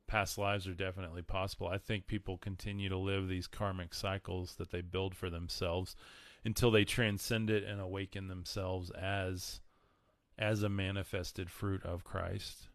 past 0.10 0.40
lives 0.40 0.68
are 0.68 0.74
definitely 0.74 1.22
possible. 1.22 1.68
I 1.68 1.78
think 1.78 2.08
people 2.08 2.38
continue 2.38 2.90
to 2.90 2.98
live 2.98 3.28
these 3.28 3.46
karmic 3.48 3.94
cycles 3.94 4.56
that 4.56 4.72
they 4.72 4.82
build 4.82 5.16
for 5.16 5.30
themselves 5.30 5.96
until 6.44 6.72
they 6.72 6.84
transcend 6.84 7.50
it 7.50 7.64
and 7.64 7.80
awaken 7.80 8.28
themselves 8.28 8.90
as 8.92 9.62
as 10.38 10.64
a 10.64 10.70
manifested 10.70 11.52
fruit 11.52 11.86
of 11.86 12.04
Christ. 12.04 12.70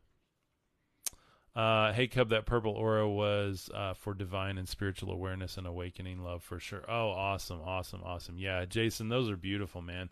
Uh, 1.57 1.93
hey 1.93 2.07
Cub, 2.07 2.29
that 2.29 2.47
purple 2.47 2.73
aura 2.73 3.09
was 3.09 3.69
uh, 3.75 3.95
for 3.95 4.15
divine 4.15 4.57
and 4.59 4.69
spiritual 4.69 5.13
awareness 5.13 5.57
and 5.57 5.67
awakening 5.67 6.23
love 6.23 6.43
for 6.43 6.61
sure. 6.61 6.85
Oh, 6.89 7.09
awesome, 7.09 7.61
awesome, 7.65 8.03
awesome. 8.05 8.39
Yeah, 8.39 8.65
Jason, 8.65 9.09
those 9.09 9.29
are 9.29 9.37
beautiful, 9.37 9.83
man. 9.83 10.11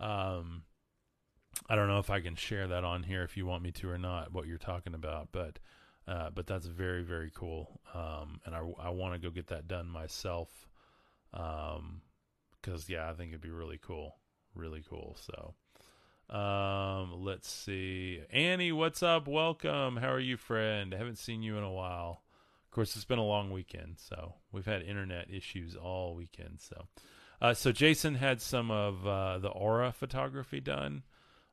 Um, 0.00 0.62
I 1.68 1.74
don't 1.74 1.88
know 1.88 1.98
if 1.98 2.10
I 2.10 2.20
can 2.20 2.36
share 2.36 2.68
that 2.68 2.84
on 2.84 3.02
here 3.02 3.22
if 3.22 3.36
you 3.36 3.44
want 3.44 3.62
me 3.62 3.72
to 3.72 3.90
or 3.90 3.98
not, 3.98 4.32
what 4.32 4.46
you're 4.46 4.58
talking 4.58 4.94
about, 4.94 5.28
but 5.32 5.58
uh, 6.06 6.30
but 6.34 6.46
that's 6.46 6.66
very 6.66 7.02
very 7.02 7.30
cool, 7.34 7.80
um, 7.94 8.40
and 8.44 8.54
I 8.54 8.60
I 8.80 8.90
want 8.90 9.14
to 9.14 9.18
go 9.20 9.30
get 9.30 9.48
that 9.48 9.68
done 9.68 9.88
myself, 9.88 10.68
because 11.30 11.78
um, 11.78 12.02
yeah, 12.88 13.10
I 13.10 13.14
think 13.14 13.30
it'd 13.30 13.40
be 13.40 13.50
really 13.50 13.78
cool, 13.80 14.16
really 14.54 14.82
cool. 14.88 15.16
So. 15.20 15.54
Um, 16.30 17.22
let's 17.22 17.50
see. 17.50 18.22
Annie, 18.30 18.72
what's 18.72 19.02
up? 19.02 19.28
Welcome. 19.28 19.98
How 19.98 20.10
are 20.10 20.18
you, 20.18 20.38
friend? 20.38 20.94
I 20.94 20.96
haven't 20.96 21.18
seen 21.18 21.42
you 21.42 21.58
in 21.58 21.62
a 21.62 21.70
while. 21.70 22.22
Of 22.64 22.70
course, 22.70 22.96
it's 22.96 23.04
been 23.04 23.18
a 23.18 23.24
long 23.24 23.50
weekend, 23.50 23.96
so 23.98 24.34
we've 24.50 24.64
had 24.64 24.80
internet 24.82 25.30
issues 25.30 25.76
all 25.76 26.14
weekend. 26.14 26.60
So, 26.60 26.88
uh, 27.42 27.52
so 27.52 27.72
Jason 27.72 28.14
had 28.14 28.40
some 28.40 28.70
of 28.70 29.06
uh, 29.06 29.38
the 29.38 29.50
aura 29.50 29.92
photography 29.92 30.60
done 30.60 31.02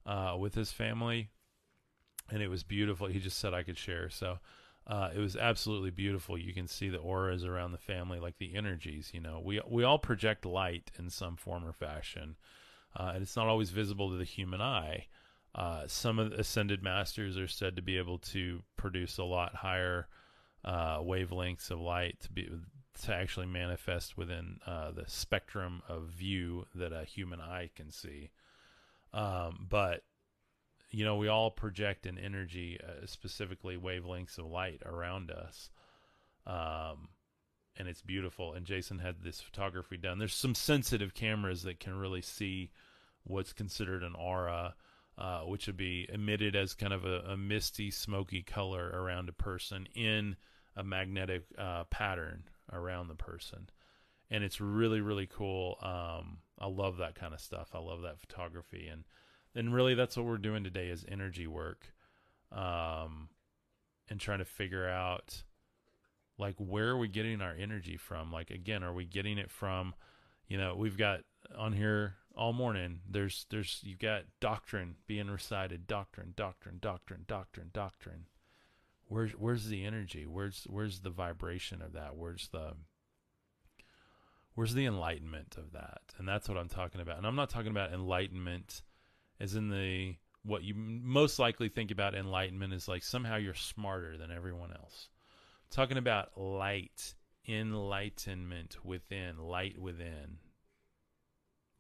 uh, 0.06 0.38
with 0.40 0.56
his 0.56 0.72
family 0.72 1.32
and 2.32 2.42
it 2.42 2.48
was 2.48 2.64
beautiful. 2.64 3.08
He 3.08 3.20
just 3.20 3.38
said 3.38 3.54
I 3.54 3.64
could 3.64 3.78
share, 3.78 4.10
so 4.10 4.40
uh, 4.88 5.10
it 5.16 5.20
was 5.20 5.36
absolutely 5.36 5.92
beautiful. 5.92 6.38
You 6.38 6.54
can 6.54 6.68
see 6.68 6.90
the 6.90 6.98
auras 6.98 7.46
around 7.46 7.72
the 7.72 7.78
family, 7.78 8.20
like 8.20 8.38
the 8.40 8.56
energies. 8.56 9.12
You 9.14 9.20
know, 9.20 9.42
we 9.44 9.62
we 9.68 9.84
all 9.84 10.00
project 10.00 10.46
light 10.46 10.92
in 10.98 11.10
some 11.10 11.36
form 11.36 11.66
or 11.66 11.74
fashion, 11.74 12.36
uh, 12.98 13.12
and 13.14 13.22
it's 13.22 13.36
not 13.36 13.48
always 13.48 13.70
visible 13.70 14.10
to 14.10 14.18
the 14.18 14.24
human 14.24 14.62
eye. 14.62 15.06
Uh, 15.54 15.84
some 15.86 16.18
of 16.18 16.32
the 16.32 16.40
ascended 16.40 16.82
masters 16.82 17.38
are 17.38 17.48
said 17.48 17.76
to 17.76 17.82
be 17.82 17.98
able 17.98 18.18
to 18.18 18.64
produce 18.78 19.18
a 19.18 19.24
lot 19.24 19.56
higher 19.56 20.08
uh, 20.64 21.00
wavelengths 21.00 21.70
of 21.70 21.80
light 21.80 22.20
to 22.22 22.32
be 22.32 22.50
to 23.04 23.14
actually 23.14 23.48
manifest 23.48 24.18
within 24.18 24.60
uh, 24.66 24.92
the 24.92 25.06
spectrum 25.08 25.82
of 25.88 26.04
view 26.04 26.66
that 26.76 26.94
a 26.94 27.04
human 27.04 27.40
eye 27.40 27.70
can 27.76 27.92
see. 27.92 28.30
Um, 29.14 29.68
but 29.70 30.04
you 30.92 31.06
know, 31.06 31.16
we 31.16 31.30
all 31.30 31.50
project 31.50 32.06
an 32.06 32.18
energy, 32.18 32.80
uh, 32.84 33.06
specifically 33.06 33.78
wavelengths 33.78 34.38
of 34.38 34.46
light 34.46 34.82
around 34.86 35.32
us. 35.32 35.70
Um, 36.46 37.10
and 37.78 37.88
it's 37.88 38.02
beautiful. 38.02 38.54
And 38.54 38.66
Jason 38.66 39.00
had 39.00 39.24
this 39.24 39.40
photography 39.40 39.98
done. 39.98 40.20
There's 40.20 40.34
some 40.34 40.54
sensitive 40.56 41.14
cameras 41.14 41.64
that 41.64 41.80
can 41.80 41.96
really 41.98 42.22
see 42.22 42.72
what's 43.24 43.54
considered 43.54 44.04
an 44.04 44.16
aura, 44.16 44.76
uh, 45.18 45.42
which 45.42 45.68
would 45.68 45.78
be 45.78 46.08
emitted 46.12 46.56
as 46.56 46.74
kind 46.74 46.94
of 46.94 47.06
a, 47.06 47.20
a, 47.22 47.38
misty, 47.38 47.90
smoky 47.90 48.42
color 48.42 48.90
around 48.90 49.30
a 49.30 49.34
person 49.34 49.88
in 49.96 50.36
a 50.76 50.84
magnetic 50.84 51.46
uh, 51.58 51.86
pattern 51.86 52.44
around 52.74 53.08
the 53.08 53.16
person. 53.16 53.70
And 54.30 54.44
it's 54.44 54.60
really, 54.60 55.02
really 55.02 55.28
cool. 55.28 55.78
Um, 55.82 56.40
I 56.60 56.68
love 56.68 56.98
that 56.98 57.16
kind 57.16 57.34
of 57.34 57.40
stuff. 57.40 57.70
I 57.74 57.80
love 57.80 58.02
that 58.02 58.20
photography. 58.20 58.88
And 58.88 59.04
and 59.56 59.74
really 59.74 59.96
that's 59.96 60.18
what 60.18 60.26
we're 60.26 60.38
doing 60.38 60.64
today 60.64 60.88
is 60.88 61.06
energy 61.08 61.48
work 61.48 61.88
um, 62.52 63.30
and 64.10 64.20
trying 64.20 64.40
to 64.40 64.46
figure 64.46 64.88
out 64.88 65.44
like 66.38 66.56
where 66.58 66.90
are 66.90 66.98
we 66.98 67.08
getting 67.08 67.42
our 67.42 67.54
energy 67.54 67.98
from? 67.98 68.32
Like 68.32 68.50
again 68.50 68.84
are 68.84 68.94
we 68.94 69.06
getting 69.06 69.38
it 69.38 69.52
from 69.52 69.94
you 70.48 70.58
know 70.58 70.76
we've 70.76 70.98
got 70.98 71.22
on 71.58 71.74
here 71.74 72.16
all 72.36 72.54
morning 72.54 73.00
there's 73.10 73.46
there's 73.50 73.82
you've 73.84 74.00
got 74.00 74.24
doctrine 74.40 74.96
being 75.06 75.30
recited 75.30 75.86
doctrine 75.86 76.34
doctrine 76.36 76.78
doctrine 76.82 77.26
doctrine 77.28 77.70
doctrine. 77.74 78.26
Where's 79.08 79.32
where's 79.32 79.68
the 79.68 79.86
energy? 79.86 80.26
Where's 80.26 80.66
where's 80.70 81.02
the 81.02 81.10
vibration 81.10 81.82
of 81.82 81.94
that? 81.94 82.16
Where's 82.16 82.48
the 82.52 82.74
where's 84.56 84.74
the 84.74 84.86
enlightenment 84.86 85.56
of 85.58 85.74
that? 85.74 86.02
And 86.18 86.28
that's 86.28 86.48
what 86.48 86.58
i'm 86.58 86.70
talking 86.70 87.02
about. 87.02 87.18
And 87.18 87.28
i'm 87.28 87.36
not 87.36 87.50
talking 87.50 87.72
about 87.72 87.94
enlightenment 87.94 88.82
as 89.42 89.56
in 89.56 89.70
the 89.70 90.16
what 90.44 90.64
you 90.64 90.74
most 90.76 91.40
likely 91.40 91.68
think 91.68 91.92
about 91.92 92.16
enlightenment 92.16 92.74
is 92.74 92.88
like 92.88 93.04
somehow 93.04 93.38
you're 93.38 93.54
smarter 93.54 94.18
than 94.18 94.32
everyone 94.32 94.72
else. 94.72 95.10
I'm 95.66 95.76
talking 95.76 95.98
about 95.98 96.38
light, 96.38 97.16
enlightenment 97.48 98.78
within, 98.84 99.38
light 99.40 99.80
within, 99.80 100.38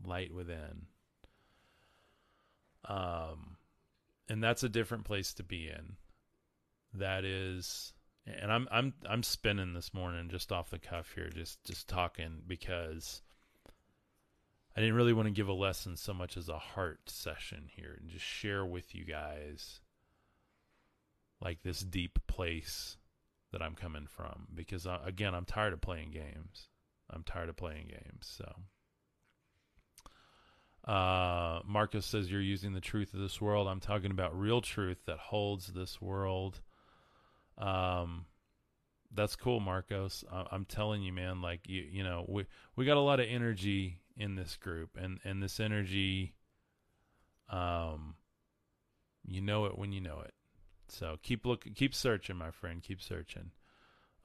light 0.03 0.33
within. 0.33 0.87
Um, 2.85 3.57
and 4.27 4.43
that's 4.43 4.63
a 4.63 4.69
different 4.69 5.05
place 5.05 5.33
to 5.35 5.43
be 5.43 5.67
in. 5.67 5.97
That 6.93 7.23
is, 7.25 7.93
and 8.25 8.51
I'm 8.51 8.67
I'm 8.71 8.93
I'm 9.07 9.23
spinning 9.23 9.73
this 9.73 9.93
morning 9.93 10.29
just 10.29 10.51
off 10.51 10.69
the 10.69 10.79
cuff 10.79 11.11
here, 11.15 11.29
just 11.29 11.63
just 11.63 11.87
talking 11.87 12.41
because 12.47 13.21
I 14.75 14.79
didn't 14.79 14.95
really 14.95 15.13
want 15.13 15.27
to 15.27 15.33
give 15.33 15.49
a 15.49 15.53
lesson 15.53 15.97
so 15.97 16.13
much 16.13 16.37
as 16.37 16.47
a 16.47 16.57
heart 16.57 17.01
session 17.09 17.69
here 17.75 17.97
and 17.99 18.09
just 18.09 18.23
share 18.23 18.65
with 18.65 18.95
you 18.95 19.03
guys 19.03 19.81
like 21.41 21.61
this 21.63 21.81
deep 21.81 22.19
place 22.27 22.97
that 23.51 23.61
I'm 23.61 23.75
coming 23.75 24.07
from 24.07 24.47
because 24.53 24.87
uh, 24.87 24.99
again 25.05 25.35
I'm 25.35 25.45
tired 25.45 25.73
of 25.73 25.81
playing 25.81 26.11
games. 26.11 26.69
I'm 27.09 27.23
tired 27.23 27.49
of 27.49 27.57
playing 27.57 27.87
games. 27.87 28.33
So 28.37 28.55
uh, 30.91 31.59
Marcos 31.65 32.05
says 32.05 32.31
you're 32.31 32.41
using 32.41 32.73
the 32.73 32.81
truth 32.81 33.13
of 33.13 33.19
this 33.19 33.41
world. 33.41 33.67
I'm 33.67 33.79
talking 33.81 34.11
about 34.11 34.39
real 34.39 34.61
truth 34.61 34.99
that 35.05 35.17
holds 35.17 35.67
this 35.67 36.01
world. 36.01 36.61
Um, 37.57 38.25
that's 39.13 39.35
cool, 39.35 39.59
Marcos. 39.59 40.23
I- 40.31 40.47
I'm 40.51 40.65
telling 40.65 41.03
you, 41.03 41.11
man. 41.11 41.41
Like 41.41 41.67
you, 41.67 41.81
you 41.81 42.03
know, 42.03 42.25
we 42.27 42.45
we 42.75 42.85
got 42.85 42.97
a 42.97 43.01
lot 43.01 43.19
of 43.19 43.27
energy 43.29 44.00
in 44.17 44.35
this 44.35 44.55
group 44.57 44.97
and 44.99 45.19
and 45.23 45.41
this 45.41 45.59
energy 45.59 46.33
um 47.49 48.15
you 49.25 49.41
know 49.41 49.65
it 49.65 49.77
when 49.77 49.91
you 49.91 50.01
know 50.01 50.21
it. 50.25 50.33
So 50.87 51.17
keep 51.21 51.45
looking 51.45 51.73
keep 51.73 51.93
searching 51.93 52.35
my 52.35 52.51
friend 52.51 52.81
keep 52.81 53.01
searching. 53.01 53.51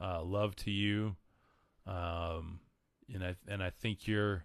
Uh 0.01 0.23
love 0.23 0.57
to 0.57 0.71
you. 0.71 1.17
Um 1.87 2.61
and 3.13 3.23
i 3.23 3.37
and 3.47 3.63
i 3.63 3.71
think 3.71 4.09
you're 4.09 4.45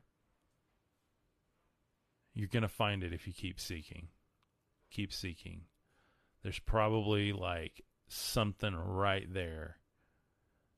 you're 2.33 2.47
to 2.61 2.69
find 2.69 3.03
it 3.03 3.13
if 3.13 3.27
you 3.27 3.33
keep 3.33 3.59
seeking. 3.59 4.07
Keep 4.89 5.13
seeking. 5.13 5.61
There's 6.43 6.59
probably 6.59 7.33
like 7.33 7.81
something 8.07 8.75
right 8.75 9.31
there 9.31 9.77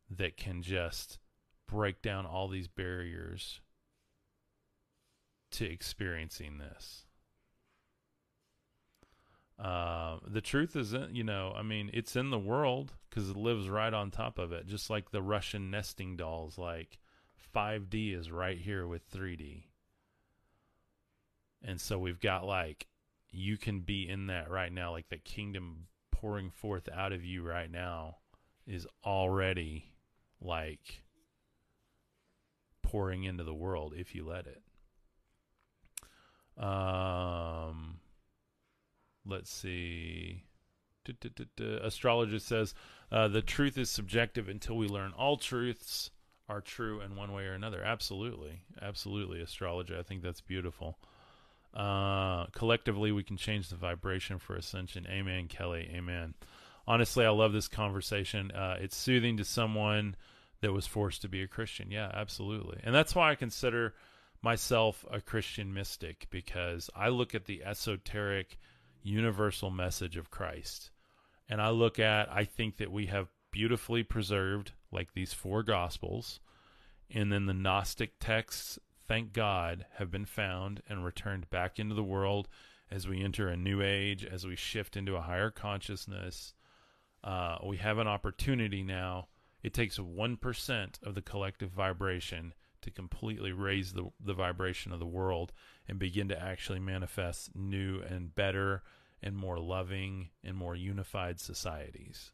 that 0.09 0.37
can 0.37 0.61
just 0.61 1.19
break 1.67 2.01
down 2.01 2.25
all 2.25 2.47
these 2.47 2.67
barriers 2.67 3.61
to 5.53 5.65
experiencing 5.65 6.57
this. 6.57 7.05
Uh, 9.59 10.17
the 10.27 10.41
truth 10.41 10.75
is, 10.75 10.93
you 11.11 11.23
know, 11.23 11.53
I 11.55 11.61
mean, 11.61 11.89
it's 11.93 12.15
in 12.15 12.31
the 12.31 12.39
world 12.39 12.93
because 13.09 13.29
it 13.29 13.37
lives 13.37 13.69
right 13.69 13.93
on 13.93 14.11
top 14.11 14.39
of 14.39 14.51
it, 14.51 14.67
just 14.67 14.89
like 14.89 15.11
the 15.11 15.21
Russian 15.21 15.69
nesting 15.69 16.17
dolls. 16.17 16.57
Like 16.57 16.97
5D 17.55 18.17
is 18.17 18.31
right 18.31 18.57
here 18.57 18.87
with 18.87 19.09
3D. 19.11 19.65
And 21.63 21.79
so 21.79 21.97
we've 21.97 22.19
got 22.19 22.45
like, 22.45 22.87
you 23.29 23.57
can 23.57 23.81
be 23.81 24.09
in 24.09 24.27
that 24.27 24.49
right 24.49 24.71
now, 24.71 24.91
like 24.91 25.09
the 25.09 25.17
kingdom 25.17 25.87
pouring 26.11 26.49
forth 26.49 26.89
out 26.93 27.13
of 27.13 27.23
you 27.23 27.43
right 27.43 27.71
now 27.71 28.17
is 28.65 28.87
already 29.05 29.85
like 30.41 31.03
pouring 32.81 33.23
into 33.23 33.43
the 33.43 33.53
world 33.53 33.93
if 33.95 34.13
you 34.15 34.27
let 34.27 34.47
it. 34.47 34.62
Um, 36.57 37.99
let's 39.25 39.51
see. 39.51 40.43
Astrologist 41.59 42.47
says 42.47 42.73
uh, 43.11 43.27
the 43.27 43.41
truth 43.41 43.77
is 43.77 43.89
subjective 43.89 44.47
until 44.47 44.77
we 44.77 44.87
learn 44.87 45.11
all 45.17 45.37
truths 45.37 46.11
are 46.47 46.61
true 46.61 47.01
in 47.01 47.15
one 47.15 47.33
way 47.33 47.45
or 47.45 47.53
another. 47.53 47.83
Absolutely, 47.83 48.61
absolutely, 48.81 49.41
astrology. 49.41 49.95
I 49.97 50.03
think 50.03 50.21
that's 50.21 50.41
beautiful. 50.41 50.97
Uh, 51.73 52.45
collectively, 52.47 53.11
we 53.11 53.23
can 53.23 53.37
change 53.37 53.69
the 53.69 53.75
vibration 53.75 54.37
for 54.37 54.55
ascension. 54.55 55.07
Amen, 55.09 55.47
Kelly. 55.47 55.89
Amen. 55.93 56.35
Honestly, 56.87 57.25
I 57.25 57.29
love 57.29 57.53
this 57.53 57.67
conversation. 57.67 58.51
Uh, 58.51 58.77
it's 58.79 58.95
soothing 58.95 59.37
to 59.37 59.45
someone 59.45 60.15
that 60.61 60.73
was 60.73 60.85
forced 60.85 61.21
to 61.23 61.29
be 61.29 61.41
a 61.41 61.47
Christian. 61.47 61.91
Yeah, 61.91 62.11
absolutely, 62.13 62.79
and 62.83 62.93
that's 62.93 63.15
why 63.15 63.31
I 63.31 63.35
consider 63.35 63.93
myself 64.43 65.05
a 65.09 65.21
Christian 65.21 65.73
mystic 65.73 66.27
because 66.29 66.89
I 66.95 67.07
look 67.07 67.33
at 67.33 67.45
the 67.45 67.63
esoteric 67.63 68.59
universal 69.01 69.71
message 69.71 70.17
of 70.17 70.29
Christ. 70.29 70.91
And 71.49 71.61
I 71.61 71.69
look 71.69 71.97
at, 71.97 72.31
I 72.31 72.43
think 72.43 72.77
that 72.77 72.91
we 72.91 73.07
have 73.07 73.29
beautifully 73.51 74.03
preserved, 74.03 74.73
like 74.91 75.13
these 75.13 75.33
four 75.33 75.63
gospels. 75.63 76.41
And 77.09 77.31
then 77.31 77.45
the 77.45 77.53
Gnostic 77.53 78.19
texts, 78.19 78.79
thank 79.07 79.31
God, 79.33 79.85
have 79.95 80.11
been 80.11 80.25
found 80.25 80.81
and 80.89 81.05
returned 81.05 81.49
back 81.49 81.79
into 81.79 81.95
the 81.95 82.03
world 82.03 82.49
as 82.91 83.07
we 83.07 83.23
enter 83.23 83.47
a 83.47 83.57
new 83.57 83.81
age, 83.81 84.25
as 84.25 84.45
we 84.45 84.55
shift 84.55 84.97
into 84.97 85.15
a 85.15 85.21
higher 85.21 85.51
consciousness. 85.51 86.53
Uh, 87.23 87.57
we 87.65 87.77
have 87.77 87.97
an 87.97 88.07
opportunity 88.07 88.83
now. 88.83 89.27
It 89.61 89.73
takes 89.73 89.97
1% 89.97 91.03
of 91.03 91.15
the 91.15 91.21
collective 91.21 91.71
vibration 91.71 92.53
to 92.83 92.91
completely 92.91 93.51
raise 93.51 93.93
the, 93.93 94.05
the 94.23 94.33
vibration 94.33 94.91
of 94.91 94.99
the 94.99 95.05
world 95.05 95.51
and 95.87 95.99
begin 95.99 96.27
to 96.29 96.41
actually 96.41 96.79
manifest 96.79 97.55
new 97.55 98.01
and 98.01 98.33
better 98.35 98.83
and 99.21 99.35
more 99.35 99.57
loving 99.57 100.29
and 100.43 100.55
more 100.55 100.75
unified 100.75 101.39
societies. 101.39 102.31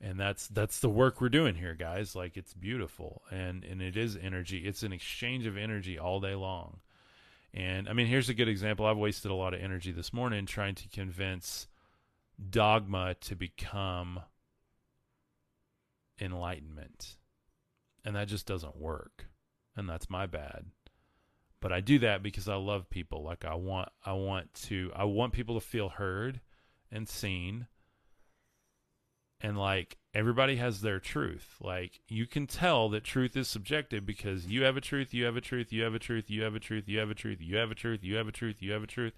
And 0.00 0.20
that's 0.20 0.46
that's 0.48 0.80
the 0.80 0.90
work 0.90 1.20
we're 1.20 1.30
doing 1.30 1.54
here 1.54 1.74
guys. 1.74 2.14
Like 2.14 2.36
it's 2.36 2.52
beautiful. 2.52 3.22
And 3.30 3.64
and 3.64 3.80
it 3.80 3.96
is 3.96 4.16
energy. 4.20 4.58
It's 4.58 4.82
an 4.82 4.92
exchange 4.92 5.46
of 5.46 5.56
energy 5.56 5.98
all 5.98 6.20
day 6.20 6.34
long. 6.34 6.80
And 7.54 7.88
i 7.88 7.94
mean 7.94 8.06
here's 8.06 8.28
a 8.28 8.34
good 8.34 8.48
example. 8.48 8.84
I've 8.84 8.98
wasted 8.98 9.30
a 9.30 9.34
lot 9.34 9.54
of 9.54 9.62
energy 9.62 9.92
this 9.92 10.12
morning 10.12 10.44
trying 10.44 10.74
to 10.74 10.88
convince 10.88 11.66
dogma 12.50 13.14
to 13.22 13.34
become 13.34 14.20
enlightenment. 16.20 17.16
And 18.04 18.14
that 18.16 18.28
just 18.28 18.46
doesn't 18.46 18.76
work 18.76 19.26
and 19.76 19.88
that's 19.88 20.10
my 20.10 20.26
bad. 20.26 20.66
But 21.60 21.72
I 21.72 21.80
do 21.80 21.98
that 22.00 22.22
because 22.22 22.48
I 22.48 22.56
love 22.56 22.90
people. 22.90 23.22
Like 23.22 23.44
I 23.44 23.54
want 23.54 23.88
I 24.04 24.12
want 24.12 24.54
to 24.64 24.90
I 24.94 25.04
want 25.04 25.32
people 25.32 25.58
to 25.58 25.66
feel 25.66 25.88
heard 25.88 26.40
and 26.90 27.08
seen. 27.08 27.66
And 29.40 29.58
like 29.58 29.96
everybody 30.14 30.56
has 30.56 30.80
their 30.80 30.98
truth. 30.98 31.56
Like 31.60 32.00
you 32.08 32.26
can 32.26 32.46
tell 32.46 32.88
that 32.90 33.04
truth 33.04 33.36
is 33.36 33.48
subjective 33.48 34.06
because 34.06 34.46
you 34.46 34.62
have 34.64 34.76
a 34.76 34.80
truth, 34.80 35.12
you 35.12 35.24
have 35.24 35.36
a 35.36 35.40
truth, 35.40 35.72
you 35.72 35.82
have 35.82 35.94
a 35.94 35.98
truth, 35.98 36.30
you 36.30 36.42
have 36.42 36.54
a 36.54 36.58
truth, 36.58 36.88
you 36.88 36.98
have 37.00 37.10
a 37.10 37.14
truth, 37.14 37.40
you 37.40 37.56
have 37.56 37.70
a 37.70 37.74
truth, 37.74 38.00
you 38.02 38.16
have 38.16 38.28
a 38.28 38.32
truth, 38.32 38.62
you 38.62 38.72
have 38.72 38.82
a 38.82 38.86
truth. 38.86 39.12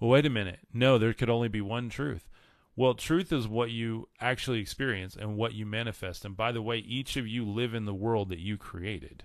Well, 0.00 0.10
wait 0.10 0.26
a 0.26 0.30
minute. 0.30 0.60
No, 0.72 0.98
there 0.98 1.12
could 1.12 1.30
only 1.30 1.48
be 1.48 1.60
one 1.60 1.88
truth. 1.88 2.28
Well, 2.76 2.94
truth 2.94 3.32
is 3.32 3.46
what 3.46 3.70
you 3.70 4.08
actually 4.20 4.60
experience 4.60 5.16
and 5.16 5.36
what 5.36 5.54
you 5.54 5.64
manifest. 5.64 6.24
And 6.24 6.36
by 6.36 6.50
the 6.50 6.62
way, 6.62 6.78
each 6.78 7.16
of 7.16 7.26
you 7.26 7.48
live 7.48 7.72
in 7.72 7.84
the 7.84 7.94
world 7.94 8.28
that 8.30 8.40
you 8.40 8.56
created. 8.56 9.24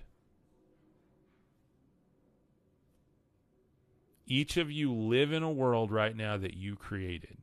Each 4.30 4.56
of 4.56 4.70
you 4.70 4.94
live 4.94 5.32
in 5.32 5.42
a 5.42 5.50
world 5.50 5.90
right 5.90 6.16
now 6.16 6.36
that 6.36 6.54
you 6.54 6.76
created. 6.76 7.38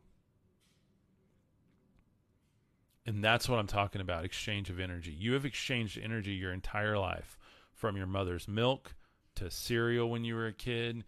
And 3.06 3.22
that's 3.22 3.50
what 3.50 3.60
I'm 3.60 3.68
talking 3.68 4.00
about 4.00 4.24
exchange 4.24 4.70
of 4.70 4.80
energy. 4.80 5.12
You 5.12 5.34
have 5.34 5.44
exchanged 5.44 6.00
energy 6.02 6.32
your 6.32 6.54
entire 6.54 6.98
life 6.98 7.38
from 7.74 7.98
your 7.98 8.08
mother's 8.08 8.48
milk 8.48 8.96
to 9.36 9.52
cereal 9.52 10.10
when 10.10 10.24
you 10.24 10.36
were 10.36 10.48
a 10.48 10.54
kid 10.54 11.04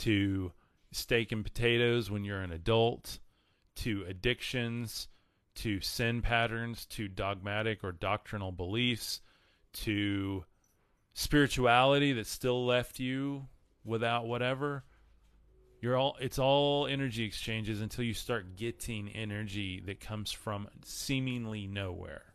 to 0.00 0.50
steak 0.90 1.30
and 1.30 1.44
potatoes 1.44 2.10
when 2.10 2.24
you're 2.24 2.42
an 2.42 2.50
adult 2.50 3.20
to 3.76 4.04
addictions 4.08 5.06
to 5.54 5.80
sin 5.80 6.22
patterns 6.22 6.86
to 6.86 7.06
dogmatic 7.06 7.84
or 7.84 7.92
doctrinal 7.92 8.50
beliefs 8.50 9.20
to 9.74 10.44
spirituality 11.14 12.12
that 12.14 12.26
still 12.26 12.66
left 12.66 12.98
you 12.98 13.46
without 13.84 14.26
whatever 14.26 14.82
you're 15.80 15.96
all 15.96 16.16
it's 16.20 16.38
all 16.38 16.86
energy 16.86 17.24
exchanges 17.24 17.80
until 17.80 18.04
you 18.04 18.14
start 18.14 18.56
getting 18.56 19.08
energy 19.10 19.82
that 19.86 20.00
comes 20.00 20.30
from 20.30 20.68
seemingly 20.84 21.66
nowhere 21.66 22.34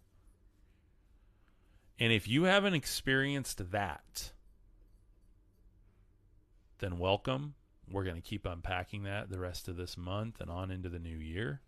and 2.00 2.12
if 2.12 2.28
you 2.28 2.43
haven't 2.43 2.74
experienced 2.74 3.72
that 3.72 4.32
then 6.80 6.98
welcome 6.98 7.56
we're 7.91 8.04
going 8.04 8.16
to 8.16 8.22
keep 8.22 8.46
unpacking 8.46 9.04
that 9.04 9.30
the 9.30 9.39
rest 9.39 9.68
of 9.68 9.78
this 9.78 9.98
month 9.98 10.41
and 10.41 10.50
on 10.50 10.72
into 10.72 10.89
the 10.89 11.00
new 11.00 11.18
year. 11.18 11.62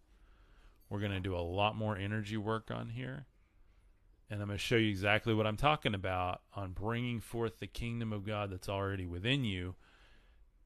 We're 0.90 1.00
going 1.00 1.12
to 1.12 1.20
do 1.20 1.36
a 1.36 1.40
lot 1.40 1.76
more 1.76 1.98
energy 1.98 2.38
work 2.38 2.72
on 2.72 2.90
here. 2.90 3.26
And 4.30 4.42
I'm 4.42 4.48
going 4.48 4.58
to 4.58 4.64
show 4.64 4.76
you 4.76 4.90
exactly 4.90 5.34
what 5.34 5.48
I'm 5.48 5.58
talking 5.58 5.94
about 5.94 6.42
on 6.54 6.72
bringing 6.72 7.20
forth 7.20 7.60
the 7.60 7.68
kingdom 7.68 8.12
of 8.12 8.26
God 8.26 8.52
that's 8.52 8.70
already 8.70 9.06
within 9.06 9.44
you. 9.44 9.76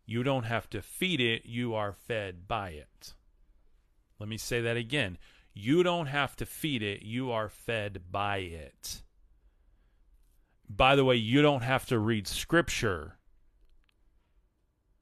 You 0.06 0.24
don't 0.24 0.43
have 0.43 0.70
to 0.72 0.82
feed 0.82 1.22
it, 1.22 1.45
you 1.45 1.74
are 1.74 1.93
fed 1.93 2.47
by 2.47 2.72
it. 2.72 3.14
Let 4.20 4.30
me 4.30 4.38
say 4.38 4.62
that 4.62 4.78
again. 4.78 5.18
You 5.54 5.84
don't 5.84 6.08
have 6.08 6.36
to 6.38 6.45
feed 6.45 6.82
it, 6.82 7.04
you 7.04 7.32
are 7.32 7.49
fed 7.49 8.04
by 8.12 8.38
it. 8.38 9.04
By 10.70 10.95
the 10.95 11.04
way, 11.04 11.16
you 11.16 11.41
don't 11.41 11.64
have 11.64 11.86
to 11.88 11.99
read 11.99 12.28
scripture 12.28 13.18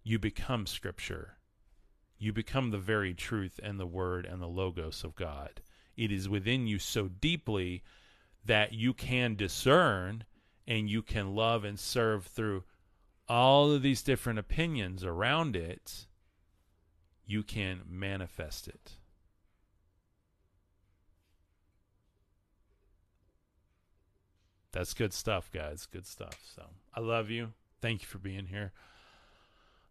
you 0.10 0.18
become 0.18 0.66
Scripture. 0.66 1.38
You 2.18 2.34
become 2.34 2.72
the 2.72 2.80
very 2.80 3.14
truth 3.14 3.60
and 3.62 3.80
the 3.80 3.86
Word 3.86 4.26
and 4.26 4.41
the 4.41 4.47
Logos 4.47 5.04
of 5.04 5.16
God. 5.16 5.62
It 5.95 6.12
is 6.12 6.28
within 6.28 6.66
you 6.66 6.80
so 6.80 7.08
deeply 7.08 7.84
that 8.43 8.74
you 8.74 8.93
can 8.93 9.36
discern 9.36 10.24
and 10.68 10.89
you 10.89 11.04
can 11.04 11.36
love 11.36 11.64
and 11.64 11.80
serve 11.80 12.26
through 12.26 12.64
all 13.30 13.71
of 13.71 13.82
these 13.82 14.01
different 14.01 14.39
opinions 14.39 15.03
around 15.03 15.55
it. 15.55 16.05
You 17.25 17.43
can 17.43 17.82
manifest 17.88 18.67
it. 18.67 18.93
That's 24.71 24.93
good 24.93 25.13
stuff, 25.13 25.51
guys. 25.51 25.88
Good 25.91 26.05
stuff. 26.05 26.39
So 26.55 26.63
I 26.93 26.99
love 26.99 27.30
you. 27.30 27.53
Thank 27.82 28.01
you 28.01 28.07
for 28.07 28.17
being 28.17 28.47
here. 28.47 28.71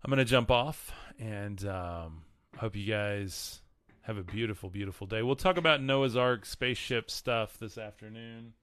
I'm 0.05 0.11
going 0.11 0.19
to 0.19 0.25
jump 0.25 0.51
off 0.51 0.93
and 1.19 1.65
um, 1.67 2.23
hope 2.57 2.77
you 2.77 2.87
guys 2.87 3.61
have 4.03 4.17
a 4.17 4.23
beautiful, 4.23 4.71
beautiful 4.71 5.07
day. 5.07 5.23
We'll 5.23 5.37
talk 5.37 5.57
about 5.57 5.83
Noah's 5.83 6.17
Ark 6.17 6.47
spaceship 6.47 7.11
stuff 7.11 7.59
this 7.59 7.77
afternoon. 7.77 8.55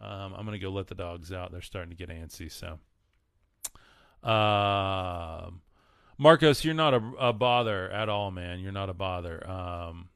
Um, 0.00 0.34
I'm 0.36 0.44
going 0.44 0.52
to 0.52 0.64
go 0.64 0.70
let 0.70 0.86
the 0.86 0.94
dogs 0.94 1.32
out. 1.32 1.50
They're 1.50 1.62
starting 1.62 1.90
to 1.90 1.96
get 1.96 2.10
antsy. 2.10 2.52
So, 2.52 2.78
um, 4.22 5.60
Marcos, 6.18 6.64
you're 6.64 6.74
not 6.74 6.94
a, 6.94 7.12
a, 7.20 7.32
bother 7.32 7.90
at 7.90 8.08
all, 8.08 8.30
man. 8.30 8.58
You're 8.60 8.72
not 8.72 8.90
a 8.90 8.94
bother. 8.94 9.48
Um, 9.48 10.08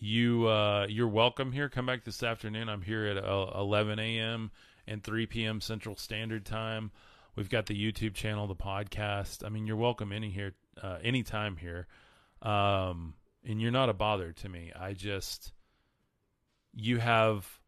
you 0.00 0.48
uh, 0.48 0.86
you're 0.88 1.08
welcome 1.08 1.52
here. 1.52 1.68
Come 1.68 1.86
back 1.86 2.04
this 2.04 2.22
afternoon. 2.22 2.68
I'm 2.68 2.82
here 2.82 3.06
at 3.06 3.16
uh, 3.16 3.52
11 3.54 3.98
a.m. 3.98 4.50
and 4.86 5.04
3 5.04 5.26
p.m. 5.26 5.60
Central 5.60 5.94
Standard 5.94 6.44
Time. 6.44 6.90
We've 7.36 7.48
got 7.48 7.66
the 7.66 7.74
YouTube 7.74 8.14
channel, 8.14 8.46
the 8.46 8.56
podcast. 8.56 9.44
I 9.44 9.50
mean, 9.50 9.66
you're 9.66 9.76
welcome 9.76 10.12
any 10.12 10.30
here, 10.30 10.54
uh, 10.82 10.98
anytime 11.02 11.56
here. 11.56 11.86
Um, 12.42 13.14
and 13.44 13.60
you're 13.60 13.70
not 13.70 13.88
a 13.88 13.94
bother 13.94 14.32
to 14.32 14.48
me. 14.48 14.72
I 14.78 14.94
just, 14.94 15.52
you 16.74 16.98
have, 16.98 17.60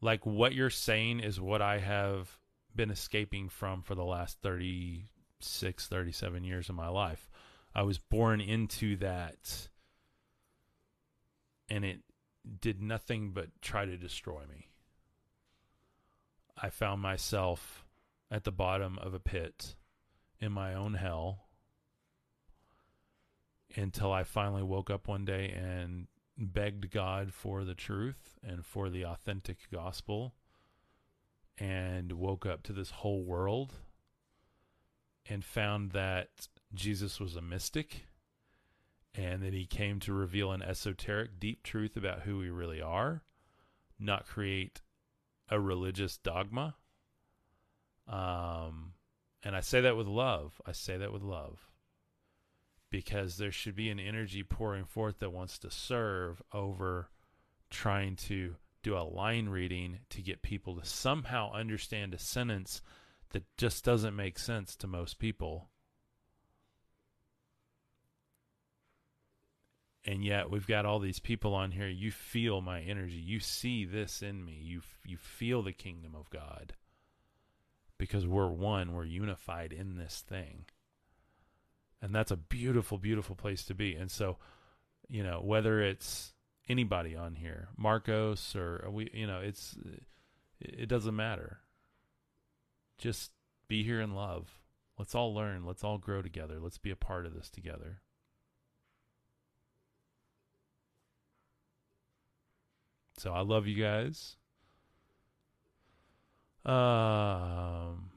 like, 0.00 0.24
what 0.24 0.54
you're 0.54 0.70
saying 0.70 1.20
is 1.20 1.40
what 1.40 1.60
I 1.60 1.78
have 1.78 2.38
been 2.74 2.90
escaping 2.90 3.48
from 3.48 3.82
for 3.82 3.94
the 3.94 4.04
last 4.04 4.38
36, 4.42 5.86
37 5.86 6.44
years 6.44 6.68
of 6.68 6.74
my 6.74 6.88
life. 6.88 7.30
I 7.74 7.82
was 7.82 7.98
born 7.98 8.40
into 8.40 8.96
that, 8.96 9.68
and 11.68 11.84
it 11.84 12.00
did 12.60 12.82
nothing 12.82 13.30
but 13.32 13.48
try 13.62 13.84
to 13.84 13.96
destroy 13.96 14.42
me. 14.50 14.68
I 16.56 16.70
found 16.70 17.00
myself 17.00 17.84
at 18.30 18.44
the 18.44 18.52
bottom 18.52 18.98
of 18.98 19.14
a 19.14 19.20
pit 19.20 19.74
in 20.40 20.52
my 20.52 20.74
own 20.74 20.94
hell 20.94 21.46
until 23.76 24.12
I 24.12 24.24
finally 24.24 24.62
woke 24.62 24.90
up 24.90 25.08
one 25.08 25.24
day 25.24 25.48
and 25.48 26.08
begged 26.36 26.90
God 26.90 27.32
for 27.32 27.64
the 27.64 27.74
truth 27.74 28.38
and 28.42 28.64
for 28.64 28.90
the 28.90 29.04
authentic 29.04 29.58
gospel 29.70 30.34
and 31.58 32.12
woke 32.12 32.46
up 32.46 32.62
to 32.64 32.72
this 32.72 32.90
whole 32.90 33.22
world 33.22 33.74
and 35.28 35.44
found 35.44 35.92
that 35.92 36.28
Jesus 36.74 37.20
was 37.20 37.36
a 37.36 37.42
mystic 37.42 38.06
and 39.14 39.42
that 39.42 39.52
he 39.52 39.66
came 39.66 40.00
to 40.00 40.12
reveal 40.12 40.52
an 40.52 40.62
esoteric 40.62 41.38
deep 41.38 41.62
truth 41.62 41.96
about 41.96 42.22
who 42.22 42.38
we 42.38 42.50
really 42.50 42.80
are, 42.80 43.22
not 43.98 44.26
create 44.26 44.80
a 45.50 45.60
religious 45.60 46.16
dogma 46.16 46.74
um, 48.08 48.92
and 49.42 49.56
I 49.56 49.60
say 49.60 49.80
that 49.80 49.96
with 49.96 50.06
love. 50.06 50.60
I 50.66 50.72
say 50.72 50.96
that 50.96 51.12
with 51.12 51.22
love. 51.22 51.68
Because 52.90 53.38
there 53.38 53.52
should 53.52 53.74
be 53.74 53.88
an 53.88 53.98
energy 53.98 54.42
pouring 54.42 54.84
forth 54.84 55.18
that 55.20 55.32
wants 55.32 55.58
to 55.60 55.70
serve 55.70 56.42
over 56.52 57.08
trying 57.70 58.16
to 58.16 58.56
do 58.82 58.96
a 58.96 59.00
line 59.00 59.48
reading 59.48 60.00
to 60.10 60.22
get 60.22 60.42
people 60.42 60.76
to 60.76 60.84
somehow 60.84 61.52
understand 61.52 62.14
a 62.14 62.18
sentence 62.18 62.82
that 63.30 63.44
just 63.56 63.84
doesn't 63.84 64.16
make 64.16 64.38
sense 64.38 64.76
to 64.76 64.86
most 64.86 65.18
people. 65.18 65.68
and 70.04 70.24
yet 70.24 70.50
we've 70.50 70.66
got 70.66 70.84
all 70.84 70.98
these 70.98 71.20
people 71.20 71.54
on 71.54 71.70
here 71.70 71.86
you 71.86 72.10
feel 72.10 72.60
my 72.60 72.80
energy 72.80 73.14
you 73.14 73.38
see 73.38 73.84
this 73.84 74.20
in 74.20 74.44
me 74.44 74.58
you 74.60 74.80
you 75.06 75.16
feel 75.16 75.62
the 75.62 75.72
kingdom 75.72 76.12
of 76.12 76.28
god 76.28 76.72
because 78.02 78.26
we're 78.26 78.48
one, 78.48 78.94
we're 78.94 79.04
unified 79.04 79.72
in 79.72 79.96
this 79.96 80.24
thing. 80.28 80.64
And 82.00 82.12
that's 82.12 82.32
a 82.32 82.36
beautiful, 82.36 82.98
beautiful 82.98 83.36
place 83.36 83.64
to 83.66 83.76
be. 83.76 83.94
And 83.94 84.10
so, 84.10 84.38
you 85.08 85.22
know, 85.22 85.40
whether 85.40 85.80
it's 85.80 86.32
anybody 86.68 87.16
on 87.16 87.36
here, 87.36 87.68
Marcos 87.76 88.54
or 88.54 88.88
we, 88.90 89.10
you 89.12 89.26
know, 89.26 89.40
it's, 89.40 89.76
it 90.60 90.88
doesn't 90.88 91.16
matter. 91.16 91.60
Just 92.98 93.32
be 93.68 93.82
here 93.82 94.00
in 94.00 94.14
love. 94.14 94.58
Let's 94.98 95.14
all 95.14 95.34
learn. 95.34 95.64
Let's 95.64 95.82
all 95.82 95.98
grow 95.98 96.22
together. 96.22 96.58
Let's 96.60 96.78
be 96.78 96.90
a 96.90 96.96
part 96.96 97.26
of 97.26 97.34
this 97.34 97.50
together. 97.50 98.02
So 103.18 103.32
I 103.32 103.40
love 103.40 103.66
you 103.66 103.80
guys. 103.80 104.36
Um, 106.64 108.10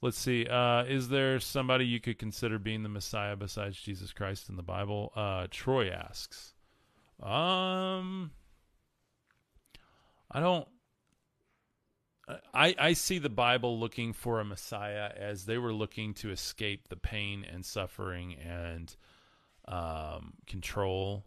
let's 0.00 0.18
see. 0.18 0.46
Uh, 0.46 0.84
is 0.84 1.08
there 1.08 1.40
somebody 1.40 1.84
you 1.86 2.00
could 2.00 2.18
consider 2.18 2.58
being 2.58 2.82
the 2.82 2.88
Messiah 2.88 3.36
besides 3.36 3.80
Jesus 3.80 4.12
Christ 4.12 4.48
in 4.48 4.56
the 4.56 4.62
Bible? 4.62 5.12
Uh, 5.14 5.46
Troy 5.50 5.90
asks. 5.90 6.54
Um, 7.22 8.30
I 10.30 10.40
don't. 10.40 10.68
I, 12.52 12.74
I 12.78 12.92
see 12.92 13.18
the 13.18 13.30
Bible 13.30 13.80
looking 13.80 14.12
for 14.12 14.38
a 14.38 14.44
Messiah 14.44 15.10
as 15.16 15.46
they 15.46 15.56
were 15.56 15.72
looking 15.72 16.12
to 16.14 16.30
escape 16.30 16.88
the 16.88 16.96
pain 16.96 17.44
and 17.50 17.64
suffering 17.64 18.34
and 18.34 18.94
um, 19.66 20.34
control 20.46 21.24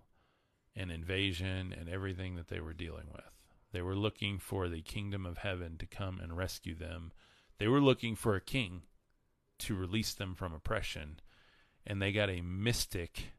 and 0.76 0.92
invasion 0.92 1.74
and 1.78 1.90
everything 1.90 2.36
that 2.36 2.50
they 2.50 2.60
were 2.60 2.74
dealing 2.74 3.08
with. 3.12 3.42
They 3.72 3.82
were 3.82 3.96
looking 3.96 4.38
for 4.38 4.70
the 4.70 4.82
kingdom 4.82 5.26
of 5.26 5.40
heaven 5.40 5.78
to 5.78 5.88
come 5.88 6.20
and 6.20 6.38
rescue 6.38 6.76
them. 6.76 7.12
They 7.58 7.68
were 7.68 7.82
looking 7.82 8.16
for 8.16 8.36
a 8.36 8.42
king 8.42 8.84
to 9.60 9.76
release 9.76 10.14
them 10.14 10.36
from 10.36 10.54
oppression. 10.54 11.20
And 11.86 12.02
they 12.02 12.12
got 12.12 12.30
a 12.30 12.42
mystic 12.42 13.32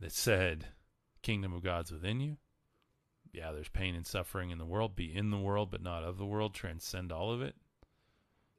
that 0.00 0.12
said, 0.12 0.66
Kingdom 1.22 1.52
of 1.52 1.62
God's 1.62 1.92
within 1.92 2.20
you. 2.20 2.36
Yeah, 3.32 3.52
there's 3.52 3.68
pain 3.68 3.94
and 3.94 4.06
suffering 4.06 4.50
in 4.50 4.58
the 4.58 4.64
world. 4.64 4.96
Be 4.96 5.14
in 5.14 5.30
the 5.30 5.38
world, 5.38 5.70
but 5.70 5.82
not 5.82 6.04
of 6.04 6.18
the 6.18 6.26
world. 6.26 6.54
Transcend 6.54 7.12
all 7.12 7.32
of 7.32 7.42
it. 7.42 7.54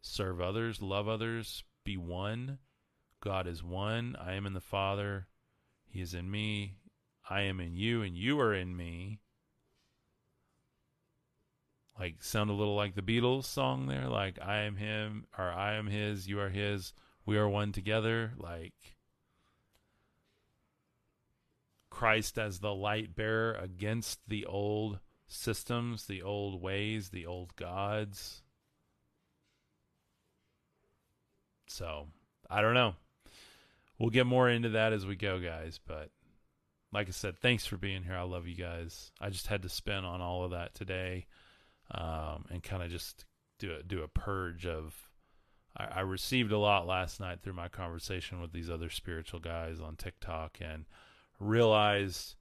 Serve 0.01 0.39
others, 0.39 0.81
love 0.81 1.07
others, 1.07 1.63
be 1.83 1.97
one. 1.97 2.59
God 3.21 3.47
is 3.47 3.63
one. 3.63 4.15
I 4.19 4.33
am 4.33 4.45
in 4.45 4.53
the 4.53 4.61
Father. 4.61 5.27
He 5.85 6.01
is 6.01 6.13
in 6.13 6.29
me. 6.29 6.75
I 7.29 7.41
am 7.41 7.59
in 7.59 7.75
you, 7.75 8.01
and 8.01 8.15
you 8.15 8.39
are 8.39 8.53
in 8.53 8.75
me. 8.75 9.19
Like, 11.99 12.23
sound 12.23 12.49
a 12.49 12.53
little 12.53 12.75
like 12.75 12.95
the 12.95 13.01
Beatles 13.01 13.43
song 13.43 13.87
there. 13.87 14.07
Like, 14.07 14.39
I 14.41 14.59
am 14.59 14.77
him, 14.77 15.25
or 15.37 15.45
I 15.49 15.73
am 15.73 15.87
his, 15.87 16.27
you 16.27 16.39
are 16.39 16.49
his, 16.49 16.93
we 17.25 17.37
are 17.37 17.49
one 17.49 17.73
together. 17.73 18.31
Like, 18.37 18.73
Christ 21.89 22.37
as 22.37 22.59
the 22.59 22.73
light 22.73 23.15
bearer 23.15 23.53
against 23.53 24.19
the 24.27 24.45
old 24.45 24.99
systems, 25.27 26.05
the 26.05 26.21
old 26.21 26.61
ways, 26.61 27.09
the 27.09 27.25
old 27.25 27.55
gods. 27.55 28.41
So, 31.67 32.07
I 32.49 32.61
don't 32.61 32.73
know. 32.73 32.95
We'll 33.99 34.09
get 34.09 34.25
more 34.25 34.49
into 34.49 34.69
that 34.69 34.93
as 34.93 35.05
we 35.05 35.15
go, 35.15 35.39
guys. 35.39 35.79
But 35.85 36.09
like 36.91 37.07
I 37.07 37.11
said, 37.11 37.37
thanks 37.37 37.65
for 37.65 37.77
being 37.77 38.03
here. 38.03 38.15
I 38.15 38.23
love 38.23 38.47
you 38.47 38.55
guys. 38.55 39.11
I 39.21 39.29
just 39.29 39.47
had 39.47 39.61
to 39.61 39.69
spin 39.69 40.05
on 40.05 40.21
all 40.21 40.43
of 40.43 40.51
that 40.51 40.73
today, 40.73 41.27
um, 41.91 42.45
and 42.49 42.63
kind 42.63 42.81
of 42.81 42.89
just 42.89 43.25
do 43.59 43.75
a, 43.75 43.83
do 43.83 44.01
a 44.01 44.07
purge 44.07 44.65
of. 44.65 44.95
I, 45.77 45.85
I 45.85 45.99
received 46.01 46.51
a 46.51 46.57
lot 46.57 46.87
last 46.87 47.19
night 47.19 47.41
through 47.43 47.53
my 47.53 47.67
conversation 47.67 48.41
with 48.41 48.51
these 48.51 48.69
other 48.69 48.89
spiritual 48.89 49.39
guys 49.39 49.79
on 49.79 49.95
TikTok, 49.95 50.57
and 50.61 50.85
realized 51.39 52.35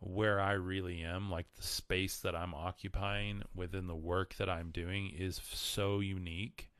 where 0.00 0.40
I 0.40 0.52
really 0.52 1.02
am, 1.02 1.30
like 1.30 1.46
the 1.56 1.62
space 1.62 2.18
that 2.20 2.34
I'm 2.34 2.54
occupying 2.54 3.42
within 3.54 3.86
the 3.86 3.94
work 3.94 4.34
that 4.36 4.48
I'm 4.48 4.70
doing 4.70 5.12
is 5.16 5.40
so 5.52 6.00
unique. 6.00 6.70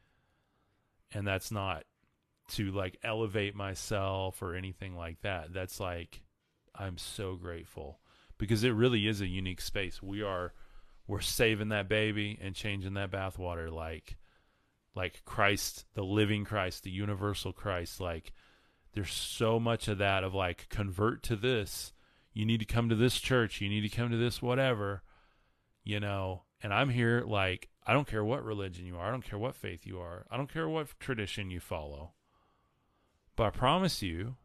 And 1.13 1.27
that's 1.27 1.51
not 1.51 1.85
to 2.53 2.71
like 2.73 2.99
elevate 3.05 3.55
myself 3.55 4.43
or 4.43 4.55
anything 4.55 4.97
like 4.97 5.21
that. 5.23 5.53
That's 5.53 5.79
like 5.79 6.23
I'm 6.75 6.99
so 6.99 7.37
grateful 7.37 8.01
because 8.39 8.65
it 8.65 8.71
really 8.71 9.07
is 9.07 9.21
a 9.21 9.27
unique 9.27 9.61
space. 9.61 10.03
We 10.03 10.23
are 10.23 10.53
we're 11.07 11.21
saving 11.21 11.69
that 11.71 11.89
baby 11.89 12.39
and 12.41 12.55
changing 12.55 12.95
that 12.95 13.11
bathwater 13.11 13.71
like 13.71 14.17
like 14.95 15.25
Christ, 15.25 15.85
the 15.95 16.03
living 16.03 16.45
Christ, 16.45 16.85
the 16.85 16.91
universal 16.91 17.53
Christ, 17.53 18.01
like 18.01 18.33
there's 18.93 19.13
so 19.13 19.61
much 19.61 19.89
of 19.89 19.99
that 19.99 20.25
of 20.25 20.35
like 20.35 20.69
convert 20.69 21.23
to 21.25 21.37
this. 21.37 21.93
You 22.33 22.45
need 22.45 22.61
to 22.61 22.67
come 22.67 22.89
to 22.89 22.95
this 22.95 23.19
church. 23.19 23.61
You 23.61 23.69
need 23.69 23.83
to 23.83 23.97
come 23.97 24.11
to 24.11 24.17
this 24.17 24.41
whatever 24.41 25.03
you 25.85 26.01
know? 26.01 26.43
And 26.63 26.75
i'm 26.75 26.91
here 26.91 27.25
like 27.27 27.69
i 27.87 27.93
don't 27.93 28.07
care 28.07 28.25
what 28.25 28.45
religion 28.45 28.87
you 28.87 28.99
are. 28.99 29.09
I 29.09 29.11
don't 29.11 29.25
care 29.25 29.39
what 29.39 29.57
faith 29.57 29.87
you 29.87 29.99
are. 29.99 30.27
I 30.31 30.37
don't 30.37 30.53
care 30.53 30.69
what 30.69 30.99
tradition 31.01 31.51
you 31.51 31.61
follow. 31.61 32.13
But 33.37 33.45
i 33.45 33.51
promise 33.51 34.03
you 34.03 34.37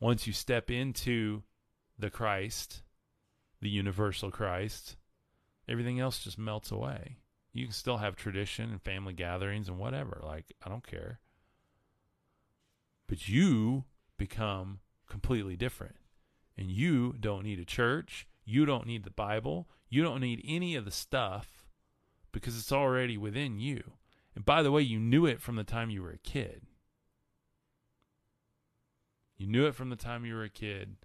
once 0.00 0.26
you 0.26 0.32
step 0.32 0.70
into 0.70 1.42
the 1.98 2.10
christ 2.10 2.82
the 3.60 3.68
universal 3.68 4.30
christ 4.30 4.96
everything 5.68 6.00
else 6.00 6.20
just 6.20 6.38
melts 6.38 6.70
away. 6.70 7.18
You 7.52 7.64
can 7.66 7.74
still 7.74 7.96
have 7.98 8.14
tradition 8.14 8.70
and 8.70 8.80
family 8.80 9.12
gatherings 9.12 9.68
and 9.68 9.78
whatever. 9.78 10.20
Like 10.24 10.54
i 10.64 10.70
don't 10.70 10.86
care 10.86 11.20
but 13.08 13.28
you 13.28 13.84
become 14.16 14.80
completely 15.08 15.56
different. 15.56 15.96
And 16.56 16.70
you 16.70 17.14
don't 17.18 17.44
need 17.44 17.58
a 17.58 17.64
church. 17.64 18.26
You 18.44 18.66
don't 18.66 18.86
need 18.86 19.04
the 19.04 19.10
Bible. 19.10 19.68
You 19.88 20.02
don't 20.02 20.20
need 20.20 20.42
any 20.46 20.74
of 20.74 20.84
the 20.84 20.90
stuff 20.90 21.66
because 22.32 22.56
it's 22.58 22.72
already 22.72 23.16
within 23.16 23.58
you. 23.58 23.92
And 24.34 24.44
by 24.44 24.62
the 24.62 24.70
way, 24.70 24.82
you 24.82 24.98
knew 24.98 25.26
it 25.26 25.40
from 25.40 25.56
the 25.56 25.64
time 25.64 25.90
you 25.90 26.02
were 26.02 26.10
a 26.10 26.18
kid. 26.18 26.62
You 29.36 29.46
knew 29.46 29.66
it 29.66 29.74
from 29.74 29.90
the 29.90 29.96
time 29.96 30.24
you 30.24 30.34
were 30.34 30.44
a 30.44 30.50
kid. 30.50 30.96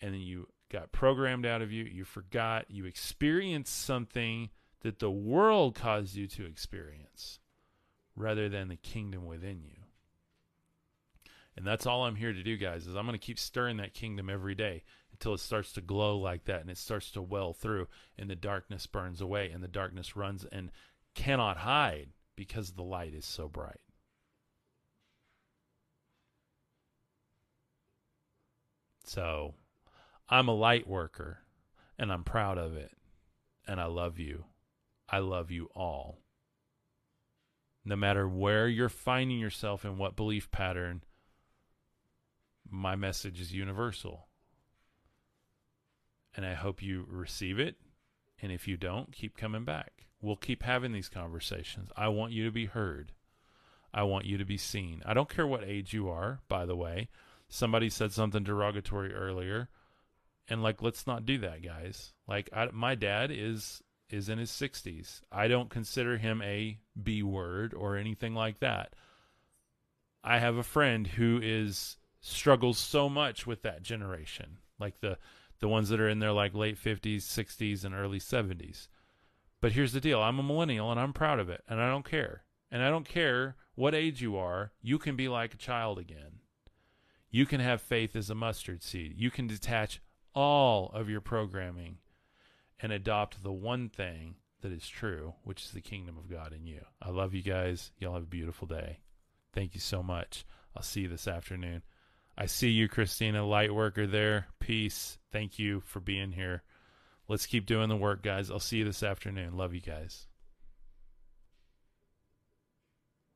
And 0.00 0.14
then 0.14 0.20
you 0.20 0.48
got 0.70 0.92
programmed 0.92 1.44
out 1.44 1.62
of 1.62 1.72
you. 1.72 1.84
You 1.84 2.04
forgot. 2.04 2.66
You 2.68 2.84
experienced 2.84 3.84
something 3.84 4.50
that 4.80 5.00
the 5.00 5.10
world 5.10 5.74
caused 5.74 6.14
you 6.14 6.26
to 6.28 6.46
experience 6.46 7.40
rather 8.14 8.48
than 8.48 8.68
the 8.68 8.76
kingdom 8.76 9.26
within 9.26 9.62
you. 9.62 9.75
And 11.56 11.66
that's 11.66 11.86
all 11.86 12.04
I'm 12.04 12.16
here 12.16 12.32
to 12.32 12.42
do, 12.42 12.56
guys, 12.56 12.86
is 12.86 12.94
I'm 12.94 13.06
going 13.06 13.18
to 13.18 13.24
keep 13.24 13.38
stirring 13.38 13.78
that 13.78 13.94
kingdom 13.94 14.28
every 14.28 14.54
day 14.54 14.82
until 15.12 15.32
it 15.32 15.40
starts 15.40 15.72
to 15.72 15.80
glow 15.80 16.18
like 16.18 16.44
that 16.44 16.60
and 16.60 16.70
it 16.70 16.76
starts 16.76 17.10
to 17.12 17.22
well 17.22 17.54
through 17.54 17.88
and 18.18 18.28
the 18.28 18.36
darkness 18.36 18.86
burns 18.86 19.22
away 19.22 19.50
and 19.50 19.62
the 19.62 19.68
darkness 19.68 20.14
runs 20.14 20.44
and 20.52 20.70
cannot 21.14 21.56
hide 21.56 22.10
because 22.36 22.72
the 22.72 22.82
light 22.82 23.14
is 23.14 23.24
so 23.24 23.48
bright. 23.48 23.80
So 29.04 29.54
I'm 30.28 30.48
a 30.48 30.54
light 30.54 30.86
worker 30.86 31.38
and 31.98 32.12
I'm 32.12 32.24
proud 32.24 32.58
of 32.58 32.76
it. 32.76 32.90
And 33.66 33.80
I 33.80 33.86
love 33.86 34.18
you. 34.18 34.44
I 35.08 35.18
love 35.18 35.50
you 35.50 35.70
all. 35.74 36.18
No 37.84 37.96
matter 37.96 38.28
where 38.28 38.68
you're 38.68 38.88
finding 38.88 39.38
yourself 39.38 39.84
in 39.84 39.96
what 39.96 40.16
belief 40.16 40.50
pattern, 40.50 41.02
my 42.70 42.96
message 42.96 43.40
is 43.40 43.52
universal. 43.52 44.28
And 46.34 46.44
I 46.44 46.54
hope 46.54 46.82
you 46.82 47.06
receive 47.08 47.58
it. 47.58 47.76
And 48.40 48.52
if 48.52 48.68
you 48.68 48.76
don't, 48.76 49.12
keep 49.12 49.36
coming 49.36 49.64
back. 49.64 50.06
We'll 50.20 50.36
keep 50.36 50.62
having 50.62 50.92
these 50.92 51.08
conversations. 51.08 51.90
I 51.96 52.08
want 52.08 52.32
you 52.32 52.44
to 52.44 52.50
be 52.50 52.66
heard. 52.66 53.12
I 53.92 54.02
want 54.02 54.26
you 54.26 54.36
to 54.38 54.44
be 54.44 54.58
seen. 54.58 55.02
I 55.06 55.14
don't 55.14 55.28
care 55.28 55.46
what 55.46 55.64
age 55.64 55.94
you 55.94 56.08
are, 56.08 56.40
by 56.48 56.66
the 56.66 56.76
way. 56.76 57.08
Somebody 57.48 57.88
said 57.88 58.12
something 58.12 58.44
derogatory 58.44 59.14
earlier. 59.14 59.68
And 60.48 60.62
like 60.62 60.82
let's 60.82 61.06
not 61.06 61.26
do 61.26 61.38
that, 61.38 61.62
guys. 61.62 62.12
Like 62.28 62.50
I, 62.52 62.68
my 62.72 62.94
dad 62.94 63.30
is 63.32 63.82
is 64.08 64.28
in 64.28 64.38
his 64.38 64.50
60s. 64.50 65.20
I 65.32 65.48
don't 65.48 65.70
consider 65.70 66.16
him 66.16 66.40
a 66.42 66.78
B 67.00 67.22
word 67.22 67.74
or 67.74 67.96
anything 67.96 68.34
like 68.34 68.60
that. 68.60 68.94
I 70.22 70.38
have 70.38 70.56
a 70.56 70.62
friend 70.62 71.06
who 71.06 71.40
is 71.42 71.96
struggles 72.26 72.78
so 72.78 73.08
much 73.08 73.46
with 73.46 73.62
that 73.62 73.82
generation, 73.82 74.58
like 74.78 75.00
the 75.00 75.18
the 75.58 75.68
ones 75.68 75.88
that 75.88 76.00
are 76.00 76.08
in 76.08 76.18
their 76.18 76.32
like 76.32 76.54
late 76.54 76.76
50s, 76.76 77.22
60s 77.22 77.82
and 77.82 77.94
early 77.94 78.18
70s. 78.18 78.88
But 79.62 79.72
here's 79.72 79.94
the 79.94 80.02
deal, 80.02 80.20
I'm 80.20 80.38
a 80.38 80.42
millennial 80.42 80.90
and 80.90 81.00
I'm 81.00 81.14
proud 81.14 81.38
of 81.38 81.48
it 81.48 81.64
and 81.66 81.80
I 81.80 81.88
don't 81.88 82.04
care. 82.04 82.42
And 82.70 82.82
I 82.82 82.90
don't 82.90 83.08
care 83.08 83.56
what 83.74 83.94
age 83.94 84.20
you 84.20 84.36
are, 84.36 84.72
you 84.82 84.98
can 84.98 85.16
be 85.16 85.28
like 85.28 85.54
a 85.54 85.58
child 85.58 85.98
again. 85.98 86.40
You 87.30 87.46
can 87.46 87.60
have 87.60 87.80
faith 87.80 88.14
as 88.14 88.28
a 88.28 88.34
mustard 88.34 88.82
seed. 88.82 89.14
You 89.16 89.30
can 89.30 89.46
detach 89.46 90.02
all 90.34 90.90
of 90.92 91.08
your 91.08 91.22
programming 91.22 91.98
and 92.78 92.92
adopt 92.92 93.42
the 93.42 93.52
one 93.52 93.88
thing 93.88 94.36
that 94.60 94.72
is 94.72 94.86
true, 94.86 95.34
which 95.42 95.64
is 95.64 95.70
the 95.70 95.80
kingdom 95.80 96.18
of 96.18 96.30
God 96.30 96.52
in 96.52 96.66
you. 96.66 96.82
I 97.00 97.10
love 97.10 97.32
you 97.32 97.42
guys. 97.42 97.92
Y'all 97.98 98.14
have 98.14 98.24
a 98.24 98.26
beautiful 98.26 98.66
day. 98.66 98.98
Thank 99.54 99.74
you 99.74 99.80
so 99.80 100.02
much. 100.02 100.44
I'll 100.76 100.82
see 100.82 101.02
you 101.02 101.08
this 101.08 101.26
afternoon. 101.26 101.82
I 102.38 102.46
see 102.46 102.68
you, 102.68 102.88
Christina, 102.88 103.46
light 103.46 103.74
worker 103.74 104.06
there. 104.06 104.48
Peace. 104.60 105.18
Thank 105.32 105.58
you 105.58 105.80
for 105.80 106.00
being 106.00 106.32
here. 106.32 106.62
Let's 107.28 107.46
keep 107.46 107.66
doing 107.66 107.88
the 107.88 107.96
work, 107.96 108.22
guys. 108.22 108.50
I'll 108.50 108.60
see 108.60 108.78
you 108.78 108.84
this 108.84 109.02
afternoon. 109.02 109.56
Love 109.56 109.74
you 109.74 109.80
guys. 109.80 110.26